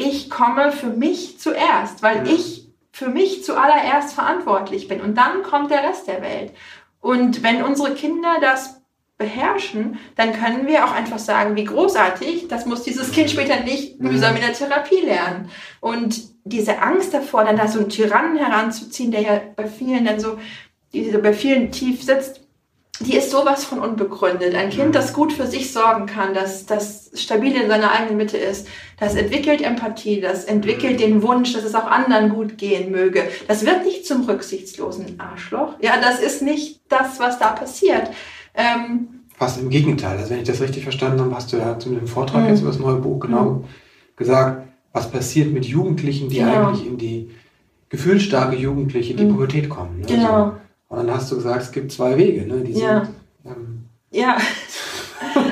ich 0.00 0.30
komme 0.30 0.72
für 0.72 0.88
mich 0.88 1.38
zuerst, 1.38 2.02
weil 2.02 2.26
Ja. 2.26 2.32
ich 2.34 2.66
für 2.92 3.08
mich 3.08 3.44
zuallererst 3.44 4.12
verantwortlich 4.14 4.88
bin. 4.88 5.00
Und 5.00 5.16
dann 5.16 5.42
kommt 5.42 5.70
der 5.70 5.82
Rest 5.84 6.08
der 6.08 6.22
Welt. 6.22 6.52
Und 7.00 7.42
wenn 7.42 7.62
unsere 7.62 7.94
Kinder 7.94 8.36
das 8.40 8.80
beherrschen, 9.16 9.98
dann 10.16 10.32
können 10.32 10.66
wir 10.66 10.84
auch 10.84 10.92
einfach 10.92 11.18
sagen, 11.18 11.54
wie 11.54 11.64
großartig, 11.64 12.48
das 12.48 12.66
muss 12.66 12.82
dieses 12.82 13.12
Kind 13.12 13.30
später 13.30 13.60
nicht 13.60 14.00
mühsam 14.00 14.34
in 14.34 14.40
der 14.40 14.54
Therapie 14.54 15.02
lernen. 15.02 15.50
Und 15.80 16.22
diese 16.44 16.80
Angst 16.80 17.12
davor, 17.12 17.44
dann 17.44 17.56
da 17.56 17.68
so 17.68 17.80
einen 17.80 17.90
Tyrannen 17.90 18.36
heranzuziehen, 18.38 19.12
der 19.12 19.20
ja 19.20 19.40
bei 19.56 19.66
vielen 19.66 20.06
dann 20.06 20.20
so, 20.20 20.38
die 20.92 21.02
bei 21.22 21.34
vielen 21.34 21.70
tief 21.70 22.02
sitzt, 22.02 22.39
die 23.00 23.16
ist 23.16 23.30
sowas 23.30 23.64
von 23.64 23.78
unbegründet. 23.80 24.54
Ein 24.54 24.70
Kind, 24.70 24.94
das 24.94 25.12
gut 25.14 25.32
für 25.32 25.46
sich 25.46 25.72
sorgen 25.72 26.06
kann, 26.06 26.34
das, 26.34 26.66
das 26.66 27.10
stabil 27.14 27.54
in 27.56 27.68
seiner 27.68 27.90
eigenen 27.92 28.18
Mitte 28.18 28.36
ist, 28.36 28.68
das 28.98 29.14
entwickelt 29.14 29.62
Empathie, 29.62 30.20
das 30.20 30.44
entwickelt 30.44 31.00
den 31.00 31.22
Wunsch, 31.22 31.52
dass 31.54 31.64
es 31.64 31.74
auch 31.74 31.86
anderen 31.86 32.28
gut 32.28 32.58
gehen 32.58 32.90
möge. 32.92 33.22
Das 33.48 33.64
wird 33.64 33.84
nicht 33.84 34.06
zum 34.06 34.24
rücksichtslosen 34.24 35.18
Arschloch. 35.18 35.74
Ja, 35.80 35.94
das 36.00 36.20
ist 36.20 36.42
nicht 36.42 36.80
das, 36.90 37.18
was 37.18 37.38
da 37.38 37.52
passiert. 37.52 38.10
Ähm, 38.54 39.08
Fast 39.36 39.58
im 39.58 39.70
Gegenteil. 39.70 40.18
Also 40.18 40.30
wenn 40.30 40.40
ich 40.40 40.48
das 40.48 40.60
richtig 40.60 40.82
verstanden 40.82 41.20
habe, 41.20 41.34
hast 41.34 41.50
du 41.52 41.56
ja 41.56 41.78
zu 41.78 41.88
dem 41.88 42.06
Vortrag 42.06 42.42
Mhm. 42.42 42.48
jetzt 42.50 42.60
über 42.60 42.70
das 42.70 42.78
neue 42.78 42.96
Buch 42.96 43.20
genau 43.20 43.64
gesagt, 44.16 44.68
was 44.92 45.10
passiert 45.10 45.50
mit 45.52 45.64
Jugendlichen, 45.64 46.28
die 46.28 46.38
Genau. 46.40 46.68
eigentlich 46.68 46.86
in 46.86 46.98
die 46.98 47.30
gefühlsstarke 47.88 48.56
Jugendliche, 48.56 49.14
die 49.14 49.24
Mhm. 49.24 49.30
Pubertät 49.32 49.68
kommen. 49.70 50.00
Ne? 50.00 50.06
Genau. 50.06 50.44
So. 50.50 50.52
Und 50.90 51.06
dann 51.06 51.16
hast 51.16 51.30
du 51.32 51.36
gesagt, 51.36 51.62
es 51.62 51.72
gibt 51.72 51.92
zwei 51.92 52.18
Wege. 52.18 52.46
Ne? 52.46 52.62
Die 52.62 52.72
Ja. 52.72 53.04
sind, 53.04 53.14
ähm, 53.46 53.84
Ja. 54.10 54.36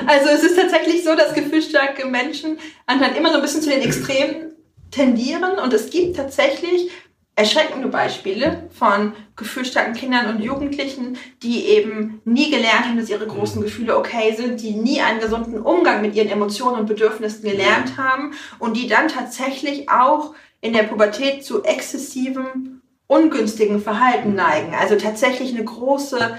Also 0.07 0.31
es 0.31 0.43
ist 0.43 0.57
tatsächlich 0.57 1.05
so, 1.05 1.15
dass 1.15 1.35
gefühlsstarke 1.35 2.07
Menschen 2.07 2.59
anscheinend 2.87 3.19
immer 3.19 3.29
so 3.31 3.37
ein 3.37 3.43
bisschen 3.43 3.61
zu 3.61 3.69
den 3.69 3.83
Extremen 3.83 4.53
tendieren 4.91 5.59
und 5.63 5.75
es 5.75 5.91
gibt 5.91 6.17
tatsächlich 6.17 6.91
erschreckende 7.37 7.89
Beispiele 7.89 8.69
von 8.71 9.13
gefühlsstarken 9.37 9.93
Kindern 9.93 10.35
und 10.35 10.43
Jugendlichen, 10.43 11.19
die 11.43 11.67
eben 11.67 12.23
nie 12.25 12.51
gelernt 12.51 12.87
haben, 12.87 12.97
dass 12.97 13.11
ihre 13.11 13.27
großen 13.27 13.61
Gefühle 13.63 13.97
okay 13.97 14.35
sind, 14.35 14.63
die 14.63 14.73
nie 14.73 15.03
einen 15.03 15.21
gesunden 15.21 15.61
Umgang 15.61 16.01
mit 16.01 16.15
ihren 16.17 16.31
Emotionen 16.31 16.81
und 16.81 16.87
Bedürfnissen 16.87 17.43
gelernt 17.43 17.97
haben 17.99 18.33
und 18.59 18.75
die 18.77 18.89
dann 18.89 19.09
tatsächlich 19.09 19.89
auch 19.91 20.35
in 20.63 20.73
der 20.73 20.85
Pubertät 20.85 21.45
zu 21.45 21.63
exzessivem, 21.63 22.78
ungünstigen 23.09 23.81
Verhalten 23.81 24.35
neigen. 24.37 24.75
Also 24.79 24.95
tatsächlich 24.97 25.53
eine 25.53 25.65
große 25.65 26.39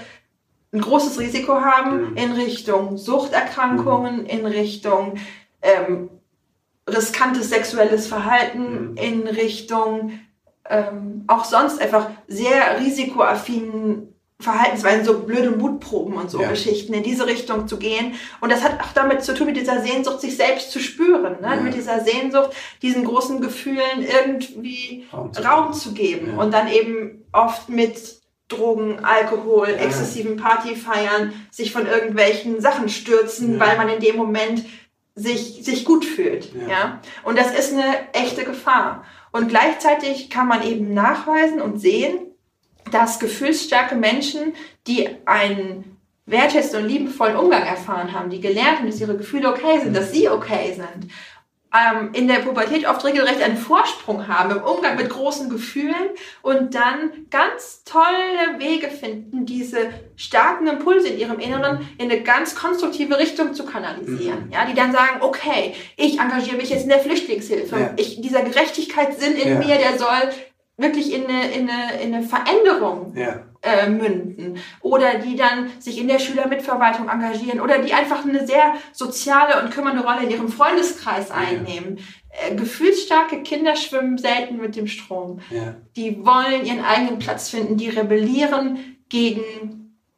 ein 0.72 0.80
großes 0.80 1.18
Risiko 1.18 1.60
haben 1.60 2.12
Mhm. 2.12 2.16
in 2.16 2.32
Richtung 2.32 2.96
Suchterkrankungen, 2.96 4.24
in 4.24 4.46
Richtung 4.46 5.14
ähm, 5.62 6.10
riskantes 6.88 7.50
sexuelles 7.50 8.06
Verhalten, 8.06 8.90
Mhm. 8.92 8.96
in 8.96 9.26
Richtung 9.26 10.12
ähm, 10.68 11.24
auch 11.26 11.44
sonst 11.44 11.80
einfach 11.80 12.08
sehr 12.28 12.78
risikoaffinen 12.78 14.09
Verhaltensweisen, 14.40 15.04
so 15.04 15.20
blöde 15.20 15.50
Mutproben 15.50 16.14
und 16.14 16.30
so 16.30 16.40
Ja. 16.40 16.48
Geschichten, 16.50 16.94
in 16.94 17.02
diese 17.02 17.26
Richtung 17.26 17.68
zu 17.68 17.78
gehen. 17.78 18.14
Und 18.40 18.50
das 18.50 18.62
hat 18.62 18.80
auch 18.82 18.92
damit 18.94 19.22
zu 19.22 19.34
tun, 19.34 19.46
mit 19.48 19.56
dieser 19.56 19.82
Sehnsucht, 19.82 20.20
sich 20.20 20.36
selbst 20.36 20.70
zu 20.72 20.80
spüren, 20.80 21.40
ne? 21.40 21.54
Ja. 21.56 21.60
mit 21.60 21.74
dieser 21.74 22.00
Sehnsucht, 22.04 22.50
diesen 22.82 23.04
großen 23.04 23.40
Gefühlen 23.40 24.02
irgendwie 24.02 25.06
Raum 25.12 25.32
zu 25.32 25.42
Raum 25.42 25.72
zu 25.72 25.92
geben 25.92 26.34
Ja. 26.36 26.42
und 26.42 26.52
dann 26.52 26.68
eben 26.68 27.24
oft 27.32 27.68
mit 27.68 28.18
Drogen, 28.48 29.04
Alkohol, 29.04 29.68
exzessiven 29.68 30.36
Partyfeiern, 30.36 31.32
sich 31.52 31.70
von 31.72 31.86
irgendwelchen 31.86 32.60
Sachen 32.60 32.88
stürzen, 32.88 33.60
weil 33.60 33.76
man 33.76 33.88
in 33.88 34.00
dem 34.00 34.16
Moment 34.16 34.64
sich, 35.14 35.64
sich 35.64 35.84
gut 35.84 36.04
fühlt. 36.04 36.50
Ja. 36.68 37.00
Und 37.22 37.38
das 37.38 37.52
ist 37.56 37.72
eine 37.72 37.84
echte 38.12 38.44
Gefahr. 38.44 39.04
Und 39.32 39.48
gleichzeitig 39.48 40.30
kann 40.30 40.48
man 40.48 40.62
eben 40.64 40.92
nachweisen 40.94 41.60
und 41.60 41.78
sehen, 41.78 42.18
dass 42.90 43.18
gefühlsstarke 43.18 43.94
Menschen, 43.94 44.54
die 44.86 45.08
einen 45.26 45.96
wertschätzenden 46.26 46.84
und 46.84 46.88
liebevollen 46.88 47.36
Umgang 47.36 47.64
erfahren 47.64 48.12
haben, 48.12 48.30
die 48.30 48.40
gelernt 48.40 48.78
haben, 48.78 48.86
dass 48.86 49.00
ihre 49.00 49.16
Gefühle 49.16 49.50
okay 49.50 49.80
sind, 49.80 49.96
dass 49.96 50.12
sie 50.12 50.28
okay 50.28 50.74
sind, 50.74 51.10
ähm, 51.72 52.10
in 52.14 52.26
der 52.26 52.40
Pubertät 52.40 52.88
oft 52.88 53.04
regelrecht 53.04 53.40
einen 53.42 53.56
Vorsprung 53.56 54.26
haben 54.26 54.50
im 54.50 54.62
Umgang 54.62 54.96
mit 54.96 55.08
großen 55.08 55.48
Gefühlen 55.48 56.10
und 56.42 56.74
dann 56.74 57.26
ganz 57.30 57.84
tolle 57.84 58.58
Wege 58.58 58.88
finden, 58.88 59.46
diese 59.46 59.90
starken 60.16 60.66
Impulse 60.66 61.08
in 61.08 61.18
ihrem 61.18 61.38
Inneren 61.38 61.88
in 61.98 62.10
eine 62.10 62.22
ganz 62.22 62.56
konstruktive 62.56 63.18
Richtung 63.18 63.54
zu 63.54 63.64
kanalisieren. 63.64 64.46
Mhm. 64.46 64.52
Ja, 64.52 64.64
die 64.64 64.74
dann 64.74 64.90
sagen, 64.90 65.18
okay, 65.20 65.74
ich 65.96 66.18
engagiere 66.18 66.56
mich 66.56 66.70
jetzt 66.70 66.82
in 66.82 66.88
der 66.88 67.00
Flüchtlingshilfe. 67.00 67.78
Ja. 67.78 67.94
Ich, 67.96 68.20
dieser 68.20 68.42
Gerechtigkeitssinn 68.42 69.36
in 69.36 69.48
Ja. 69.50 69.58
mir, 69.58 69.76
der 69.78 69.96
soll 69.96 70.30
wirklich 70.80 71.12
in 71.12 71.26
eine, 71.26 71.50
in 71.52 71.68
eine, 71.68 72.00
in 72.02 72.14
eine 72.14 72.22
Veränderung 72.24 73.12
Ja. 73.16 73.42
äh, 73.62 73.88
münden 73.88 74.58
oder 74.80 75.18
die 75.18 75.36
dann 75.36 75.70
sich 75.78 75.98
in 75.98 76.08
der 76.08 76.18
Schülermitverwaltung 76.18 77.08
engagieren 77.08 77.60
oder 77.60 77.78
die 77.78 77.92
einfach 77.92 78.24
eine 78.24 78.46
sehr 78.46 78.74
soziale 78.92 79.62
und 79.62 79.70
kümmernde 79.70 80.02
Rolle 80.02 80.24
in 80.24 80.30
ihrem 80.30 80.48
Freundeskreis 80.48 81.30
einnehmen. 81.30 81.98
Äh, 82.30 82.54
gefühlsstarke 82.54 83.42
Kinder 83.42 83.76
schwimmen 83.76 84.16
selten 84.18 84.56
mit 84.58 84.76
dem 84.76 84.86
Strom. 84.86 85.40
Ja. 85.50 85.74
Die 85.96 86.24
wollen 86.24 86.64
ihren 86.64 86.84
eigenen 86.84 87.18
Platz 87.18 87.50
finden, 87.50 87.76
die 87.76 87.88
rebellieren 87.88 88.96
gegen 89.08 89.42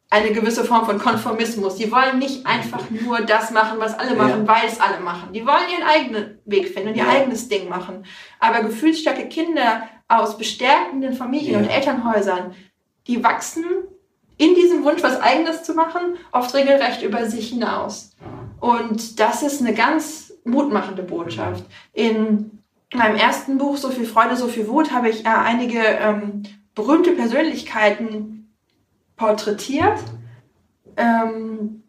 eine 0.09 0.31
gewisse 0.31 0.63
Form 0.63 0.85
von 0.85 0.99
Konformismus. 0.99 1.75
Die 1.77 1.91
wollen 1.91 2.19
nicht 2.19 2.45
einfach 2.45 2.83
nur 2.91 3.21
das 3.21 3.49
machen, 3.49 3.79
was 3.79 3.97
alle 3.97 4.15
machen, 4.15 4.47
weil 4.47 4.67
es 4.67 4.79
alle 4.79 4.99
machen. 4.99 5.33
Die 5.33 5.43
wollen 5.43 5.63
ihren 5.75 5.87
eigenen 5.87 6.37
Weg 6.45 6.67
finden 6.67 6.89
und 6.89 6.95
ihr 6.95 7.03
Ja. 7.05 7.09
eigenes 7.09 7.49
Ding 7.49 7.67
machen. 7.67 8.05
Aber 8.39 8.61
gefühlsstarke 8.61 9.27
Kinder 9.27 9.87
aus 10.19 10.37
bestärkenden 10.37 11.13
Familien 11.13 11.53
Ja. 11.53 11.59
und 11.59 11.69
Elternhäusern, 11.69 12.53
die 13.07 13.23
wachsen 13.23 13.65
in 14.37 14.55
diesem 14.55 14.83
Wunsch, 14.83 15.03
was 15.03 15.19
Eigenes 15.21 15.63
zu 15.63 15.73
machen, 15.73 16.17
oft 16.31 16.53
regelrecht 16.53 17.03
über 17.03 17.25
sich 17.25 17.49
hinaus. 17.49 18.11
Und 18.59 19.19
das 19.19 19.43
ist 19.43 19.61
eine 19.61 19.73
ganz 19.73 20.33
mutmachende 20.43 21.03
Botschaft. 21.03 21.65
In 21.93 22.59
meinem 22.93 23.15
ersten 23.15 23.57
Buch, 23.57 23.77
So 23.77 23.89
viel 23.89 24.05
Freude, 24.05 24.35
so 24.35 24.47
viel 24.47 24.67
Wut, 24.67 24.91
habe 24.91 25.09
ich 25.09 25.25
äh, 25.25 25.29
einige 25.29 25.79
ähm, 25.79 26.43
berühmte 26.75 27.11
Persönlichkeiten 27.11 28.53
porträtiert, 29.15 29.99
ähm, 30.97 31.83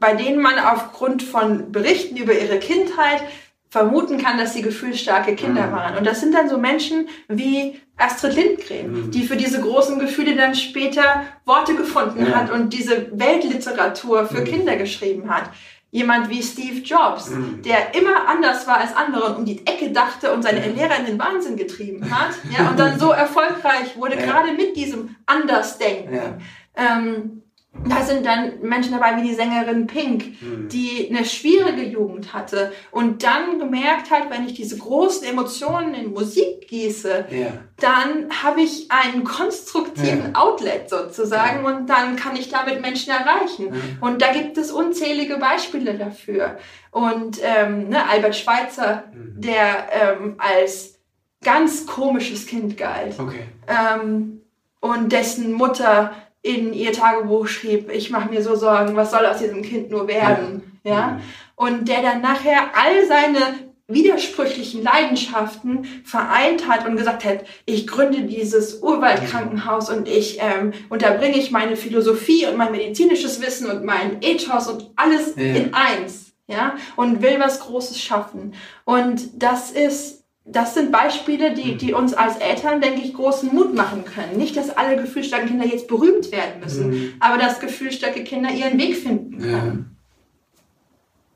bei 0.00 0.14
denen 0.14 0.40
man 0.40 0.58
aufgrund 0.58 1.22
von 1.22 1.72
Berichten 1.72 2.16
über 2.16 2.32
ihre 2.38 2.58
Kindheit 2.58 3.22
vermuten 3.70 4.18
kann, 4.18 4.38
dass 4.38 4.54
sie 4.54 4.62
gefühlsstarke 4.62 5.34
Kinder 5.36 5.66
Mhm. 5.66 5.72
waren. 5.72 5.96
Und 5.98 6.06
das 6.06 6.20
sind 6.20 6.34
dann 6.34 6.48
so 6.48 6.56
Menschen 6.58 7.08
wie 7.28 7.80
Astrid 7.98 8.34
Lindgren, 8.34 8.92
Mhm. 9.06 9.10
die 9.10 9.24
für 9.24 9.36
diese 9.36 9.60
großen 9.60 9.98
Gefühle 9.98 10.36
dann 10.36 10.54
später 10.54 11.22
Worte 11.44 11.74
gefunden 11.74 12.26
Ja. 12.26 12.36
hat 12.36 12.50
und 12.50 12.72
diese 12.72 13.08
Weltliteratur 13.12 14.26
für 14.26 14.40
Mhm. 14.40 14.44
Kinder 14.44 14.76
geschrieben 14.76 15.28
hat. 15.34 15.50
Jemand 15.90 16.28
wie 16.28 16.42
Steve 16.42 16.80
Jobs, 16.80 17.30
der 17.64 17.94
immer 17.94 18.28
anders 18.28 18.66
war 18.66 18.76
als 18.78 18.94
andere 18.94 19.24
und 19.30 19.36
um 19.38 19.44
die 19.46 19.66
Ecke 19.66 19.90
dachte 19.90 20.32
und 20.34 20.42
seine 20.42 20.60
Lehrer 20.68 20.98
in 20.98 21.06
den 21.06 21.18
Wahnsinn 21.18 21.56
getrieben 21.56 22.10
hat. 22.10 22.34
Ja, 22.50 22.68
und 22.68 22.78
dann 22.78 22.98
so 22.98 23.10
erfolgreich 23.24 23.96
wurde, 23.96 24.16
Ja. 24.16 24.26
gerade 24.26 24.52
mit 24.52 24.76
diesem 24.76 25.16
Andersdenken. 25.24 26.14
Ja. 26.14 26.38
Ähm, 26.76 27.42
da 27.86 28.02
sind 28.02 28.26
dann 28.26 28.60
Menschen 28.60 28.92
dabei 28.92 29.16
wie 29.18 29.28
die 29.28 29.34
Sängerin 29.34 29.86
Pink, 29.86 30.40
Mhm. 30.42 30.68
die 30.68 31.08
eine 31.10 31.24
schwierige 31.24 31.82
Jugend 31.84 32.32
hatte 32.32 32.72
und 32.90 33.22
dann 33.22 33.58
gemerkt 33.58 34.10
hat, 34.10 34.30
wenn 34.30 34.44
ich 34.46 34.54
diese 34.54 34.78
großen 34.78 35.26
Emotionen 35.26 35.94
in 35.94 36.12
Musik 36.12 36.66
gieße, 36.68 37.26
Ja. 37.30 37.46
dann 37.78 38.28
habe 38.42 38.62
ich 38.62 38.90
einen 38.90 39.22
konstruktiven 39.22 40.34
Outlet 40.34 40.90
sozusagen 40.90 41.64
und 41.64 41.86
dann 41.88 42.16
kann 42.16 42.34
ich 42.36 42.48
damit 42.50 42.80
Menschen 42.80 43.12
erreichen. 43.12 43.72
Und 44.00 44.22
da 44.22 44.32
gibt 44.32 44.58
es 44.58 44.72
unzählige 44.72 45.36
Beispiele 45.36 45.94
dafür. 45.96 46.58
Und 46.90 47.38
ähm, 47.42 47.90
ne, 47.90 48.08
Albert 48.08 48.34
Schweitzer, 48.36 49.04
Mhm. 49.14 49.40
der 49.40 49.86
ähm, 49.92 50.34
als 50.38 50.98
ganz 51.44 51.86
komisches 51.86 52.46
Kind 52.46 52.76
galt 52.76 53.18
Okay. 53.20 53.44
ähm, 53.68 54.40
und 54.80 55.12
dessen 55.12 55.52
Mutter 55.52 56.12
in 56.42 56.72
ihr 56.72 56.92
Tagebuch 56.92 57.46
schrieb, 57.48 57.90
ich 57.90 58.10
mache 58.10 58.30
mir 58.30 58.42
so 58.42 58.54
Sorgen, 58.54 58.96
was 58.96 59.10
soll 59.10 59.26
aus 59.26 59.38
diesem 59.38 59.62
Kind 59.62 59.90
nur 59.90 60.06
werden, 60.08 60.80
ja? 60.84 61.12
Mhm. 61.12 61.20
Und 61.56 61.88
der 61.88 62.02
dann 62.02 62.20
nachher 62.20 62.70
all 62.74 63.06
seine 63.06 63.68
widersprüchlichen 63.88 64.82
Leidenschaften 64.82 65.84
vereint 66.04 66.68
hat 66.68 66.86
und 66.86 66.96
gesagt 66.96 67.24
hat, 67.24 67.44
ich 67.64 67.86
gründe 67.86 68.22
dieses 68.22 68.82
Urwaldkrankenhaus 68.82 69.88
und 69.90 70.06
ich 70.08 70.38
ähm, 70.40 70.72
und 70.90 71.02
da 71.02 71.12
bringe 71.12 71.38
ich 71.38 71.50
meine 71.50 71.74
Philosophie 71.74 72.46
und 72.46 72.56
mein 72.58 72.70
medizinisches 72.70 73.40
Wissen 73.40 73.70
und 73.70 73.84
mein 73.84 74.18
Ethos 74.20 74.68
und 74.68 74.90
alles 74.94 75.34
Ja. 75.36 75.42
in 75.42 75.74
eins, 75.74 76.32
ja, 76.46 76.76
und 76.96 77.22
will 77.22 77.40
was 77.40 77.60
Großes 77.60 77.98
schaffen. 78.00 78.52
Und 78.84 79.42
das 79.42 79.70
ist 79.70 80.17
das 80.50 80.74
sind 80.74 80.90
Beispiele, 80.90 81.52
die, 81.54 81.76
die 81.76 81.92
uns 81.92 82.14
als 82.14 82.36
Eltern, 82.36 82.80
denke 82.80 83.02
ich, 83.02 83.12
großen 83.14 83.54
Mut 83.54 83.74
machen 83.74 84.04
können. 84.04 84.38
Nicht, 84.38 84.56
dass 84.56 84.70
alle 84.70 84.96
gefühlsstarken 84.96 85.48
Kinder 85.48 85.66
jetzt 85.66 85.88
berühmt 85.88 86.32
werden 86.32 86.60
müssen, 86.62 86.90
Mhm. 86.90 87.12
aber 87.20 87.36
dass 87.38 87.60
gefühlsstarke 87.60 88.24
Kinder 88.24 88.50
ihren 88.50 88.78
Weg 88.78 88.96
finden 88.96 89.40
Ja. 89.44 89.58
können. 89.60 89.96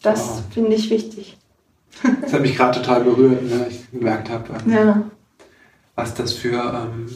Das 0.03 0.21
Wow. 0.29 0.43
finde 0.53 0.75
ich 0.75 0.91
wichtig. 0.91 1.37
Das 2.23 2.33
hat 2.33 2.41
mich 2.41 2.57
gerade 2.57 2.81
total 2.81 3.05
berührt, 3.05 3.43
ne? 3.43 3.67
ich 3.69 3.91
gemerkt 3.91 4.31
habe, 4.31 4.45
ähm, 4.67 4.73
Ja. 4.73 5.03
was 5.95 6.15
das 6.15 6.33
für, 6.33 6.55
ähm, 6.57 7.07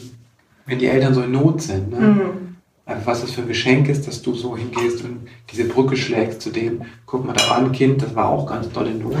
wenn 0.67 0.79
die 0.79 0.85
Eltern 0.85 1.13
so 1.13 1.21
in 1.23 1.31
Not 1.31 1.61
sind, 1.61 1.89
ne? 1.91 1.99
Mhm. 1.99 2.29
Einfach 2.85 3.07
was 3.07 3.21
das 3.21 3.31
für 3.31 3.41
ein 3.41 3.47
Geschenk 3.49 3.89
ist, 3.89 4.07
dass 4.07 4.21
du 4.21 4.33
so 4.33 4.55
hingehst 4.55 5.03
und 5.03 5.27
diese 5.51 5.65
Brücke 5.65 5.97
schlägst 5.97 6.41
zu 6.41 6.51
dem, 6.51 6.83
guck 7.05 7.25
mal, 7.25 7.33
da 7.33 7.49
war 7.49 7.57
ein 7.57 7.73
Kind, 7.73 8.01
das 8.01 8.15
war 8.15 8.29
auch 8.29 8.45
ganz 8.47 8.69
doll 8.71 8.87
in 8.87 8.99
Not 8.99 9.15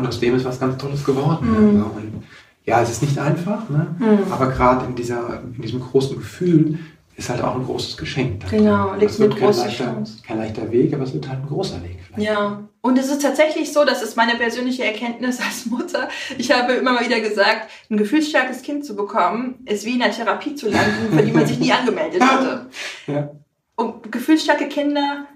und 0.00 0.08
aus 0.08 0.20
dem 0.20 0.34
ist 0.34 0.44
was 0.44 0.58
ganz 0.58 0.76
Tolles 0.78 1.04
geworden. 1.04 1.50
Mhm. 1.50 1.82
Also, 1.82 1.90
und 1.96 2.24
ja, 2.64 2.82
es 2.82 2.90
ist 2.90 3.02
nicht 3.02 3.18
einfach, 3.18 3.68
ne? 3.68 3.94
Mhm. 3.98 4.32
aber 4.32 4.48
gerade 4.48 4.86
in, 4.86 4.94
dieser, 4.94 5.42
in 5.56 5.62
diesem 5.62 5.80
großen 5.80 6.16
Gefühl 6.16 6.78
ist 7.16 7.28
halt 7.28 7.42
auch 7.42 7.54
ein 7.54 7.64
großes 7.64 7.96
Geschenk. 7.96 8.40
darin. 8.40 8.64
Genau, 8.64 8.94
liegt 8.94 9.20
eine 9.20 9.28
kein 9.28 9.38
große 9.38 9.64
leichter, 9.64 9.84
Chance. 9.84 10.18
Kein 10.26 10.38
leichter 10.38 10.72
Weg, 10.72 10.94
aber 10.94 11.04
es 11.04 11.12
wird 11.12 11.28
halt 11.28 11.40
ein 11.40 11.48
großer 11.48 11.82
Weg. 11.82 11.98
vielleicht. 12.06 12.30
Ja, 12.30 12.62
und 12.80 12.98
es 12.98 13.10
ist 13.10 13.20
tatsächlich 13.20 13.72
so, 13.72 13.84
das 13.84 14.02
ist 14.02 14.16
meine 14.16 14.36
persönliche 14.36 14.84
Erkenntnis 14.84 15.38
als 15.46 15.66
Mutter. 15.66 16.08
Ich 16.38 16.50
habe 16.50 16.72
immer 16.72 16.92
mal 16.92 17.04
wieder 17.04 17.20
gesagt, 17.20 17.68
ein 17.90 17.98
gefühlsstarkes 17.98 18.62
Kind 18.62 18.84
zu 18.84 18.96
bekommen, 18.96 19.56
ist 19.66 19.84
wie 19.84 19.96
in 19.96 20.02
einer 20.02 20.12
Therapie 20.12 20.54
zu 20.54 20.70
landen, 20.70 21.14
für 21.14 21.22
die 21.22 21.32
man 21.32 21.46
sich 21.46 21.58
nie 21.58 21.72
angemeldet 21.78 22.22
hatte. 22.22 22.66
Ja. 23.06 23.30
Und 23.76 24.10
gefühlsstarke 24.10 24.68
Kinder 24.68 25.26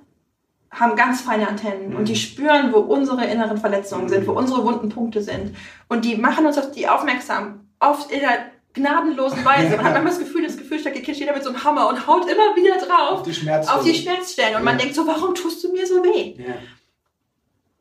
haben 0.75 0.97
ganz 0.97 1.21
feine 1.23 1.49
Antennen 1.49 1.91
Mhm. 1.91 1.97
und 1.97 2.09
die 2.09 2.17
spüren, 2.17 2.73
wo 2.73 2.79
unsere 2.79 3.25
inneren 3.27 3.59
Verletzungen 3.59 4.09
sind, 4.09 4.27
wo 4.27 4.33
unsere 4.33 4.65
wunden 4.65 4.89
Punkte 4.89 5.23
sind. 5.23 5.57
Und 5.89 6.05
die 6.05 6.17
machen 6.17 6.47
uns 6.47 6.59
auf 6.59 6.71
die 6.73 6.89
aufmerksam, 6.89 7.69
oft 7.81 8.11
in 8.11 8.21
einer 8.25 8.39
gnadenlosen 8.75 9.45
Weise. 9.45 9.77
Man 9.77 9.85
hat 9.85 9.93
manchmal 9.95 10.13
das 10.13 10.19
Gefühl, 10.19 10.43
das 10.45 10.57
gefühlsstarke 10.57 11.01
Kind 11.01 11.17
steht 11.17 11.29
da 11.29 11.33
mit 11.33 11.45
so 11.45 11.51
einem 11.51 11.63
Hammer 11.63 11.89
und 11.89 12.07
haut 12.07 12.25
immer 12.29 12.57
wieder 12.57 12.77
drauf 12.77 13.21
Auf 13.21 13.23
die 13.23 13.35
Schmerzen. 13.35 13.71
auf 13.71 13.85
die 13.85 13.95
Schmerzstellen. 13.95 14.57
Und 14.57 14.65
man 14.65 14.75
Ja. 14.77 14.81
denkt 14.83 14.95
so, 14.97 15.07
warum 15.07 15.35
tust 15.35 15.63
du 15.63 15.71
mir 15.73 15.87
so 15.87 16.03
weh? 16.03 16.35
Ja. 16.39 16.55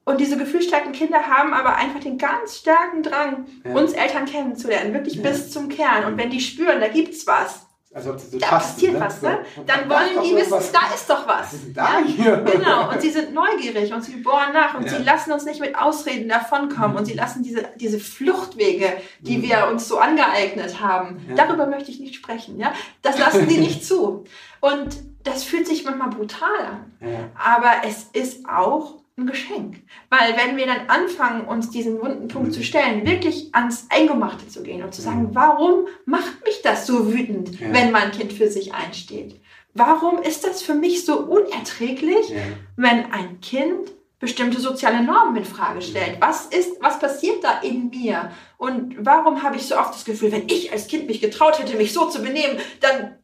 Und 0.05 0.19
diese 0.19 0.37
gefühlsstarken 0.37 0.91
Kinder 0.91 1.27
haben 1.27 1.53
aber 1.53 1.77
einfach 1.77 2.01
den 2.01 2.17
ganz 2.17 2.57
starken 2.57 3.03
Drang, 3.03 3.45
Ja. 3.63 3.73
uns 3.73 3.93
Eltern 3.93 4.25
kennenzulernen, 4.25 4.93
wirklich 4.93 5.21
bis 5.23 5.49
zum 5.49 5.69
Kern. 5.69 6.03
Und 6.05 6.17
wenn 6.17 6.29
die 6.29 6.41
spüren, 6.41 6.81
da 6.81 6.89
gibt's 6.89 7.25
was, 7.25 7.65
Also 7.95 8.17
so 8.17 8.39
da 8.39 8.47
tasten, 8.47 8.73
passiert 8.75 8.93
ne? 8.93 8.99
was, 8.99 9.21
ne? 9.21 9.39
Dann 9.67 9.87
wollen 9.89 10.23
die 10.23 10.35
wissen, 10.35 10.57
da 10.73 10.93
ist 10.95 11.07
doch 11.07 11.27
was. 11.27 11.41
Was 11.47 11.53
ist 11.53 11.77
da 11.77 11.99
hier? 12.03 12.37
Genau, 12.51 12.89
und 12.91 12.99
sie 13.01 13.11
sind 13.11 13.33
neugierig 13.33 13.93
und 13.93 14.01
sie 14.03 14.15
bohren 14.15 14.51
nach 14.51 14.73
und 14.73 14.85
Ja. 14.85 14.97
sie 14.97 15.03
lassen 15.03 15.31
uns 15.31 15.45
nicht 15.45 15.59
mit 15.61 15.77
Ausreden 15.77 16.27
davonkommen 16.27 16.97
und 16.97 17.05
sie 17.05 17.13
lassen 17.13 17.43
diese, 17.43 17.67
diese 17.75 17.99
Fluchtwege, 17.99 18.93
die 19.19 19.37
Mhm. 19.37 19.43
wir 19.43 19.67
uns 19.71 19.87
so 19.87 19.99
angeeignet 19.99 20.81
haben, 20.81 21.23
Ja. 21.29 21.35
darüber 21.35 21.67
möchte 21.67 21.91
ich 21.91 21.99
nicht 21.99 22.15
sprechen, 22.15 22.59
ja? 22.59 22.73
Das 23.03 23.19
lassen 23.19 23.47
sie 23.47 23.59
nicht 23.59 23.85
zu. 23.85 24.23
Und 24.59 24.97
das 25.23 25.43
fühlt 25.43 25.67
sich 25.67 25.85
manchmal 25.85 26.09
brutal 26.09 26.49
an. 26.65 26.91
Ja. 27.01 27.29
Aber 27.35 27.87
es 27.87 28.05
ist 28.13 28.49
auch 28.49 29.02
ein 29.17 29.27
Geschenk. 29.27 29.77
Weil 30.09 30.35
wenn 30.37 30.57
wir 30.57 30.65
dann 30.65 30.89
anfangen, 30.89 31.45
uns 31.45 31.69
diesen 31.69 32.01
wunden 32.01 32.27
Punkt 32.27 32.49
Mhm. 32.49 32.53
zu 32.53 32.63
stellen, 32.63 33.05
wirklich 33.05 33.53
ans 33.53 33.85
Eingemachte 33.89 34.47
zu 34.47 34.63
gehen 34.63 34.83
und 34.83 34.93
zu 34.93 35.01
sagen, 35.01 35.29
warum 35.33 35.85
macht 36.05 36.43
mich 36.45 36.61
das 36.63 36.87
so 36.87 37.13
wütend, 37.13 37.59
Ja. 37.59 37.67
wenn 37.71 37.91
mein 37.91 38.11
Kind 38.11 38.33
für 38.33 38.49
sich 38.49 38.73
einsteht? 38.73 39.39
Warum 39.75 40.21
ist 40.21 40.43
das 40.43 40.61
für 40.63 40.73
mich 40.73 41.05
so 41.05 41.19
unerträglich, 41.19 42.29
Ja. 42.29 42.37
wenn 42.75 43.11
ein 43.11 43.39
Kind 43.41 43.91
bestimmte 44.19 44.59
soziale 44.59 45.03
Normen 45.03 45.35
in 45.35 45.45
Frage 45.45 45.81
stellt? 45.81 46.17
Was 46.19 46.47
ist, 46.47 46.81
was 46.81 46.97
passiert 46.99 47.43
da 47.43 47.59
in 47.61 47.89
mir? 47.89 48.31
Und 48.57 48.95
warum 49.05 49.43
habe 49.43 49.57
ich 49.57 49.63
so 49.67 49.77
oft 49.77 49.93
das 49.93 50.05
Gefühl, 50.05 50.31
wenn 50.31 50.47
ich 50.47 50.71
als 50.71 50.87
Kind 50.87 51.05
mich 51.07 51.21
getraut 51.21 51.59
hätte, 51.59 51.77
mich 51.77 51.93
so 51.93 52.09
zu 52.09 52.21
benehmen, 52.23 52.57
dann 52.81 53.15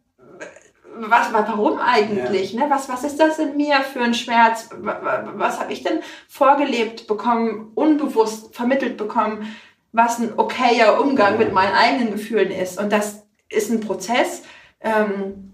was, 1.08 1.32
wa- 1.34 1.46
warum 1.48 1.80
eigentlich? 1.80 2.54
Ne? 2.54 2.66
Was, 2.70 2.90
was 2.90 3.04
ist 3.04 3.20
das 3.20 3.40
in 3.40 3.56
mir 3.58 3.82
für 3.82 4.02
ein 4.02 4.14
Schmerz? 4.14 4.70
Wa- 4.78 5.00
wa- 5.02 5.34
Was 5.36 5.60
habe 5.60 5.72
ich 5.74 5.84
denn 5.84 6.00
vorgelebt 6.28 7.08
bekommen, 7.08 7.72
unbewusst 7.76 8.56
vermittelt 8.56 8.98
bekommen, 8.98 9.56
was 9.92 10.20
ein 10.20 10.38
okayer 10.38 11.02
Umgang 11.02 11.38
mit 11.38 11.54
meinen 11.54 11.74
eigenen 11.74 12.12
Gefühlen 12.12 12.52
ist? 12.52 12.80
Und 12.80 12.92
das 12.92 13.24
ist 13.50 13.72
ein 13.72 13.80
Prozess. 13.80 14.44
Ähm, 14.82 15.46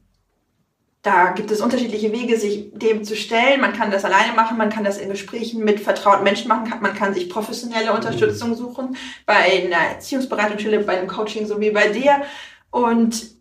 da 1.01 1.33
gibt 1.33 1.51
es 1.51 1.61
unterschiedliche 1.61 2.11
Wege, 2.11 2.35
sich 2.35 2.71
dem 2.73 3.03
zu 3.03 3.15
stellen. 3.15 3.61
Man 3.61 3.73
kann 3.73 3.91
das 3.91 4.05
alleine 4.05 4.33
machen, 4.33 4.57
man 4.57 4.71
kann 4.71 4.83
das 4.83 4.97
in 4.97 5.09
Gesprächen 5.09 5.63
mit 5.63 5.79
vertrauten 5.79 6.23
Menschen 6.23 6.47
machen, 6.47 6.73
man 6.81 6.95
kann 6.95 7.13
sich 7.13 7.29
professionelle 7.29 7.93
Unterstützung 7.93 8.55
suchen, 8.55 8.97
bei 9.27 9.35
einer 9.35 9.77
Erziehungsberatungsstelle, 9.91 10.79
bei 10.79 10.97
einem 10.97 11.07
Coaching, 11.07 11.45
so 11.45 11.59
wie 11.61 11.69
bei 11.69 11.89
dir. 11.89 12.23
Und 12.71 13.34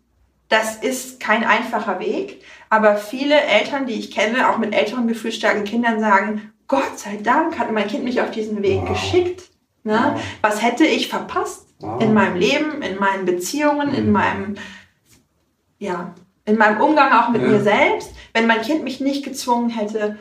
das 0.49 0.75
ist 0.77 1.19
kein 1.19 1.43
einfacher 1.43 1.99
Weg, 1.99 2.43
aber 2.69 2.97
viele 2.97 3.39
Eltern, 3.41 3.85
die 3.87 3.93
ich 3.93 4.11
kenne, 4.11 4.49
auch 4.49 4.57
mit 4.57 4.73
älteren, 4.75 5.07
gefühlsstarken 5.07 5.63
Kindern, 5.63 5.99
sagen, 5.99 6.53
Gott 6.67 6.97
sei 6.97 7.17
Dank 7.17 7.59
hat 7.59 7.71
mein 7.71 7.87
Kind 7.87 8.03
mich 8.03 8.21
auf 8.21 8.31
diesen 8.31 8.61
Weg 8.63 8.81
Wow. 8.81 8.89
geschickt. 8.89 9.49
Ne? 9.83 10.13
Wow. 10.13 10.21
Was 10.41 10.61
hätte 10.61 10.85
ich 10.85 11.07
verpasst, 11.07 11.65
Wow. 11.79 12.01
In 12.01 12.13
meinem 12.13 12.37
Leben, 12.37 12.81
in 12.81 12.97
meinen 12.99 13.25
Beziehungen, 13.25 13.93
in 13.93 14.11
meinem, 14.11 14.55
ja, 15.77 16.15
in 16.45 16.57
meinem 16.57 16.79
Umgang 16.79 17.11
auch 17.11 17.29
mit 17.29 17.41
ja. 17.41 17.49
mir 17.49 17.61
selbst. 17.61 18.11
Wenn 18.33 18.47
mein 18.47 18.61
Kind 18.61 18.83
mich 18.83 19.01
nicht 19.01 19.25
gezwungen 19.25 19.69
hätte, 19.69 20.17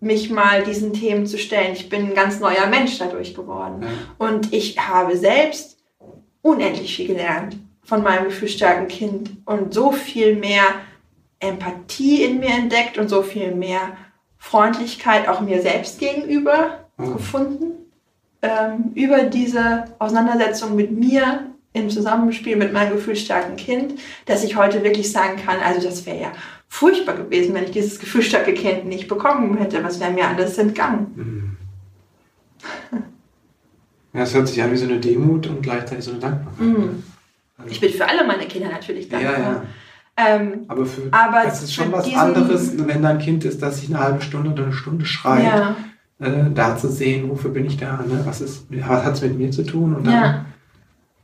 mich 0.00 0.30
mal 0.30 0.64
diesen 0.64 0.92
Themen 0.92 1.26
zu 1.26 1.38
stellen. 1.38 1.74
Ich 1.74 1.88
bin 1.88 2.08
ein 2.08 2.14
ganz 2.14 2.40
neuer 2.40 2.66
Mensch 2.66 2.98
dadurch 2.98 3.34
geworden. 3.34 3.82
Ja. 3.82 3.88
Und 4.26 4.52
ich 4.52 4.76
habe 4.78 5.16
selbst 5.16 5.78
unendlich 6.42 6.96
viel 6.96 7.06
gelernt 7.06 7.56
von 7.84 8.02
meinem 8.02 8.26
gefühlsstarken 8.26 8.88
Kind 8.88 9.30
und 9.44 9.74
so 9.74 9.92
viel 9.92 10.36
mehr 10.36 10.62
Empathie 11.40 12.22
in 12.22 12.38
mir 12.38 12.50
entdeckt 12.50 12.98
und 12.98 13.08
so 13.08 13.22
viel 13.22 13.54
mehr 13.54 13.96
Freundlichkeit 14.38 15.28
auch 15.28 15.40
mir 15.40 15.60
selbst 15.62 15.98
gegenüber 15.98 16.88
mhm. 16.96 17.12
gefunden. 17.14 17.72
Ähm, 18.42 18.90
über 18.94 19.22
diese 19.24 19.84
Auseinandersetzung 19.98 20.74
mit 20.74 20.90
mir 20.90 21.52
im 21.72 21.88
Zusammenspiel 21.88 22.56
mit 22.56 22.72
meinem 22.72 22.94
gefühlsstarken 22.94 23.56
Kind, 23.56 23.94
dass 24.26 24.44
ich 24.44 24.56
heute 24.56 24.82
wirklich 24.82 25.10
sagen 25.10 25.36
kann, 25.36 25.58
also 25.60 25.80
das 25.80 26.04
wäre 26.06 26.20
ja 26.20 26.32
furchtbar 26.68 27.14
gewesen, 27.14 27.54
wenn 27.54 27.64
ich 27.64 27.70
dieses 27.70 27.98
gefühlsstarke 27.98 28.52
Kind 28.54 28.86
nicht 28.86 29.08
bekommen 29.08 29.56
hätte. 29.58 29.82
Was 29.84 30.00
wäre 30.00 30.10
mir 30.10 30.26
alles 30.26 30.58
entgangen? 30.58 31.06
Mhm. 31.14 31.56
Ja, 34.14 34.22
es 34.22 34.34
hört 34.34 34.48
sich 34.48 34.62
an 34.62 34.72
wie 34.72 34.76
so 34.76 34.84
eine 34.84 35.00
Demut 35.00 35.46
und 35.46 35.62
gleichzeitig 35.62 36.04
so 36.04 36.10
eine 36.10 36.20
Dankbarkeit. 36.20 36.60
Mhm. 36.60 37.02
Also 37.62 37.72
ich 37.72 37.80
bin 37.80 37.90
für 37.90 38.08
alle 38.08 38.26
meine 38.26 38.46
Kinder 38.46 38.68
natürlich 38.68 39.08
dankbar. 39.08 39.32
Ja, 39.32 39.38
ja. 39.38 39.62
Ähm, 40.16 40.64
aber 40.68 40.84
für 40.84 41.02
aber 41.10 41.46
es 41.46 41.62
ist 41.62 41.72
schon 41.72 41.90
was 41.90 42.12
anderes, 42.14 42.76
wenn 42.76 43.02
da 43.02 43.10
ein 43.10 43.18
Kind 43.18 43.44
ist, 43.44 43.62
das 43.62 43.80
sich 43.80 43.88
eine 43.88 43.98
halbe 43.98 44.20
Stunde 44.20 44.50
oder 44.50 44.64
eine 44.64 44.72
Stunde 44.72 45.06
schreit, 45.06 45.44
ja. 45.44 45.76
äh, 46.18 46.50
da 46.54 46.76
zu 46.76 46.88
sehen, 46.88 47.30
wofür 47.30 47.50
bin 47.50 47.64
ich 47.64 47.78
da, 47.78 47.92
ne? 48.06 48.20
was, 48.24 48.42
was 48.42 49.04
hat 49.04 49.14
es 49.14 49.22
mit 49.22 49.38
mir 49.38 49.50
zu 49.50 49.64
tun? 49.64 49.94
Und 49.94 50.06
dann, 50.06 50.14
ja. 50.14 50.44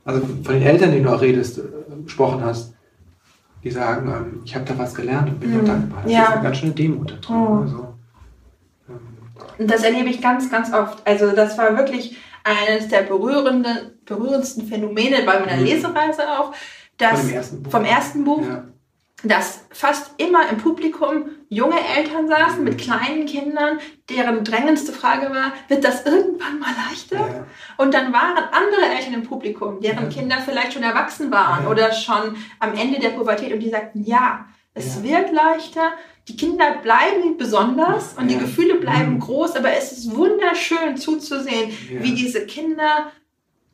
Also 0.05 0.21
von 0.43 0.53
den 0.55 0.63
Eltern, 0.63 0.91
die 0.91 1.03
du 1.03 1.13
auch 1.13 1.21
redest, 1.21 1.59
äh, 1.59 1.61
gesprochen 2.03 2.43
hast, 2.43 2.73
die 3.63 3.69
sagen, 3.69 4.09
ähm, 4.09 4.41
ich 4.43 4.55
habe 4.55 4.65
da 4.65 4.77
was 4.77 4.95
gelernt 4.95 5.29
und 5.29 5.39
bin 5.39 5.55
mhm. 5.55 5.65
dankbar. 5.65 6.01
Das 6.03 6.11
ja. 6.11 6.23
ist 6.23 6.31
eine 6.31 6.43
ganz 6.43 6.57
schöne 6.57 6.71
Demut 6.71 7.11
da 7.11 7.15
drin. 7.15 7.35
Oh. 7.35 7.61
Also, 7.61 7.93
ähm. 8.89 9.67
Das 9.67 9.83
erlebe 9.83 10.09
ich 10.09 10.21
ganz, 10.21 10.49
ganz 10.49 10.73
oft. 10.73 11.05
Also 11.05 11.31
das 11.31 11.57
war 11.59 11.77
wirklich 11.77 12.17
eines 12.43 12.87
der 12.87 13.03
berührenden, 13.03 13.99
berührendsten 14.05 14.67
Phänomene 14.67 15.23
bei 15.25 15.39
meiner 15.39 15.57
mhm. 15.57 15.65
Lesereise 15.65 16.39
auch, 16.39 16.53
dass 16.97 17.29
ersten 17.29 17.65
vom 17.69 17.85
ersten 17.85 18.23
Buch, 18.23 18.43
ja 18.43 18.63
dass 19.23 19.65
fast 19.71 20.13
immer 20.17 20.49
im 20.49 20.57
Publikum 20.57 21.29
junge 21.49 21.75
Eltern 21.97 22.27
saßen 22.27 22.63
mit 22.63 22.77
kleinen 22.77 23.25
Kindern, 23.25 23.79
deren 24.09 24.43
drängendste 24.43 24.93
Frage 24.93 25.29
war, 25.29 25.51
wird 25.67 25.83
das 25.83 26.05
irgendwann 26.05 26.59
mal 26.59 26.71
leichter? 26.87 27.17
Ja. 27.17 27.45
Und 27.77 27.93
dann 27.93 28.13
waren 28.13 28.37
andere 28.37 28.95
Eltern 28.95 29.15
im 29.15 29.23
Publikum, 29.23 29.81
deren 29.81 30.09
ja. 30.09 30.09
Kinder 30.09 30.37
vielleicht 30.37 30.73
schon 30.73 30.83
erwachsen 30.83 31.31
waren 31.31 31.67
oder 31.67 31.91
schon 31.91 32.37
am 32.59 32.73
Ende 32.75 32.99
der 32.99 33.09
Pubertät 33.09 33.51
und 33.51 33.59
die 33.59 33.69
sagten, 33.69 34.03
ja, 34.03 34.45
es 34.73 35.03
wird 35.03 35.33
leichter, 35.33 35.91
die 36.27 36.35
Kinder 36.35 36.77
bleiben 36.83 37.37
besonders 37.37 38.13
und 38.17 38.27
die 38.27 38.37
Gefühle 38.37 38.75
bleiben 38.75 39.13
mhm. 39.13 39.19
groß, 39.19 39.55
aber 39.55 39.71
es 39.73 39.91
ist 39.91 40.15
wunderschön 40.15 40.97
zuzusehen, 40.97 41.71
wie 41.89 42.13
diese 42.13 42.45
Kinder 42.45 43.11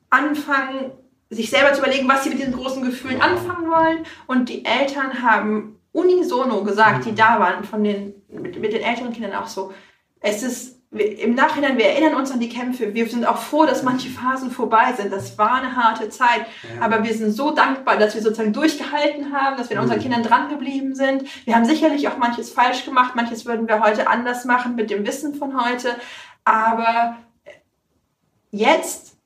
anfangen, 0.10 0.92
sich 1.30 1.50
selber 1.50 1.74
zu 1.74 1.82
überlegen, 1.82 2.08
was 2.08 2.24
sie 2.24 2.30
mit 2.30 2.40
diesen 2.40 2.54
großen 2.54 2.84
Gefühlen 2.84 3.22
anfangen 3.22 3.70
wollen. 3.70 4.06
Und 4.28 4.48
die 4.48 4.64
Eltern 4.64 5.22
haben 5.22 5.80
unisono 5.92 6.64
gesagt, 6.64 7.06
die 7.06 7.12
mhm. 7.12 7.16
da 7.16 7.40
waren, 7.40 7.64
von 7.64 7.84
den, 7.84 8.14
mit, 8.30 8.60
mit 8.60 8.74
den 8.74 8.82
älteren 8.82 9.12
Kindern 9.12 9.34
auch 9.34 9.48
so, 9.48 9.74
es 10.22 10.44
ist 10.44 10.75
im 10.92 11.36
Nachhinein, 11.36 11.78
wir 11.78 11.88
erinnern 11.88 12.16
uns 12.16 12.32
an 12.32 12.40
die 12.40 12.48
Kämpfe. 12.48 12.94
Wir 12.94 13.08
sind 13.10 13.26
auch 13.26 13.38
froh, 13.38 13.66
dass 13.66 13.84
manche 13.84 14.10
Phasen 14.10 14.50
vorbei 14.50 14.94
sind. 14.96 15.12
Das 15.12 15.38
war 15.38 15.56
eine 15.56 15.76
harte 15.76 16.10
Zeit. 16.10 16.46
Ja. 16.64 16.86
Aber 16.86 17.04
wir 17.04 17.14
sind 17.14 17.32
so 17.32 17.52
dankbar, 17.52 17.98
dass 17.98 18.16
wir 18.16 18.22
sozusagen 18.22 18.54
durchgehalten 18.54 19.34
haben, 19.34 19.58
dass 19.58 19.70
wir 19.70 19.78
an 19.78 19.84
unseren 19.84 20.00
mhm. 20.00 20.04
Kindern 20.04 20.24
drangeblieben 20.24 20.96
sind. 20.96 21.24
Wir 21.46 21.56
haben 21.56 21.66
sicherlich 21.66 22.08
auch 22.08 22.18
manches 22.18 22.52
falsch 22.52 22.86
gemacht. 22.86 23.16
Manches 23.16 23.46
würden 23.46 23.68
wir 23.68 23.82
heute 23.82 24.08
anders 24.08 24.46
machen 24.46 24.76
mit 24.76 24.90
dem 24.90 25.06
Wissen 25.06 25.36
von 25.36 25.66
heute. 25.66 25.96
Aber 26.46 27.18
jetzt 28.52 29.18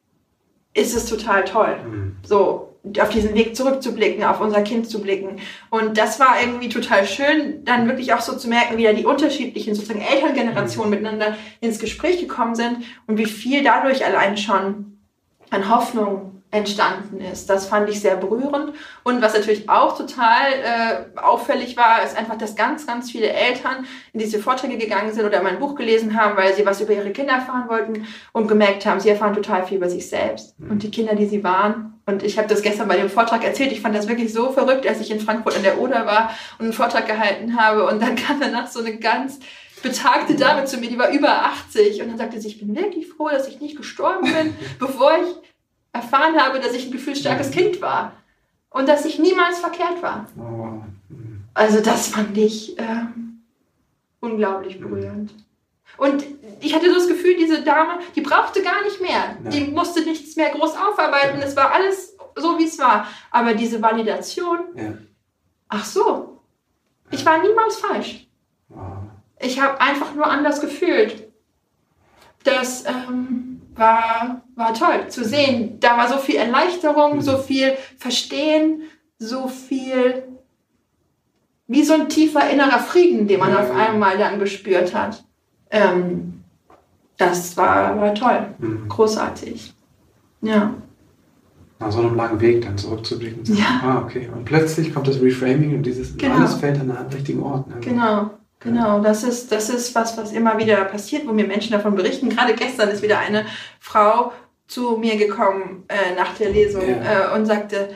ist 0.73 0.95
es 0.95 1.05
total 1.05 1.45
toll. 1.45 1.77
Mhm. 1.85 2.15
So, 2.23 2.68
auf 2.99 3.09
diesen 3.09 3.35
Weg 3.35 3.55
zurückzublicken, 3.55 4.23
auf 4.23 4.39
unser 4.39 4.61
Kind 4.61 4.89
zu 4.89 5.01
blicken. 5.01 5.41
Und 5.69 5.97
das 5.97 6.19
war 6.19 6.41
irgendwie 6.41 6.69
total 6.69 7.05
schön, 7.05 7.63
dann 7.65 7.87
wirklich 7.87 8.13
auch 8.13 8.21
so 8.21 8.37
zu 8.37 8.47
merken, 8.47 8.77
wie 8.77 8.83
da 8.83 8.93
die 8.93 9.05
unterschiedlichen 9.05 9.75
sozusagen 9.75 10.01
Elterngenerationen 10.01 10.89
mhm. 10.89 10.97
miteinander 10.97 11.37
ins 11.59 11.79
Gespräch 11.79 12.19
gekommen 12.19 12.55
sind 12.55 12.77
und 13.07 13.17
wie 13.17 13.25
viel 13.25 13.63
dadurch 13.63 14.05
allein 14.05 14.37
schon 14.37 14.97
an 15.49 15.69
Hoffnung 15.69 16.38
entstanden 16.51 17.21
ist. 17.21 17.49
Das 17.49 17.67
fand 17.67 17.89
ich 17.89 18.01
sehr 18.01 18.15
berührend. 18.15 18.73
Und 19.03 19.21
was 19.21 19.33
natürlich 19.33 19.69
auch 19.69 19.95
total 19.95 20.51
äh, 20.51 21.19
auffällig 21.19 21.77
war, 21.77 22.03
ist 22.03 22.17
einfach, 22.17 22.37
dass 22.37 22.55
ganz, 22.55 22.87
ganz 22.87 23.11
viele 23.11 23.29
Eltern 23.29 23.85
in 24.13 24.19
diese 24.19 24.39
Vorträge 24.39 24.77
gegangen 24.77 25.13
sind 25.13 25.25
oder 25.25 25.43
mein 25.43 25.59
Buch 25.59 25.75
gelesen 25.75 26.19
haben, 26.19 26.35
weil 26.37 26.55
sie 26.55 26.65
was 26.65 26.81
über 26.81 26.93
ihre 26.93 27.11
Kinder 27.11 27.33
erfahren 27.33 27.69
wollten 27.69 28.07
und 28.33 28.47
gemerkt 28.47 28.85
haben, 28.87 28.99
sie 28.99 29.09
erfahren 29.09 29.35
total 29.35 29.65
viel 29.65 29.77
über 29.77 29.89
sich 29.89 30.09
selbst 30.09 30.59
mhm. 30.59 30.71
und 30.71 30.83
die 30.83 30.89
Kinder, 30.89 31.13
die 31.13 31.27
sie 31.27 31.43
waren. 31.43 32.01
Und 32.07 32.23
ich 32.23 32.39
habe 32.39 32.47
das 32.47 32.63
gestern 32.63 32.87
bei 32.87 32.97
dem 32.97 33.09
Vortrag 33.09 33.43
erzählt. 33.43 33.71
Ich 33.71 33.81
fand 33.81 33.95
das 33.95 34.07
wirklich 34.07 34.33
so 34.33 34.49
verrückt, 34.49 34.87
als 34.87 34.99
ich 34.99 35.11
in 35.11 35.19
Frankfurt 35.19 35.55
an 35.55 35.61
der 35.61 35.79
Oder 35.79 36.07
war 36.07 36.31
und 36.57 36.65
einen 36.65 36.73
Vortrag 36.73 37.05
gehalten 37.05 37.55
habe. 37.55 37.85
Und 37.85 38.01
dann 38.01 38.15
kam 38.15 38.39
danach 38.39 38.65
so 38.65 38.79
eine 38.79 38.97
ganz 38.97 39.39
betagte 39.83 40.35
Dame 40.35 40.65
zu 40.65 40.77
mir, 40.77 40.89
die 40.89 40.97
war 40.97 41.11
über 41.11 41.45
80 41.45 42.01
und 42.01 42.09
dann 42.09 42.17
sagte 42.17 42.41
sie, 42.41 42.49
ich 42.49 42.59
bin 42.59 42.75
wirklich 42.75 43.07
froh, 43.07 43.29
dass 43.29 43.47
ich 43.47 43.61
nicht 43.61 43.77
gestorben 43.77 44.25
bin, 44.33 44.53
bevor 44.79 45.11
ich 45.21 45.49
erfahren 45.91 46.39
habe, 46.39 46.59
dass 46.59 46.73
ich 46.73 46.87
ein 46.87 46.91
gefühlsstarkes 46.91 47.51
Kind 47.51 47.81
war 47.81 48.13
und 48.69 48.87
dass 48.87 49.05
ich 49.05 49.19
niemals 49.19 49.59
verkehrt 49.59 50.01
war. 50.01 50.27
Oh. 50.37 50.83
Also 51.53 51.81
das 51.81 52.07
fand 52.07 52.37
ich 52.37 52.77
äh, 52.77 53.05
unglaublich 54.19 54.79
berührend. 54.79 55.33
Und 55.97 56.23
ich 56.61 56.73
hatte 56.73 56.89
so 56.89 56.95
das 56.95 57.07
Gefühl, 57.07 57.35
diese 57.35 57.63
Dame, 57.63 57.99
die 58.15 58.21
brauchte 58.21 58.61
gar 58.61 58.83
nicht 58.83 59.01
mehr. 59.01 59.37
Nein. 59.41 59.51
Die 59.51 59.71
musste 59.71 60.01
nichts 60.01 60.35
mehr 60.35 60.49
groß 60.49 60.75
aufarbeiten. 60.75 61.41
Es 61.41 61.55
war 61.55 61.71
alles 61.71 62.15
so, 62.35 62.57
wie 62.57 62.65
es 62.65 62.77
war. 62.79 63.07
Aber 63.31 63.53
diese 63.53 63.81
Validation, 63.81 64.59
ja. 64.75 64.93
ach 65.67 65.83
so, 65.83 66.39
ich 67.11 67.25
war 67.25 67.41
niemals 67.41 67.77
falsch. 67.77 68.27
Ich 69.39 69.59
habe 69.59 69.81
einfach 69.81 70.13
nur 70.13 70.27
anders 70.27 70.61
gefühlt. 70.61 71.27
Das, 72.43 72.85
ähm, 72.85 73.58
war, 73.75 74.41
war 74.55 74.73
toll 74.73 75.07
zu 75.09 75.23
sehen. 75.23 75.79
Da 75.79 75.97
war 75.97 76.07
so 76.07 76.17
viel 76.17 76.35
Erleichterung, 76.35 77.17
mhm. 77.17 77.21
so 77.21 77.37
viel 77.37 77.73
Verstehen, 77.97 78.81
so 79.17 79.47
viel 79.47 80.23
wie 81.67 81.83
so 81.83 81.93
ein 81.93 82.09
tiefer 82.09 82.49
innerer 82.49 82.79
Frieden, 82.79 83.27
den 83.27 83.39
man 83.39 83.55
auf 83.55 83.71
einmal 83.71 84.17
dann 84.17 84.39
gespürt 84.39 84.95
hat. 84.95 85.23
Ähm, 85.69 86.41
das 87.17 87.55
war, 87.57 87.99
war 88.01 88.15
toll, 88.15 88.47
mhm. 88.57 88.89
großartig. 88.89 89.73
Ja. 90.41 90.73
Nach 91.79 91.91
so 91.91 91.99
einem 91.99 92.15
langen 92.15 92.41
Weg 92.41 92.63
dann 92.63 92.77
zurückzublicken. 92.77 93.43
Ja. 93.55 93.81
Ah, 93.83 94.01
okay. 94.03 94.29
Und 94.33 94.45
plötzlich 94.45 94.93
kommt 94.93 95.07
das 95.07 95.21
Reframing 95.21 95.75
und 95.75 95.83
dieses 95.83 96.17
genau. 96.17 96.37
alles 96.37 96.55
fällt 96.55 96.79
an 96.79 96.87
den 96.87 96.97
richtigen 97.13 97.43
Ort. 97.43 97.67
Ne? 97.67 97.75
Genau. 97.81 98.31
Genau, 98.59 98.99
das 99.01 99.23
ist, 99.23 99.51
das 99.51 99.69
ist 99.69 99.95
was, 99.95 100.17
was 100.17 100.33
immer 100.33 100.57
wieder 100.57 100.83
passiert, 100.85 101.25
wo 101.25 101.31
mir 101.31 101.47
Menschen 101.47 101.71
davon 101.71 101.95
berichten. 101.95 102.29
Gerade 102.29 102.53
gestern 102.53 102.89
ist 102.89 103.01
wieder 103.01 103.19
eine 103.19 103.45
Frau 103.79 104.33
zu 104.67 104.97
mir 104.97 105.15
gekommen 105.15 105.85
äh, 105.87 106.15
nach 106.15 106.35
der 106.35 106.49
Lesung 106.49 106.87
ja. 106.87 107.33
äh, 107.33 107.35
und 107.35 107.45
sagte, 107.45 107.89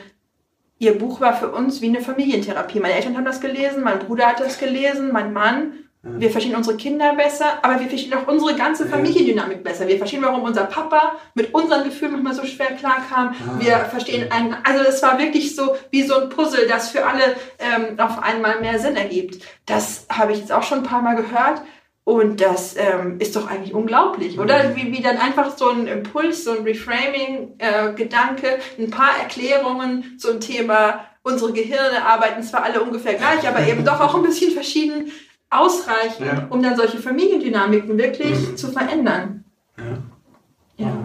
ihr 0.78 0.98
Buch 0.98 1.20
war 1.20 1.36
für 1.36 1.50
uns 1.50 1.82
wie 1.82 1.88
eine 1.88 2.00
Familientherapie. 2.00 2.80
Meine 2.80 2.94
Eltern 2.94 3.16
haben 3.16 3.26
das 3.26 3.40
gelesen, 3.40 3.84
mein 3.84 3.98
Bruder 3.98 4.26
hat 4.26 4.40
das 4.40 4.58
gelesen, 4.58 5.12
mein 5.12 5.32
Mann. 5.32 5.83
Wir 6.04 6.30
verstehen 6.30 6.54
unsere 6.54 6.76
Kinder 6.76 7.14
besser, 7.14 7.58
aber 7.62 7.80
wir 7.80 7.88
verstehen 7.88 8.12
auch 8.12 8.28
unsere 8.28 8.54
ganze 8.54 8.86
Familiendynamik 8.86 9.64
besser. 9.64 9.88
Wir 9.88 9.96
verstehen, 9.96 10.22
warum 10.22 10.42
unser 10.42 10.64
Papa 10.64 11.16
mit 11.34 11.54
unseren 11.54 11.84
Gefühlen 11.84 12.12
manchmal 12.12 12.34
so 12.34 12.44
schwer 12.44 12.72
klarkam. 12.72 13.28
Ah. 13.28 13.58
Wir 13.58 13.76
verstehen 13.78 14.30
einen, 14.30 14.54
also 14.64 14.84
es 14.84 15.02
war 15.02 15.18
wirklich 15.18 15.56
so 15.56 15.76
wie 15.90 16.02
so 16.02 16.20
ein 16.20 16.28
Puzzle, 16.28 16.66
das 16.68 16.90
für 16.90 17.06
alle 17.06 17.22
ähm, 17.58 17.98
auf 17.98 18.22
einmal 18.22 18.60
mehr 18.60 18.78
Sinn 18.78 18.96
ergibt. 18.96 19.42
Das 19.64 20.06
habe 20.10 20.32
ich 20.32 20.40
jetzt 20.40 20.52
auch 20.52 20.62
schon 20.62 20.78
ein 20.78 20.84
paar 20.84 21.00
Mal 21.00 21.16
gehört. 21.16 21.62
Und 22.06 22.42
das 22.42 22.76
ähm, 22.76 23.16
ist 23.18 23.34
doch 23.34 23.50
eigentlich 23.50 23.72
unglaublich, 23.72 24.38
oder? 24.38 24.64
Mhm. 24.64 24.76
Wie, 24.76 24.92
wie 24.92 25.02
dann 25.02 25.16
einfach 25.16 25.56
so 25.56 25.70
ein 25.70 25.86
Impuls, 25.86 26.44
so 26.44 26.50
ein 26.50 26.62
Reframing-Gedanke, 26.62 28.46
äh, 28.46 28.82
ein 28.82 28.90
paar 28.90 29.18
Erklärungen 29.18 30.18
zum 30.18 30.38
Thema, 30.38 31.06
unsere 31.22 31.54
Gehirne 31.54 32.04
arbeiten 32.04 32.42
zwar 32.42 32.64
alle 32.64 32.82
ungefähr 32.82 33.14
gleich, 33.14 33.48
aber 33.48 33.66
eben 33.66 33.86
doch 33.86 34.00
auch 34.00 34.14
ein 34.14 34.22
bisschen 34.22 34.52
verschieden 34.52 35.10
ausreichen, 35.54 36.26
ja. 36.26 36.46
um 36.50 36.62
dann 36.62 36.76
solche 36.76 36.98
Familiendynamiken 36.98 37.96
wirklich 37.96 38.50
mhm. 38.50 38.56
zu 38.56 38.72
verändern. 38.72 39.44
Ja. 39.76 40.84
ja. 40.84 40.96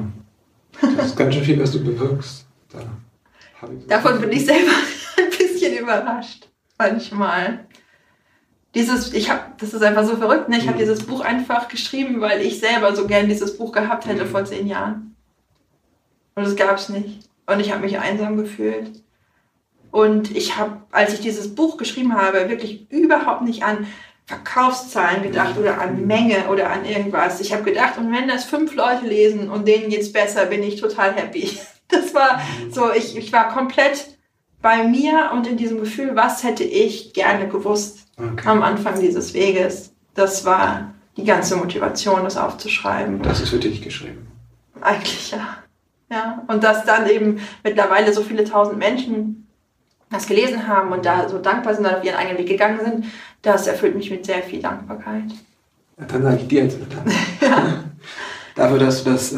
Das 0.95 1.07
ist 1.07 1.17
ganz 1.17 1.33
schön 1.33 1.43
viel, 1.43 1.59
was 1.59 1.71
du 1.71 1.83
bewirkst. 1.83 2.45
Da 2.71 2.79
Davon 3.87 4.21
bin 4.21 4.31
ich 4.31 4.45
selber 4.45 4.71
ein 5.17 5.29
bisschen 5.29 5.77
überrascht, 5.77 6.47
manchmal. 6.77 7.65
Dieses, 8.75 9.13
ich 9.13 9.29
habe, 9.29 9.41
das 9.57 9.73
ist 9.73 9.81
einfach 9.81 10.05
so 10.05 10.15
verrückt, 10.15 10.47
ne? 10.47 10.57
Ich 10.57 10.65
mhm. 10.65 10.69
habe 10.69 10.79
dieses 10.79 11.03
Buch 11.03 11.21
einfach 11.21 11.67
geschrieben, 11.67 12.21
weil 12.21 12.41
ich 12.41 12.59
selber 12.59 12.95
so 12.95 13.07
gern 13.07 13.27
dieses 13.27 13.57
Buch 13.57 13.71
gehabt 13.71 14.05
hätte 14.05 14.25
mhm. 14.25 14.29
vor 14.29 14.45
zehn 14.45 14.67
Jahren. 14.67 15.15
Und 16.35 16.45
das 16.45 16.55
gab 16.55 16.77
es 16.77 16.89
nicht. 16.89 17.27
und 17.47 17.59
ich 17.59 17.71
habe 17.71 17.81
mich 17.81 17.99
einsam 17.99 18.37
gefühlt. 18.37 19.03
Und 19.91 20.35
ich 20.35 20.55
habe, 20.57 20.81
als 20.91 21.13
ich 21.13 21.19
dieses 21.19 21.55
Buch 21.55 21.77
geschrieben 21.77 22.13
habe, 22.13 22.47
wirklich 22.47 22.91
überhaupt 22.91 23.41
nicht 23.41 23.63
an 23.63 23.87
Verkaufszahlen 24.29 25.23
gedacht 25.23 25.57
oder 25.57 25.81
an 25.81 26.05
Menge 26.05 26.49
oder 26.49 26.69
an 26.69 26.85
irgendwas. 26.85 27.39
Ich 27.39 27.51
habe 27.51 27.63
gedacht, 27.63 27.97
und 27.97 28.13
wenn 28.13 28.27
das 28.27 28.43
fünf 28.43 28.75
Leute 28.75 29.07
lesen 29.07 29.49
und 29.49 29.67
denen 29.67 29.89
geht's 29.89 30.13
besser, 30.13 30.45
bin 30.45 30.61
ich 30.61 30.79
total 30.79 31.13
happy. 31.13 31.49
Das 31.91 32.13
war 32.13 32.39
so, 32.69 32.93
ich, 32.93 33.17
ich 33.17 33.33
war 33.33 33.49
komplett 33.49 34.15
bei 34.61 34.83
mir 34.83 35.31
und 35.33 35.47
in 35.47 35.57
diesem 35.57 35.79
Gefühl, 35.79 36.11
was 36.15 36.43
hätte 36.43 36.63
ich 36.63 37.13
gerne 37.13 37.47
gewusst 37.47 38.05
okay. 38.15 38.47
am 38.47 38.61
Anfang 38.61 39.01
dieses 39.01 39.33
Weges. 39.33 39.95
Das 40.13 40.45
war 40.45 40.93
die 41.17 41.23
ganze 41.23 41.55
Motivation, 41.55 42.23
das 42.23 42.37
aufzuschreiben. 42.37 43.23
Das 43.23 43.41
ist 43.41 43.49
für 43.49 43.57
dich 43.57 43.81
geschrieben. 43.81 44.27
Eigentlich 44.79 45.31
ja. 45.31 45.63
Ja. 46.11 46.43
Und 46.45 46.63
dass 46.63 46.85
dann 46.85 47.09
eben 47.09 47.39
mittlerweile 47.63 48.13
so 48.13 48.21
viele 48.21 48.43
tausend 48.43 48.77
Menschen 48.77 49.47
das 50.09 50.27
gelesen 50.27 50.67
haben 50.67 50.91
und 50.91 51.05
da 51.05 51.29
so 51.29 51.37
dankbar 51.39 51.75
sind 51.75 51.85
und 51.85 51.93
auf 51.93 52.03
ihren 52.03 52.15
eigenen 52.15 52.37
Weg 52.37 52.47
gegangen 52.47 52.79
sind, 52.83 53.05
das 53.41 53.67
erfüllt 53.67 53.95
mich 53.95 54.09
mit 54.09 54.25
sehr 54.25 54.41
viel 54.41 54.61
Dankbarkeit. 54.61 55.31
Ja, 55.99 56.05
dann 56.05 56.23
sage 56.23 56.37
ich 56.41 56.47
dir 56.47 56.63
jetzt 56.63 56.79
mit 56.79 56.91
ja. 57.41 57.83
Dafür, 58.55 58.79
dass 58.79 59.03
du, 59.03 59.11
das, 59.11 59.33
äh, 59.33 59.37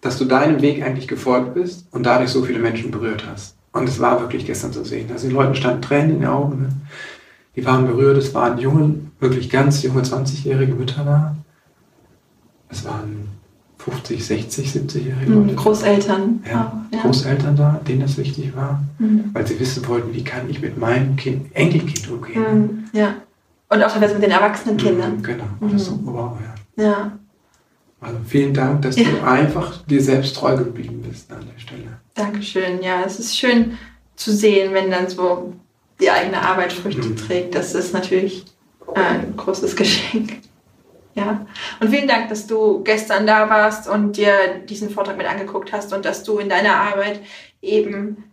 dass 0.00 0.18
du 0.18 0.24
deinem 0.24 0.60
Weg 0.62 0.82
eigentlich 0.82 1.06
gefolgt 1.06 1.54
bist 1.54 1.86
und 1.92 2.04
dadurch 2.04 2.30
so 2.30 2.42
viele 2.42 2.58
Menschen 2.58 2.90
berührt 2.90 3.24
hast. 3.30 3.54
Und 3.72 3.88
es 3.88 4.00
war 4.00 4.20
wirklich 4.20 4.46
gestern 4.46 4.72
zu 4.72 4.84
sehen. 4.84 5.10
Also 5.12 5.28
den 5.28 5.36
Leuten 5.36 5.54
standen 5.54 5.82
Tränen 5.82 6.10
in 6.10 6.20
den 6.20 6.28
Augen. 6.28 6.62
Ne? 6.62 6.68
Die 7.54 7.64
waren 7.64 7.86
berührt. 7.86 8.16
Es 8.16 8.34
waren 8.34 8.58
junge, 8.58 8.94
wirklich 9.20 9.50
ganz 9.50 9.82
junge 9.82 10.02
20-jährige 10.02 10.74
Mütter 10.74 11.04
da. 11.04 11.36
Es 12.70 12.84
waren 12.84 13.28
50, 13.90 14.26
60, 14.26 14.68
70-jährige 14.68 15.32
Leute. 15.32 15.54
Großeltern. 15.54 16.44
Ja, 16.46 16.86
ja, 16.92 17.00
Großeltern 17.00 17.56
da, 17.56 17.80
denen 17.86 18.00
das 18.00 18.18
wichtig 18.18 18.54
war, 18.54 18.82
mhm. 18.98 19.30
weil 19.32 19.46
sie 19.46 19.58
wissen 19.58 19.86
wollten, 19.88 20.12
wie 20.14 20.24
kann 20.24 20.48
ich 20.48 20.60
mit 20.60 20.78
meinem 20.78 21.16
kind, 21.16 21.54
Enkelkind 21.54 22.10
umgehen. 22.10 22.42
Mhm. 22.42 22.84
Ja. 22.92 23.14
Und 23.70 23.82
auch 23.82 23.92
teilweise 23.92 24.14
mit 24.14 24.22
den 24.22 24.30
erwachsenen 24.30 24.76
mhm, 24.76 24.80
Kindern. 24.80 25.22
Genau. 25.22 25.44
Mhm. 25.60 25.72
Das 25.72 25.86
so, 25.86 25.98
wow, 26.02 26.38
ja. 26.76 26.84
ja. 26.84 27.12
Also 28.00 28.18
vielen 28.26 28.54
Dank, 28.54 28.82
dass 28.82 28.96
ja. 28.96 29.04
du 29.08 29.26
einfach 29.26 29.84
dir 29.86 30.02
selbst 30.02 30.36
treu 30.36 30.56
geblieben 30.56 31.02
bist 31.08 31.30
an 31.32 31.44
der 31.52 31.60
Stelle. 31.60 31.98
Dankeschön. 32.14 32.82
Ja, 32.82 33.02
es 33.04 33.18
ist 33.18 33.36
schön 33.36 33.76
zu 34.16 34.32
sehen, 34.32 34.72
wenn 34.72 34.90
dann 34.90 35.08
so 35.08 35.54
die 36.00 36.10
eigene 36.10 36.40
Arbeit 36.40 36.72
Früchte 36.72 37.08
mhm. 37.08 37.16
trägt. 37.16 37.54
Das 37.54 37.74
ist 37.74 37.92
natürlich 37.92 38.44
ein 38.94 39.36
großes 39.36 39.74
Geschenk. 39.76 40.38
Ja. 41.18 41.46
Und 41.80 41.90
vielen 41.90 42.08
Dank, 42.08 42.28
dass 42.28 42.46
du 42.46 42.82
gestern 42.82 43.26
da 43.26 43.50
warst 43.50 43.88
und 43.88 44.16
dir 44.16 44.32
diesen 44.68 44.90
Vortrag 44.90 45.16
mit 45.16 45.26
angeguckt 45.26 45.72
hast 45.72 45.92
und 45.92 46.04
dass 46.04 46.22
du 46.22 46.38
in 46.38 46.48
deiner 46.48 46.76
Arbeit 46.76 47.20
eben 47.60 48.24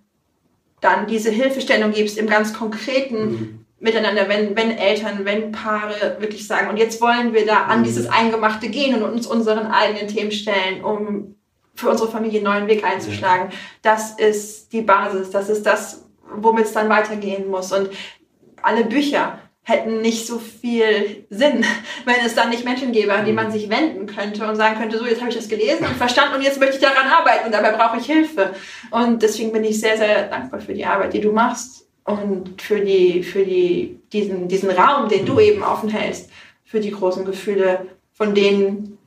dann 0.81 1.07
diese 1.07 1.31
Hilfestellung 1.31 1.91
gibst 1.91 2.17
im 2.17 2.27
ganz 2.27 2.53
konkreten 2.53 3.31
mhm. 3.31 3.65
Miteinander, 3.77 4.29
wenn, 4.29 4.55
wenn 4.55 4.71
Eltern, 4.71 5.25
wenn 5.25 5.51
Paare 5.51 6.17
wirklich 6.19 6.47
sagen, 6.47 6.69
und 6.69 6.77
jetzt 6.77 7.01
wollen 7.01 7.33
wir 7.33 7.45
da 7.45 7.65
an 7.65 7.81
mhm. 7.81 7.83
dieses 7.83 8.07
Eingemachte 8.07 8.69
gehen 8.69 8.95
und 8.95 9.03
uns 9.03 9.27
unseren 9.27 9.67
eigenen 9.67 10.07
Themen 10.07 10.31
stellen, 10.31 10.83
um 10.83 11.35
für 11.75 11.89
unsere 11.89 12.09
Familie 12.09 12.39
einen 12.39 12.45
neuen 12.45 12.67
Weg 12.67 12.85
einzuschlagen. 12.85 13.49
Das 13.81 14.17
ist 14.17 14.71
die 14.71 14.81
Basis, 14.81 15.29
das 15.29 15.49
ist 15.49 15.65
das, 15.65 16.05
womit 16.35 16.65
es 16.65 16.73
dann 16.73 16.89
weitergehen 16.89 17.49
muss. 17.49 17.73
Und 17.73 17.89
alle 18.61 18.85
Bücher, 18.85 19.39
hätten 19.65 19.99
nicht 19.99 20.27
so 20.27 20.39
viel 20.39 21.25
Sinn, 21.29 21.65
wenn 22.05 22.25
es 22.25 22.35
dann 22.35 22.49
nicht 22.49 22.63
Menschen 22.63 22.91
gäbe, 22.91 23.13
an 23.13 23.25
die 23.25 23.33
man 23.33 23.51
sich 23.51 23.69
wenden 23.69 24.05
könnte 24.05 24.47
und 24.47 24.55
sagen 24.55 24.79
könnte, 24.79 24.97
so 24.97 25.05
jetzt 25.05 25.19
habe 25.19 25.31
ich 25.31 25.35
das 25.35 25.49
gelesen 25.49 25.85
und 25.85 25.97
verstanden 25.97 26.35
und 26.35 26.43
jetzt 26.43 26.59
möchte 26.59 26.75
ich 26.75 26.81
daran 26.81 27.07
arbeiten 27.07 27.47
und 27.47 27.51
dabei 27.51 27.71
brauche 27.71 27.97
ich 27.97 28.05
Hilfe. 28.05 28.51
Und 28.91 29.21
deswegen 29.21 29.51
bin 29.51 29.63
ich 29.63 29.79
sehr, 29.79 29.97
sehr 29.97 30.29
dankbar 30.29 30.61
für 30.61 30.73
die 30.73 30.85
Arbeit, 30.85 31.13
die 31.13 31.21
du 31.21 31.31
machst 31.31 31.87
und 32.05 32.61
für 32.61 32.79
die, 32.79 33.23
für 33.23 33.43
die, 33.43 33.99
diesen, 34.13 34.47
diesen 34.47 34.69
Raum, 34.69 35.09
den 35.09 35.25
du 35.25 35.39
eben 35.39 35.63
offen 35.63 35.89
hältst, 35.89 36.29
für 36.63 36.79
die 36.79 36.91
großen 36.91 37.25
Gefühle 37.25 37.87
von 38.13 38.35
denen, 38.35 38.97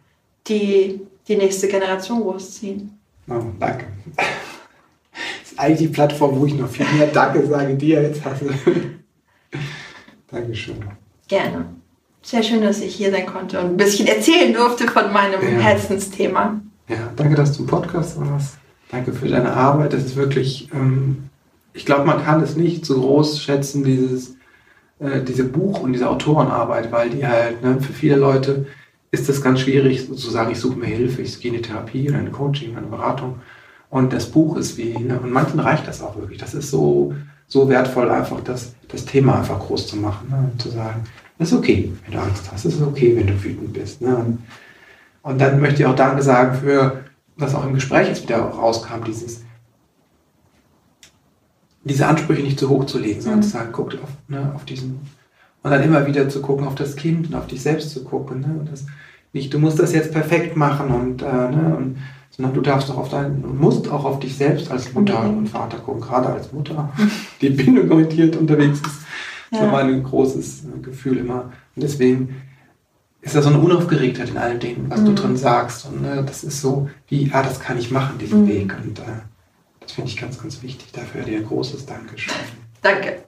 die 0.48 1.00
die 1.28 1.36
nächste 1.36 1.68
Generation 1.68 2.20
großziehen. 2.20 2.98
Oh, 3.30 3.42
danke. 3.60 3.86
Das 4.16 5.52
ist 5.52 5.58
eigentlich 5.58 5.78
die 5.78 5.94
Plattform, 5.94 6.40
wo 6.40 6.46
ich 6.46 6.54
noch 6.54 6.68
viel 6.68 6.86
mehr 6.96 7.06
Danke 7.08 7.46
sage 7.46 7.74
dir 7.74 8.02
jetzt 8.02 8.24
hasse. 8.24 8.46
Dankeschön. 10.30 10.76
Gerne. 11.28 11.66
Sehr 12.22 12.42
schön, 12.42 12.62
dass 12.62 12.80
ich 12.80 12.94
hier 12.94 13.10
sein 13.10 13.26
konnte 13.26 13.58
und 13.60 13.66
ein 13.66 13.76
bisschen 13.76 14.06
erzählen 14.06 14.52
durfte 14.52 14.86
von 14.88 15.12
meinem 15.12 15.40
ja. 15.42 15.60
Herzensthema. 15.60 16.60
Ja, 16.88 17.12
danke, 17.16 17.34
dass 17.34 17.56
du 17.56 17.62
im 17.62 17.66
Podcast 17.68 18.20
warst. 18.20 18.58
Danke 18.90 19.12
für 19.12 19.28
deine 19.28 19.52
Arbeit. 19.52 19.92
Das 19.92 20.04
ist 20.04 20.16
wirklich, 20.16 20.68
ähm, 20.72 21.28
ich 21.72 21.86
glaube, 21.86 22.04
man 22.04 22.22
kann 22.22 22.42
es 22.42 22.56
nicht 22.56 22.84
so 22.84 23.00
groß 23.00 23.42
schätzen, 23.42 23.84
dieses, 23.84 24.36
äh, 24.98 25.22
diese 25.22 25.44
Buch- 25.44 25.80
und 25.80 25.92
diese 25.92 26.08
Autorenarbeit, 26.08 26.90
weil 26.90 27.10
die 27.10 27.26
halt, 27.26 27.62
ne, 27.62 27.80
für 27.80 27.92
viele 27.92 28.16
Leute 28.16 28.66
ist 29.10 29.28
das 29.28 29.42
ganz 29.42 29.60
schwierig, 29.60 30.08
zu 30.08 30.30
sagen, 30.30 30.50
ich 30.50 30.60
suche 30.60 30.78
mir 30.78 30.86
Hilfe, 30.86 31.22
ich 31.22 31.40
gehe 31.40 31.50
in 31.50 31.58
eine 31.58 31.66
Therapie 31.66 32.08
oder 32.08 32.18
eine 32.18 32.30
Coaching, 32.30 32.76
eine 32.76 32.86
Beratung. 32.86 33.40
Und 33.90 34.12
das 34.12 34.30
Buch 34.30 34.56
ist 34.56 34.76
wie, 34.76 34.98
ne, 34.98 35.18
und 35.20 35.30
manchen 35.30 35.60
reicht 35.60 35.86
das 35.86 36.02
auch 36.02 36.16
wirklich. 36.16 36.38
Das 36.38 36.54
ist 36.54 36.70
so, 36.70 37.14
so 37.48 37.68
wertvoll, 37.68 38.10
einfach 38.10 38.40
das, 38.42 38.74
das 38.88 39.04
Thema 39.04 39.38
einfach 39.38 39.58
groß 39.58 39.88
zu 39.88 39.96
machen 39.96 40.28
ne? 40.30 40.50
und 40.52 40.60
zu 40.60 40.68
sagen, 40.68 41.02
es 41.38 41.50
ist 41.50 41.58
okay, 41.58 41.92
wenn 42.04 42.12
du 42.12 42.20
Angst 42.20 42.50
hast, 42.52 42.64
es 42.64 42.74
ist 42.74 42.82
okay, 42.82 43.16
wenn 43.16 43.26
du 43.26 43.42
wütend 43.42 43.72
bist. 43.72 44.02
Ne? 44.02 44.14
Und, 44.14 44.42
und, 45.22 45.40
dann 45.40 45.60
möchte 45.60 45.82
ich 45.82 45.86
auch 45.86 45.94
Danke 45.94 46.22
sagen 46.22 46.58
für, 46.58 47.04
was 47.36 47.54
auch 47.54 47.64
im 47.64 47.74
Gespräch 47.74 48.08
jetzt 48.08 48.22
wieder 48.22 48.38
rauskam, 48.38 49.04
dieses, 49.04 49.42
diese 51.84 52.06
Ansprüche 52.06 52.42
nicht 52.42 52.58
zu 52.58 52.68
hoch 52.68 52.84
zu 52.84 52.98
legen, 52.98 53.20
sondern 53.20 53.40
mhm. 53.40 53.44
zu 53.44 53.50
sagen, 53.50 53.70
guck 53.72 53.94
auf, 53.94 54.10
ne, 54.26 54.52
auf 54.54 54.64
diesen, 54.64 55.00
und 55.62 55.70
dann 55.70 55.82
immer 55.82 56.06
wieder 56.06 56.28
zu 56.28 56.42
gucken, 56.42 56.66
auf 56.66 56.74
das 56.74 56.96
Kind 56.96 57.28
und 57.28 57.34
auf 57.34 57.46
dich 57.46 57.62
selbst 57.62 57.90
zu 57.90 58.04
gucken. 58.04 58.40
Ne? 58.40 58.56
Und 58.58 58.70
das, 58.70 58.86
nicht, 59.32 59.52
du 59.52 59.58
musst 59.58 59.78
das 59.78 59.92
jetzt 59.92 60.12
perfekt 60.12 60.56
machen 60.56 60.90
und, 60.90 61.22
äh, 61.22 61.26
ne? 61.26 61.76
und 61.76 61.98
sondern 62.38 62.54
du 62.54 62.60
darfst 62.60 62.88
auch 62.90 62.98
auf 62.98 63.08
dein, 63.08 63.44
musst 63.58 63.90
auch 63.90 64.04
auf 64.04 64.20
dich 64.20 64.36
selbst 64.36 64.70
als 64.70 64.94
Mutter 64.94 65.22
mhm. 65.22 65.38
und 65.38 65.48
Vater 65.48 65.78
gucken, 65.78 66.00
gerade 66.00 66.28
als 66.28 66.52
Mutter, 66.52 66.92
die 67.40 67.50
bindungsorientiert 67.50 68.36
unterwegs 68.36 68.78
ist. 68.78 69.00
Das 69.50 69.60
ja. 69.60 69.66
ist 69.66 69.74
ein 69.74 70.02
großes 70.04 70.64
äh, 70.64 70.78
Gefühl 70.80 71.18
immer. 71.18 71.52
Und 71.74 71.82
deswegen 71.82 72.36
ist 73.22 73.34
da 73.34 73.42
so 73.42 73.48
eine 73.48 73.58
Unaufgeregtheit 73.58 74.28
in 74.28 74.38
all 74.38 74.56
dem, 74.56 74.88
was 74.88 75.00
mhm. 75.00 75.06
du 75.06 75.14
drin 75.14 75.36
sagst. 75.36 75.86
Und 75.86 76.02
ne, 76.02 76.22
das 76.24 76.44
ist 76.44 76.60
so 76.60 76.88
wie, 77.08 77.28
ah, 77.32 77.42
das 77.42 77.58
kann 77.58 77.76
ich 77.76 77.90
machen, 77.90 78.18
diesen 78.18 78.44
mhm. 78.44 78.48
Weg. 78.48 78.76
Und 78.84 79.00
äh, 79.00 79.22
das 79.80 79.92
finde 79.92 80.10
ich 80.10 80.16
ganz, 80.16 80.40
ganz 80.40 80.62
wichtig. 80.62 80.92
Dafür 80.92 81.22
dir 81.22 81.38
ein 81.38 81.46
großes 81.46 81.86
Dankeschön. 81.86 82.34
Danke. 82.82 83.24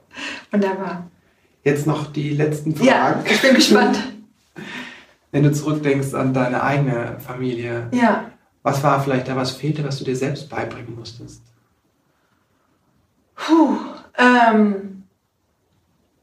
Wunderbar. 0.51 1.07
Jetzt 1.65 1.85
noch 1.85 2.13
die 2.13 2.29
letzten 2.29 2.75
Fragen. 2.75 2.87
Ja, 2.87 3.23
ich 3.29 3.41
bin 3.41 3.55
gespannt. 3.55 3.99
Wenn 5.33 5.43
du 5.43 5.51
zurückdenkst 5.51 6.13
an 6.13 6.33
deine 6.33 6.63
eigene 6.63 7.17
Familie. 7.19 7.89
Ja. 7.91 8.30
Was 8.63 8.83
war 8.83 9.01
vielleicht 9.01 9.27
da, 9.27 9.35
was 9.35 9.51
fehlte, 9.51 9.83
was 9.83 9.97
du 9.97 10.03
dir 10.03 10.15
selbst 10.15 10.49
beibringen 10.49 10.95
musstest? 10.95 11.41
Puh, 13.35 13.77
ähm, 14.17 15.03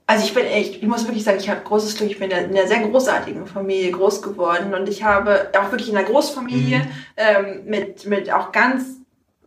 also 0.07 0.25
ich 0.25 0.33
bin 0.33 0.47
echt, 0.47 0.77
ich 0.77 0.87
muss 0.89 1.05
wirklich 1.05 1.25
sagen, 1.25 1.39
ich 1.39 1.51
habe 1.51 1.61
großes 1.63 1.97
Glück, 1.97 2.11
ich 2.11 2.19
bin 2.19 2.31
in 2.31 2.57
einer 2.57 2.67
sehr 2.67 2.81
großartigen 2.81 3.47
Familie 3.47 3.91
groß 3.91 4.23
geworden 4.23 4.73
und 4.73 4.89
ich 4.89 5.03
habe 5.03 5.51
auch 5.59 5.71
wirklich 5.71 5.91
in 5.91 5.97
einer 5.97 6.09
Großfamilie 6.09 6.79
mhm. 6.79 6.91
ähm, 7.17 7.65
mit, 7.67 8.07
mit 8.07 8.33
auch 8.33 8.53
ganz 8.53 8.85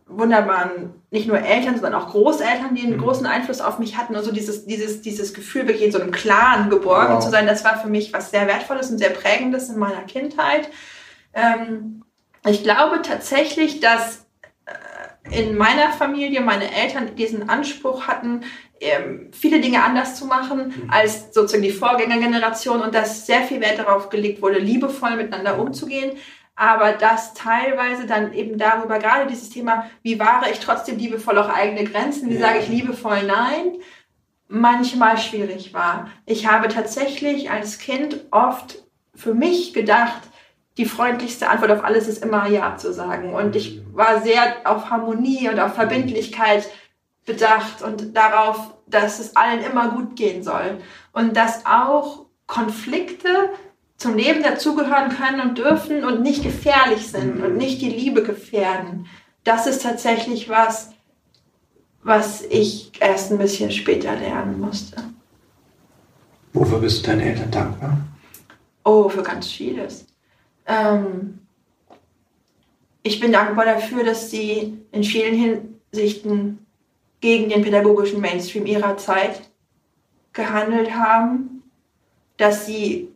wunderbaren, 0.06 0.94
nicht 1.10 1.26
nur 1.26 1.38
Eltern, 1.38 1.74
sondern 1.74 1.94
auch 1.94 2.10
Großeltern, 2.10 2.74
die 2.74 2.82
einen 2.82 2.96
mhm. 2.96 3.02
großen 3.02 3.26
Einfluss 3.26 3.60
auf 3.60 3.78
mich 3.78 3.96
hatten 3.96 4.14
und 4.14 4.22
so 4.22 4.32
dieses, 4.32 4.66
dieses, 4.66 5.02
dieses 5.02 5.34
Gefühl, 5.34 5.66
wirklich 5.66 5.86
in 5.86 5.92
so 5.92 6.00
einem 6.00 6.12
Clan 6.12 6.70
geborgen 6.70 7.14
wow. 7.14 7.24
zu 7.24 7.30
sein, 7.30 7.46
das 7.46 7.64
war 7.64 7.78
für 7.78 7.88
mich 7.88 8.12
was 8.12 8.30
sehr 8.30 8.46
Wertvolles 8.46 8.90
und 8.90 8.98
sehr 8.98 9.10
Prägendes 9.10 9.68
in 9.68 9.78
meiner 9.78 10.02
Kindheit. 10.02 10.68
Ähm, 11.34 12.04
ich 12.46 12.62
glaube 12.62 13.02
tatsächlich, 13.02 13.80
dass 13.80 14.26
äh, 14.66 15.40
in 15.40 15.56
meiner 15.56 15.90
Familie 15.92 16.40
meine 16.40 16.74
Eltern 16.74 17.14
diesen 17.14 17.48
Anspruch 17.48 18.06
hatten, 18.06 18.44
ähm, 18.80 19.30
viele 19.32 19.60
Dinge 19.60 19.82
anders 19.82 20.16
zu 20.16 20.26
machen 20.26 20.68
mhm. 20.68 20.90
als 20.90 21.32
sozusagen 21.32 21.62
die 21.62 21.70
Vorgängergeneration 21.70 22.80
und 22.80 22.94
dass 22.94 23.26
sehr 23.26 23.42
viel 23.42 23.60
Wert 23.60 23.78
darauf 23.78 24.08
gelegt 24.08 24.42
wurde, 24.42 24.58
liebevoll 24.58 25.16
miteinander 25.16 25.58
umzugehen. 25.58 26.16
Aber 26.54 26.92
dass 26.92 27.32
teilweise 27.32 28.06
dann 28.06 28.34
eben 28.34 28.58
darüber, 28.58 28.98
gerade 28.98 29.26
dieses 29.26 29.50
Thema, 29.50 29.88
wie 30.02 30.18
wahre 30.18 30.50
ich 30.50 30.60
trotzdem 30.60 30.98
liebevoll 30.98 31.38
auch 31.38 31.48
eigene 31.48 31.84
Grenzen, 31.84 32.28
wie 32.28 32.36
sage 32.36 32.58
ich 32.58 32.68
liebevoll 32.68 33.22
Nein, 33.22 33.78
manchmal 34.48 35.16
schwierig 35.16 35.72
war. 35.72 36.10
Ich 36.26 36.46
habe 36.46 36.68
tatsächlich 36.68 37.50
als 37.50 37.78
Kind 37.78 38.20
oft 38.30 38.82
für 39.14 39.34
mich 39.34 39.72
gedacht, 39.72 40.22
die 40.78 40.86
freundlichste 40.86 41.48
Antwort 41.48 41.70
auf 41.70 41.84
alles 41.84 42.08
ist 42.08 42.24
immer 42.24 42.48
Ja 42.48 42.76
zu 42.76 42.92
sagen. 42.92 43.34
Und 43.34 43.56
ich 43.56 43.82
war 43.92 44.22
sehr 44.22 44.56
auf 44.64 44.90
Harmonie 44.90 45.48
und 45.48 45.60
auf 45.60 45.74
Verbindlichkeit 45.74 46.68
bedacht 47.26 47.82
und 47.82 48.16
darauf, 48.16 48.74
dass 48.86 49.20
es 49.20 49.36
allen 49.36 49.62
immer 49.62 49.90
gut 49.90 50.16
gehen 50.16 50.42
soll. 50.42 50.78
Und 51.12 51.36
dass 51.36 51.66
auch 51.66 52.26
Konflikte 52.46 53.50
zum 53.96 54.16
Leben 54.16 54.42
dazugehören 54.42 55.10
können 55.10 55.40
und 55.40 55.58
dürfen 55.58 56.04
und 56.04 56.22
nicht 56.22 56.42
gefährlich 56.42 57.08
sind 57.08 57.42
und 57.42 57.56
nicht 57.56 57.80
die 57.80 57.90
Liebe 57.90 58.22
gefährden. 58.22 59.06
Das 59.44 59.66
ist 59.66 59.82
tatsächlich 59.82 60.48
was, 60.48 60.90
was 62.02 62.42
ich 62.42 62.92
erst 63.00 63.30
ein 63.30 63.38
bisschen 63.38 63.70
später 63.70 64.16
lernen 64.16 64.60
musste. 64.60 64.96
Wofür 66.52 66.78
bist 66.78 67.06
du 67.06 67.10
deinen 67.10 67.20
Eltern 67.20 67.50
dankbar? 67.50 67.98
Oh, 68.84 69.08
für 69.08 69.22
ganz 69.22 69.46
vieles. 69.48 70.06
Ähm, 70.66 71.38
ich 73.02 73.20
bin 73.20 73.32
dankbar 73.32 73.64
dafür, 73.64 74.04
dass 74.04 74.30
sie 74.30 74.78
in 74.92 75.04
vielen 75.04 75.34
Hinsichten 75.92 76.66
gegen 77.20 77.48
den 77.48 77.62
pädagogischen 77.62 78.20
Mainstream 78.20 78.66
ihrer 78.66 78.96
Zeit 78.96 79.50
gehandelt 80.32 80.94
haben, 80.94 81.62
dass 82.36 82.66
sie 82.66 83.08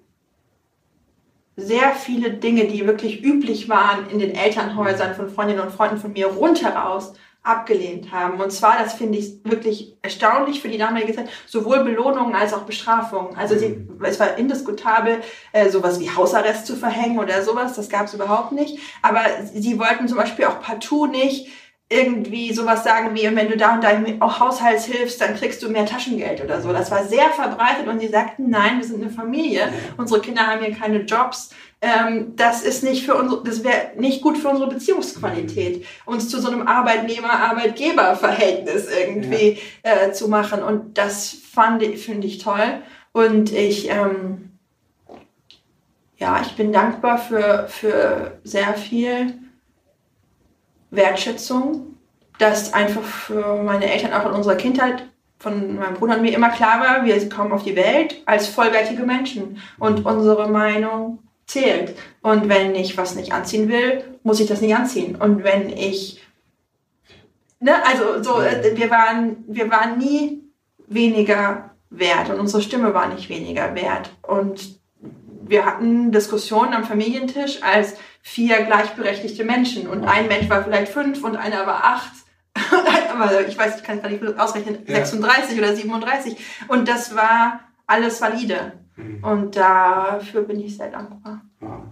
sehr 1.56 1.94
viele 1.94 2.32
Dinge, 2.32 2.66
die 2.66 2.86
wirklich 2.86 3.24
üblich 3.24 3.68
waren 3.68 4.10
in 4.10 4.18
den 4.18 4.34
Elternhäusern 4.34 5.14
von 5.14 5.30
Freundinnen 5.30 5.62
und 5.62 5.72
Freunden 5.72 5.96
von 5.96 6.12
mir 6.12 6.26
rundheraus 6.26 7.14
abgelehnt 7.46 8.10
haben. 8.12 8.40
Und 8.40 8.50
zwar, 8.50 8.78
das 8.78 8.94
finde 8.94 9.18
ich 9.18 9.40
wirklich 9.44 9.96
erstaunlich 10.02 10.60
für 10.60 10.68
die 10.68 10.78
damalige 10.78 11.14
Zeit, 11.14 11.28
sowohl 11.46 11.84
Belohnungen 11.84 12.34
als 12.34 12.52
auch 12.52 12.62
Bestrafungen. 12.62 13.36
Also 13.36 13.56
sie, 13.56 13.68
mhm. 13.68 14.04
es 14.04 14.18
war 14.18 14.36
indiskutabel, 14.36 15.20
äh, 15.52 15.70
sowas 15.70 16.00
wie 16.00 16.10
Hausarrest 16.10 16.66
zu 16.66 16.76
verhängen 16.76 17.18
oder 17.18 17.42
sowas, 17.42 17.74
das 17.74 17.88
gab 17.88 18.06
es 18.06 18.14
überhaupt 18.14 18.52
nicht. 18.52 18.78
Aber 19.02 19.20
sie 19.54 19.78
wollten 19.78 20.08
zum 20.08 20.18
Beispiel 20.18 20.46
auch 20.46 20.60
partout 20.60 21.06
nicht 21.06 21.48
irgendwie 21.88 22.52
sowas 22.52 22.82
sagen 22.82 23.14
wie, 23.14 23.22
wenn 23.36 23.48
du 23.48 23.56
da 23.56 23.74
und 23.74 23.84
da 23.84 23.90
im 23.90 24.20
Haushaltshilfst, 24.20 25.20
dann 25.20 25.36
kriegst 25.36 25.62
du 25.62 25.68
mehr 25.68 25.86
Taschengeld 25.86 26.42
oder 26.42 26.60
so. 26.60 26.72
Das 26.72 26.90
war 26.90 27.04
sehr 27.04 27.30
verbreitet 27.30 27.86
und 27.86 28.00
sie 28.00 28.08
sagten, 28.08 28.50
nein, 28.50 28.78
wir 28.78 28.84
sind 28.84 29.00
eine 29.00 29.10
Familie, 29.10 29.72
unsere 29.96 30.20
Kinder 30.20 30.48
haben 30.48 30.64
hier 30.64 30.74
keine 30.74 31.02
Jobs. 31.02 31.50
Ähm, 31.82 32.34
das 32.36 32.62
ist 32.62 32.82
nicht 32.82 33.04
für 33.04 33.14
unsere, 33.14 33.44
das 33.44 33.62
wäre 33.62 33.90
nicht 33.96 34.22
gut 34.22 34.38
für 34.38 34.48
unsere 34.48 34.70
Beziehungsqualität, 34.70 35.84
uns 36.06 36.30
zu 36.30 36.40
so 36.40 36.48
einem 36.48 36.66
Arbeitnehmer-Arbeitgeber-Verhältnis 36.66 38.88
irgendwie 38.88 39.58
ja. 39.84 40.06
äh, 40.06 40.12
zu 40.12 40.28
machen. 40.28 40.62
Und 40.62 40.96
das 40.96 41.28
fand 41.30 41.82
ich, 41.82 42.02
finde 42.02 42.26
ich 42.26 42.38
toll. 42.38 42.80
Und 43.12 43.52
ich, 43.52 43.90
ähm, 43.90 44.52
ja, 46.16 46.40
ich 46.40 46.56
bin 46.56 46.72
dankbar 46.72 47.18
für, 47.18 47.66
für 47.68 48.40
sehr 48.42 48.72
viel 48.74 49.34
Wertschätzung, 50.90 51.98
dass 52.38 52.72
einfach 52.72 53.02
für 53.02 53.62
meine 53.62 53.92
Eltern 53.92 54.14
auch 54.14 54.24
in 54.26 54.32
unserer 54.32 54.56
Kindheit 54.56 55.06
von 55.38 55.76
meinem 55.76 55.92
Bruder 55.94 56.16
und 56.16 56.22
mir 56.22 56.34
immer 56.34 56.48
klar 56.48 56.80
war, 56.80 57.04
wir 57.04 57.28
kommen 57.28 57.52
auf 57.52 57.64
die 57.64 57.76
Welt 57.76 58.22
als 58.24 58.48
vollwertige 58.48 59.02
Menschen 59.02 59.60
und 59.78 60.06
unsere 60.06 60.48
Meinung 60.48 61.18
zählt. 61.46 61.96
Und 62.22 62.48
wenn 62.48 62.74
ich 62.74 62.96
was 62.96 63.14
nicht 63.14 63.32
anziehen 63.32 63.68
will, 63.68 64.04
muss 64.22 64.40
ich 64.40 64.48
das 64.48 64.60
nicht 64.60 64.74
anziehen. 64.74 65.16
Und 65.16 65.44
wenn 65.44 65.70
ich, 65.70 66.22
ne, 67.60 67.74
also 67.86 68.22
so, 68.22 68.40
äh, 68.40 68.76
wir 68.76 68.90
waren, 68.90 69.44
wir 69.46 69.70
waren 69.70 69.98
nie 69.98 70.42
weniger 70.88 71.70
wert 71.90 72.30
und 72.30 72.40
unsere 72.40 72.62
Stimme 72.62 72.94
war 72.94 73.08
nicht 73.08 73.28
weniger 73.28 73.74
wert. 73.74 74.10
Und 74.22 74.80
wir 75.48 75.64
hatten 75.64 76.10
Diskussionen 76.10 76.74
am 76.74 76.84
Familientisch 76.84 77.62
als 77.62 77.94
vier 78.22 78.62
gleichberechtigte 78.64 79.44
Menschen 79.44 79.86
und 79.86 80.04
ein 80.04 80.26
Mensch 80.26 80.50
war 80.50 80.64
vielleicht 80.64 80.92
fünf 80.92 81.22
und 81.22 81.36
einer 81.36 81.66
war 81.66 81.84
acht. 81.84 82.12
Aber 83.12 83.46
ich 83.46 83.56
weiß, 83.56 83.76
ich 83.76 83.82
kann 83.84 83.98
es 83.98 84.02
gar 84.02 84.10
nicht 84.10 84.38
ausrechnen, 84.38 84.78
ja. 84.86 84.96
36 84.96 85.58
oder 85.58 85.76
37. 85.76 86.36
Und 86.68 86.88
das 86.88 87.14
war 87.14 87.60
alles 87.86 88.20
valide. 88.20 88.72
Mhm. 88.96 89.22
Und 89.22 89.56
dafür 89.56 90.42
bin 90.42 90.60
ich 90.60 90.76
sehr 90.76 90.90
dankbar. 90.90 91.42
Ja. 91.60 91.82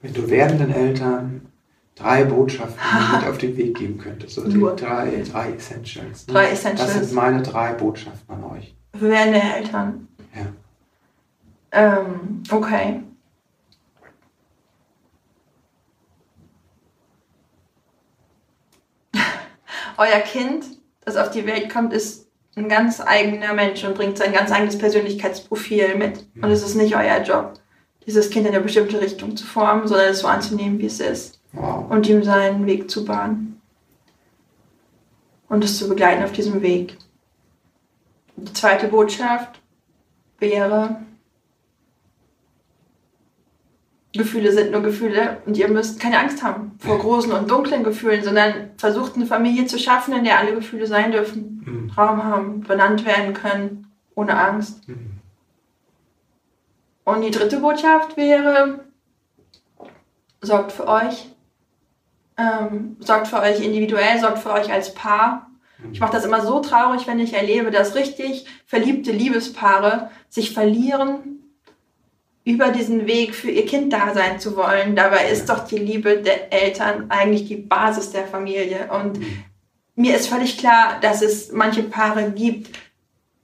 Wenn 0.00 0.12
du 0.12 0.28
werdenden 0.28 0.70
Eltern 0.70 1.46
drei 1.94 2.24
Botschaften 2.24 2.80
mit 3.12 3.26
auf 3.28 3.38
den 3.38 3.56
Weg 3.56 3.76
geben 3.76 3.98
könntest, 3.98 4.34
so 4.34 4.42
Nur. 4.42 4.74
drei, 4.76 5.22
drei 5.30 5.52
Essentials. 5.52 6.26
Ne? 6.26 6.32
Drei 6.32 6.50
Essentials. 6.50 6.94
Das 6.94 7.06
sind 7.06 7.14
meine 7.14 7.42
drei 7.42 7.72
Botschaften 7.72 8.34
an 8.34 8.44
euch. 8.44 8.74
Für 8.94 9.08
werdende 9.10 9.40
Eltern. 9.40 10.08
Ja. 10.34 10.46
Ähm, 11.72 12.42
okay. 12.50 13.02
Euer 19.96 20.20
Kind, 20.20 20.64
das 21.04 21.16
auf 21.16 21.30
die 21.30 21.46
Welt 21.46 21.72
kommt, 21.72 21.92
ist 21.92 22.23
ein 22.56 22.68
ganz 22.68 23.00
eigener 23.00 23.52
Mensch 23.52 23.84
und 23.84 23.94
bringt 23.94 24.18
sein 24.18 24.32
ganz 24.32 24.50
eigenes 24.50 24.78
Persönlichkeitsprofil 24.78 25.96
mit. 25.96 26.24
Und 26.40 26.50
es 26.50 26.62
ist 26.62 26.76
nicht 26.76 26.94
euer 26.94 27.22
Job, 27.22 27.54
dieses 28.06 28.30
Kind 28.30 28.46
in 28.46 28.54
eine 28.54 28.62
bestimmte 28.62 29.00
Richtung 29.00 29.36
zu 29.36 29.44
formen, 29.44 29.88
sondern 29.88 30.10
es 30.10 30.20
so 30.20 30.28
anzunehmen, 30.28 30.78
wie 30.78 30.86
es 30.86 31.00
ist. 31.00 31.40
Wow. 31.52 31.90
Und 31.90 32.08
ihm 32.08 32.22
seinen 32.22 32.66
Weg 32.66 32.90
zu 32.90 33.04
bahnen. 33.04 33.60
Und 35.48 35.64
es 35.64 35.78
zu 35.78 35.88
begleiten 35.88 36.24
auf 36.24 36.32
diesem 36.32 36.62
Weg. 36.62 36.96
Die 38.36 38.52
zweite 38.52 38.88
Botschaft 38.88 39.60
wäre, 40.38 41.03
Gefühle 44.14 44.52
sind 44.52 44.70
nur 44.70 44.82
Gefühle 44.82 45.38
und 45.44 45.56
ihr 45.56 45.68
müsst 45.68 45.98
keine 45.98 46.20
Angst 46.20 46.42
haben 46.42 46.78
vor 46.78 46.98
großen 46.98 47.32
und 47.32 47.50
dunklen 47.50 47.82
Gefühlen, 47.82 48.22
sondern 48.22 48.70
versucht 48.76 49.16
eine 49.16 49.26
Familie 49.26 49.66
zu 49.66 49.76
schaffen, 49.76 50.14
in 50.14 50.22
der 50.22 50.38
alle 50.38 50.54
Gefühle 50.54 50.86
sein 50.86 51.10
dürfen, 51.10 51.62
mhm. 51.64 51.90
Raum 51.90 52.22
haben, 52.22 52.60
benannt 52.60 53.04
werden 53.04 53.34
können, 53.34 53.88
ohne 54.14 54.38
Angst. 54.38 54.88
Mhm. 54.88 55.18
Und 57.04 57.22
die 57.22 57.32
dritte 57.32 57.58
Botschaft 57.58 58.16
wäre, 58.16 58.84
sorgt 60.40 60.70
für 60.70 60.86
euch, 60.86 61.28
ähm, 62.38 62.96
sorgt 63.00 63.26
für 63.26 63.40
euch 63.40 63.60
individuell, 63.64 64.20
sorgt 64.20 64.38
für 64.38 64.52
euch 64.52 64.72
als 64.72 64.94
Paar. 64.94 65.50
Ich 65.92 66.00
mache 66.00 66.12
das 66.12 66.24
immer 66.24 66.40
so 66.40 66.60
traurig, 66.60 67.06
wenn 67.08 67.18
ich 67.18 67.34
erlebe, 67.34 67.70
dass 67.72 67.96
richtig 67.96 68.46
verliebte 68.64 69.10
Liebespaare 69.10 70.10
sich 70.28 70.54
verlieren 70.54 71.43
über 72.44 72.68
diesen 72.68 73.06
Weg 73.06 73.34
für 73.34 73.50
ihr 73.50 73.64
Kind 73.64 73.92
da 73.92 74.12
sein 74.12 74.38
zu 74.38 74.56
wollen. 74.56 74.94
Dabei 74.94 75.30
ist 75.30 75.48
doch 75.48 75.66
die 75.66 75.78
Liebe 75.78 76.18
der 76.18 76.52
Eltern 76.52 77.06
eigentlich 77.08 77.46
die 77.46 77.56
Basis 77.56 78.12
der 78.12 78.26
Familie. 78.26 78.90
Und 78.92 79.18
mhm. 79.18 79.44
mir 79.96 80.14
ist 80.14 80.28
völlig 80.28 80.58
klar, 80.58 80.98
dass 81.00 81.22
es 81.22 81.52
manche 81.52 81.82
Paare 81.82 82.30
gibt, 82.32 82.78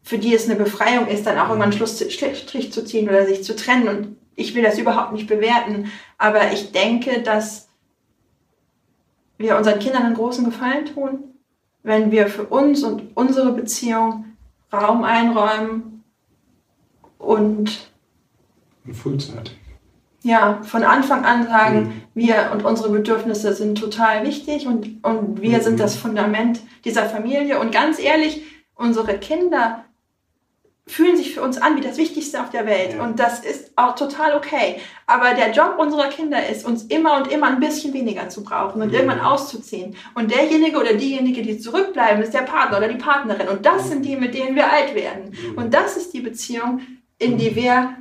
für 0.02 0.18
die 0.18 0.34
es 0.34 0.46
eine 0.46 0.56
Befreiung 0.56 1.06
ist, 1.06 1.26
dann 1.26 1.38
auch 1.38 1.48
irgendwann 1.48 1.72
Schlussstrich 1.72 2.72
zu 2.72 2.84
ziehen 2.84 3.08
oder 3.08 3.26
sich 3.26 3.42
zu 3.42 3.56
trennen. 3.56 3.88
Und 3.88 4.16
ich 4.36 4.54
will 4.54 4.62
das 4.62 4.78
überhaupt 4.78 5.12
nicht 5.12 5.28
bewerten. 5.28 5.90
Aber 6.18 6.52
ich 6.52 6.72
denke, 6.72 7.22
dass 7.22 7.68
wir 9.38 9.56
unseren 9.56 9.78
Kindern 9.78 10.02
einen 10.02 10.14
großen 10.14 10.44
Gefallen 10.44 10.84
tun, 10.84 11.24
wenn 11.82 12.10
wir 12.10 12.28
für 12.28 12.44
uns 12.44 12.82
und 12.82 13.16
unsere 13.16 13.52
Beziehung 13.52 14.36
Raum 14.70 15.04
einräumen 15.04 16.04
und 17.16 17.89
Fullzeit. 18.92 19.52
Ja, 20.22 20.60
von 20.62 20.84
Anfang 20.84 21.24
an 21.24 21.46
sagen, 21.46 21.80
mhm. 21.80 22.02
wir 22.14 22.50
und 22.52 22.64
unsere 22.64 22.90
Bedürfnisse 22.90 23.54
sind 23.54 23.78
total 23.78 24.26
wichtig 24.26 24.66
und, 24.66 25.02
und 25.02 25.40
wir 25.40 25.58
mhm. 25.58 25.62
sind 25.62 25.80
das 25.80 25.96
Fundament 25.96 26.60
dieser 26.84 27.06
Familie. 27.06 27.58
Und 27.58 27.72
ganz 27.72 27.98
ehrlich, 27.98 28.42
unsere 28.74 29.16
Kinder 29.18 29.84
fühlen 30.86 31.16
sich 31.16 31.34
für 31.34 31.42
uns 31.42 31.56
an 31.56 31.76
wie 31.76 31.80
das 31.80 31.96
Wichtigste 31.96 32.40
auf 32.40 32.50
der 32.50 32.66
Welt. 32.66 32.94
Ja. 32.94 33.04
Und 33.04 33.20
das 33.20 33.40
ist 33.40 33.70
auch 33.76 33.94
total 33.94 34.36
okay. 34.36 34.80
Aber 35.06 35.34
der 35.34 35.52
Job 35.52 35.76
unserer 35.78 36.08
Kinder 36.08 36.48
ist, 36.48 36.66
uns 36.66 36.82
immer 36.84 37.16
und 37.16 37.30
immer 37.30 37.46
ein 37.46 37.60
bisschen 37.60 37.94
weniger 37.94 38.28
zu 38.28 38.42
brauchen 38.42 38.82
und 38.82 38.88
mhm. 38.88 38.94
irgendwann 38.94 39.20
auszuziehen. 39.20 39.94
Und 40.14 40.32
derjenige 40.32 40.78
oder 40.78 40.94
diejenige, 40.94 41.42
die 41.42 41.58
zurückbleiben, 41.58 42.22
ist 42.22 42.34
der 42.34 42.40
Partner 42.40 42.78
oder 42.78 42.88
die 42.88 42.98
Partnerin. 42.98 43.48
Und 43.48 43.64
das 43.64 43.84
mhm. 43.84 43.88
sind 43.88 44.04
die, 44.04 44.16
mit 44.16 44.34
denen 44.34 44.56
wir 44.56 44.70
alt 44.70 44.94
werden. 44.94 45.30
Mhm. 45.30 45.58
Und 45.58 45.72
das 45.72 45.96
ist 45.96 46.12
die 46.12 46.20
Beziehung, 46.20 46.80
in 47.18 47.38
die 47.38 47.54
wir 47.54 47.94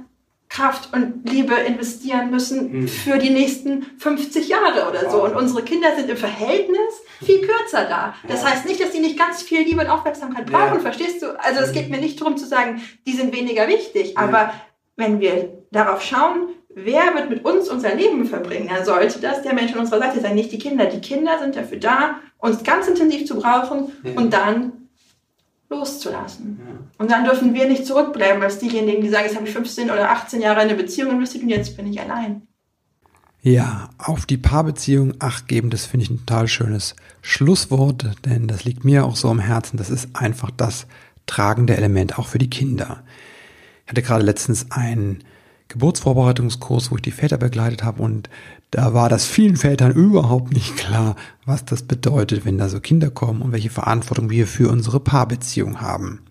Kraft 0.50 0.92
und 0.94 1.30
Liebe 1.30 1.54
investieren 1.54 2.32
müssen 2.32 2.72
mhm. 2.72 2.88
für 2.88 3.20
die 3.20 3.30
nächsten 3.30 3.84
50 4.00 4.50
Jahre 4.50 4.90
oder 4.90 5.10
so. 5.10 5.24
Und 5.24 5.36
unsere 5.36 5.62
Kinder 5.64 5.96
sind 5.96 6.10
im 6.10 6.18
Verhältnis 6.18 7.02
viel 7.24 7.42
kürzer 7.42 7.86
da. 7.86 8.16
Das 8.28 8.42
ja. 8.42 8.50
heißt 8.50 8.66
nicht, 8.66 8.82
dass 8.82 8.92
die 8.92 9.00
nicht 9.00 9.18
ganz 9.18 9.44
viel 9.44 9.62
Liebe 9.62 9.82
und 9.82 9.88
Aufmerksamkeit 9.88 10.48
brauchen, 10.48 10.76
ja. 10.76 10.80
verstehst 10.80 11.22
du? 11.22 11.40
Also 11.40 11.62
es 11.62 11.72
geht 11.72 11.86
mhm. 11.86 11.96
mir 11.96 12.02
nicht 12.02 12.20
darum 12.20 12.36
zu 12.36 12.48
sagen, 12.48 12.82
die 13.06 13.14
sind 13.14 13.34
weniger 13.34 13.68
wichtig, 13.68 14.16
ja. 14.16 14.22
aber 14.22 14.54
wenn 14.96 15.20
wir 15.20 15.64
darauf 15.72 16.02
schauen, 16.02 16.50
wer 16.70 17.14
wird 17.14 17.30
mit 17.30 17.46
uns 17.46 17.70
unser 17.70 17.94
Leben 17.94 18.26
verbringen, 18.26 18.70
dann 18.74 18.84
sollte 18.86 19.20
das 19.20 19.44
der 19.44 19.54
Mensch 19.54 19.74
an 19.74 19.80
unserer 19.80 20.00
Seite 20.00 20.20
sein, 20.20 20.36
nicht 20.36 20.52
die 20.52 20.60
Kinder. 20.60 20.86
Die 20.86 21.02
Kinder 21.02 21.38
sind 21.40 21.56
dafür 21.56 21.78
da, 21.78 22.20
uns 22.40 22.64
ganz 22.64 22.88
intensiv 22.88 23.28
zu 23.28 23.36
brauchen 23.36 23.92
und 24.16 24.34
dann 24.34 24.89
loszulassen. 25.70 26.60
Ja. 26.60 26.80
Und 26.98 27.12
dann 27.12 27.24
dürfen 27.24 27.54
wir 27.54 27.68
nicht 27.68 27.86
zurückbleiben 27.86 28.42
als 28.42 28.60
diejenigen, 28.60 29.02
die 29.02 29.10
sagen, 29.10 29.26
jetzt 29.26 29.36
habe 29.36 29.48
ich 29.48 29.54
15 29.54 29.90
oder 29.90 30.12
18 30.12 30.42
Jahre 30.42 30.62
in 30.62 30.70
eine 30.70 30.76
Beziehung 30.76 31.12
investiert 31.12 31.44
und 31.44 31.50
jetzt 31.50 31.78
bin 31.78 31.88
ich 31.88 32.02
allein. 32.02 32.48
Ja, 33.42 33.90
auf 33.98 34.26
die 34.26 34.38
Paarbeziehung 34.38 35.14
acht 35.20 35.48
geben, 35.48 35.70
das 35.70 35.86
finde 35.86 36.04
ich 36.04 36.10
ein 36.10 36.26
total 36.26 36.50
schönes 36.50 36.96
Schlusswort, 37.22 38.06
denn 38.26 38.48
das 38.48 38.66
liegt 38.66 38.84
mir 38.84 39.06
auch 39.06 39.16
so 39.16 39.30
am 39.30 39.40
Herzen. 39.40 39.78
Das 39.78 39.90
ist 39.90 40.10
einfach 40.14 40.52
das 40.52 40.88
tragende 41.26 41.78
Element, 41.78 42.20
auch 42.20 42.28
für 42.28 42.40
die 42.40 42.50
Kinder. 42.50 43.04
Ich 43.86 43.92
hatte 43.92 44.02
gerade 44.02 44.26
letztens 44.26 44.72
ein 44.72 45.24
Geburtsvorbereitungskurs, 45.70 46.92
wo 46.92 46.96
ich 46.96 47.02
die 47.02 47.12
Väter 47.12 47.38
begleitet 47.38 47.84
habe 47.84 48.02
und 48.02 48.30
da 48.72 48.94
war 48.94 49.10
das 49.10 49.26
vielen 49.26 49.56
Vätern 49.56 49.92
überhaupt 49.92 50.54
nicht 50.54 50.78
klar, 50.78 51.16
was 51.46 51.66
das 51.66 51.84
bedeutet, 51.84 52.46
wenn 52.46 52.58
da 52.58 52.70
so 52.70 52.80
Kinder 52.80 53.10
kommen 53.10 53.42
und 53.42 53.52
welche 53.52 53.70
Verantwortung 53.70 54.30
wir 54.30 54.46
für 54.46 54.70
unsere 54.70 55.00
Paarbeziehung 55.00 55.82
haben. 55.82 56.22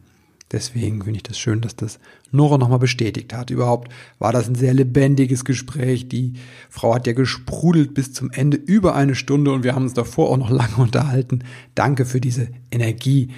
Deswegen 0.51 1.03
finde 1.03 1.19
ich 1.19 1.23
das 1.25 1.39
schön, 1.39 1.61
dass 1.61 1.77
das 1.77 1.99
Nora 2.31 2.57
nochmal 2.57 2.79
bestätigt 2.79 3.35
hat. 3.35 3.51
Überhaupt 3.51 3.93
war 4.19 4.33
das 4.33 4.49
ein 4.49 4.55
sehr 4.55 4.73
lebendiges 4.73 5.45
Gespräch. 5.45 6.09
Die 6.09 6.35
Frau 6.71 6.95
hat 6.95 7.07
ja 7.07 7.13
gesprudelt 7.13 7.93
bis 7.93 8.13
zum 8.13 8.31
Ende 8.31 8.57
über 8.57 8.95
eine 8.95 9.15
Stunde 9.15 9.53
und 9.53 9.63
wir 9.63 9.75
haben 9.75 9.85
uns 9.85 9.95
davor 9.95 10.31
auch 10.31 10.39
noch 10.39 10.51
lange 10.51 10.77
unterhalten. 10.79 11.45
Danke 11.75 12.07
für 12.07 12.21
diese 12.21 12.49
Energie, 12.71 13.33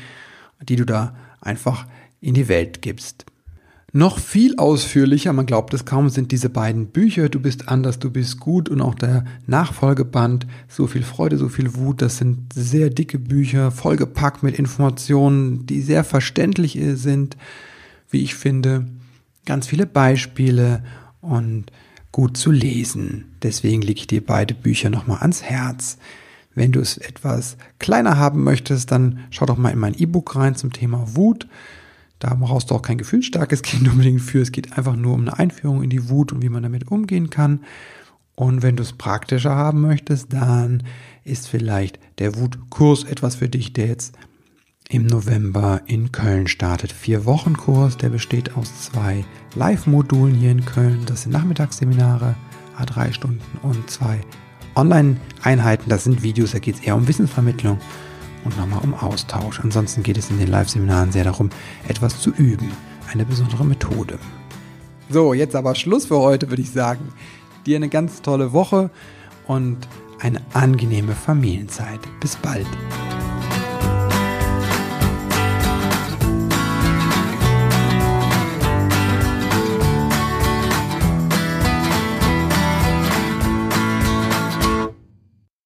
die 0.63 0.77
du 0.77 0.85
da 0.85 1.17
einfach 1.41 1.87
in 2.21 2.35
die 2.35 2.49
Welt 2.49 2.81
gibst. 2.83 3.27
Noch 3.93 4.21
viel 4.21 4.57
ausführlicher, 4.57 5.33
man 5.33 5.47
glaubt 5.47 5.75
es 5.75 5.85
kaum, 5.85 6.11
sind 6.11 6.31
diese 6.31 6.49
beiden 6.49 6.87
Bücher, 6.87 7.29
Du 7.29 7.41
bist 7.41 7.69
anders, 7.69 7.99
du 7.99 8.11
bist 8.11 8.39
gut 8.39 8.69
und 8.69 8.81
auch 8.81 8.95
der 8.95 9.25
Nachfolgeband, 9.47 10.47
So 10.69 10.87
viel 10.87 11.03
Freude, 11.03 11.39
so 11.39 11.49
viel 11.49 11.75
Wut, 11.75 12.01
das 12.01 12.19
sind 12.19 12.53
sehr 12.53 12.91
dicke 12.91 13.19
Bücher, 13.19 13.73
vollgepackt 13.73 14.45
mit 14.45 14.59
Informationen, 14.59 15.67
die 15.67 15.83
sehr 15.83 16.05
verständlich 16.05 16.79
sind, 16.95 17.37
wie 18.11 18.23
ich 18.23 18.37
finde, 18.37 18.87
ganz 19.45 19.67
viele 19.67 19.87
Beispiele 19.87 20.85
und 21.21 21.73
gut 22.13 22.37
zu 22.37 22.53
lesen. 22.53 23.25
Deswegen 23.43 23.83
lege 23.83 24.01
ich 24.01 24.07
dir 24.07 24.25
beide 24.25 24.55
Bücher 24.55 24.91
nochmal 24.91 25.19
ans 25.19 25.43
Herz. 25.43 25.99
Wenn 26.55 26.73
du 26.73 26.81
es 26.81 26.97
etwas 26.97 27.57
kleiner 27.79 28.19
haben 28.19 28.45
möchtest, 28.45 28.91
dann 28.93 29.21
schau 29.31 29.47
doch 29.47 29.57
mal 29.57 29.71
in 29.71 29.79
mein 29.79 29.95
E-Book 29.95 30.37
rein 30.37 30.55
zum 30.55 30.73
Thema 30.73 31.17
Wut. 31.17 31.47
Da 32.21 32.35
brauchst 32.35 32.71
du 32.71 32.75
auch 32.75 32.83
kein 32.83 32.99
gefühlsstarkes 32.99 33.63
Kind 33.63 33.89
unbedingt 33.89 34.21
für. 34.21 34.43
Es 34.43 34.53
geht 34.53 34.77
einfach 34.79 34.95
nur 34.95 35.15
um 35.15 35.23
eine 35.23 35.39
Einführung 35.39 35.83
in 35.83 35.91
die 35.91 36.09
Wut 36.09 36.33
und 36.33 36.43
wie 36.43 36.51
man 36.51 36.63
damit 36.63 36.89
umgehen 36.89 37.31
kann. 37.31 37.61
Und 38.37 38.63
wenn 38.63 38.77
du 38.77 38.83
es 38.83 38.93
praktischer 38.93 39.55
haben 39.55 39.81
möchtest, 39.81 40.33
dann 40.33 40.83
ist 41.25 41.49
vielleicht 41.49 41.99
der 42.19 42.37
Wutkurs 42.37 43.05
etwas 43.05 43.37
für 43.37 43.49
dich, 43.49 43.73
der 43.73 43.89
jetzt 43.89 44.15
im 44.89 45.07
November 45.07 45.81
in 45.87 46.13
Köln 46.13 46.47
startet. 46.47 46.93
Vier 46.93 47.25
Wochen 47.25 47.57
Kurs, 47.57 47.97
der 47.97 48.11
besteht 48.11 48.57
aus 48.57 48.83
zwei 48.83 49.25
Live-Modulen 49.55 50.35
hier 50.35 50.51
in 50.51 50.65
Köln. 50.65 51.03
Das 51.07 51.23
sind 51.23 51.33
Nachmittagsseminare, 51.33 52.35
drei 52.87 53.13
Stunden 53.13 53.59
und 53.63 53.91
zwei 53.91 54.21
Online-Einheiten. 54.75 55.89
Das 55.89 56.05
sind 56.05 56.23
Videos, 56.23 56.53
da 56.53 56.59
geht 56.59 56.77
es 56.77 56.81
eher 56.83 56.97
um 56.97 57.09
Wissensvermittlung 57.09 57.79
und 58.45 58.57
nochmal 58.59 58.81
um 58.83 58.95
Austausch. 58.95 59.61
Ansonsten 59.61 60.03
geht 60.03 60.19
es 60.19 60.31
in 60.31 60.39
den 60.39 60.49
Live-Seminaren 60.49 61.13
sehr 61.13 61.25
darum, 61.25 61.51
etwas 61.89 62.21
zu 62.21 62.31
üben, 62.31 62.71
eine 63.13 63.25
besondere 63.25 63.65
Methode. 63.65 64.19
So, 65.09 65.35
jetzt 65.35 65.57
aber 65.57 65.75
Schluss 65.75 66.07
für 66.07 66.19
heute, 66.19 66.51
würde 66.51 66.63
ich 66.63 66.71
sagen. 66.71 67.13
Dir 67.67 67.77
eine 67.77 67.89
ganz 67.89 68.23
tolle 68.23 68.53
Woche 68.53 68.91
und 69.47 69.79
eine 70.21 70.41
angenehme 70.53 71.15
Familienzeit. 71.15 72.01
Bis 72.21 72.37
bald. 72.37 72.67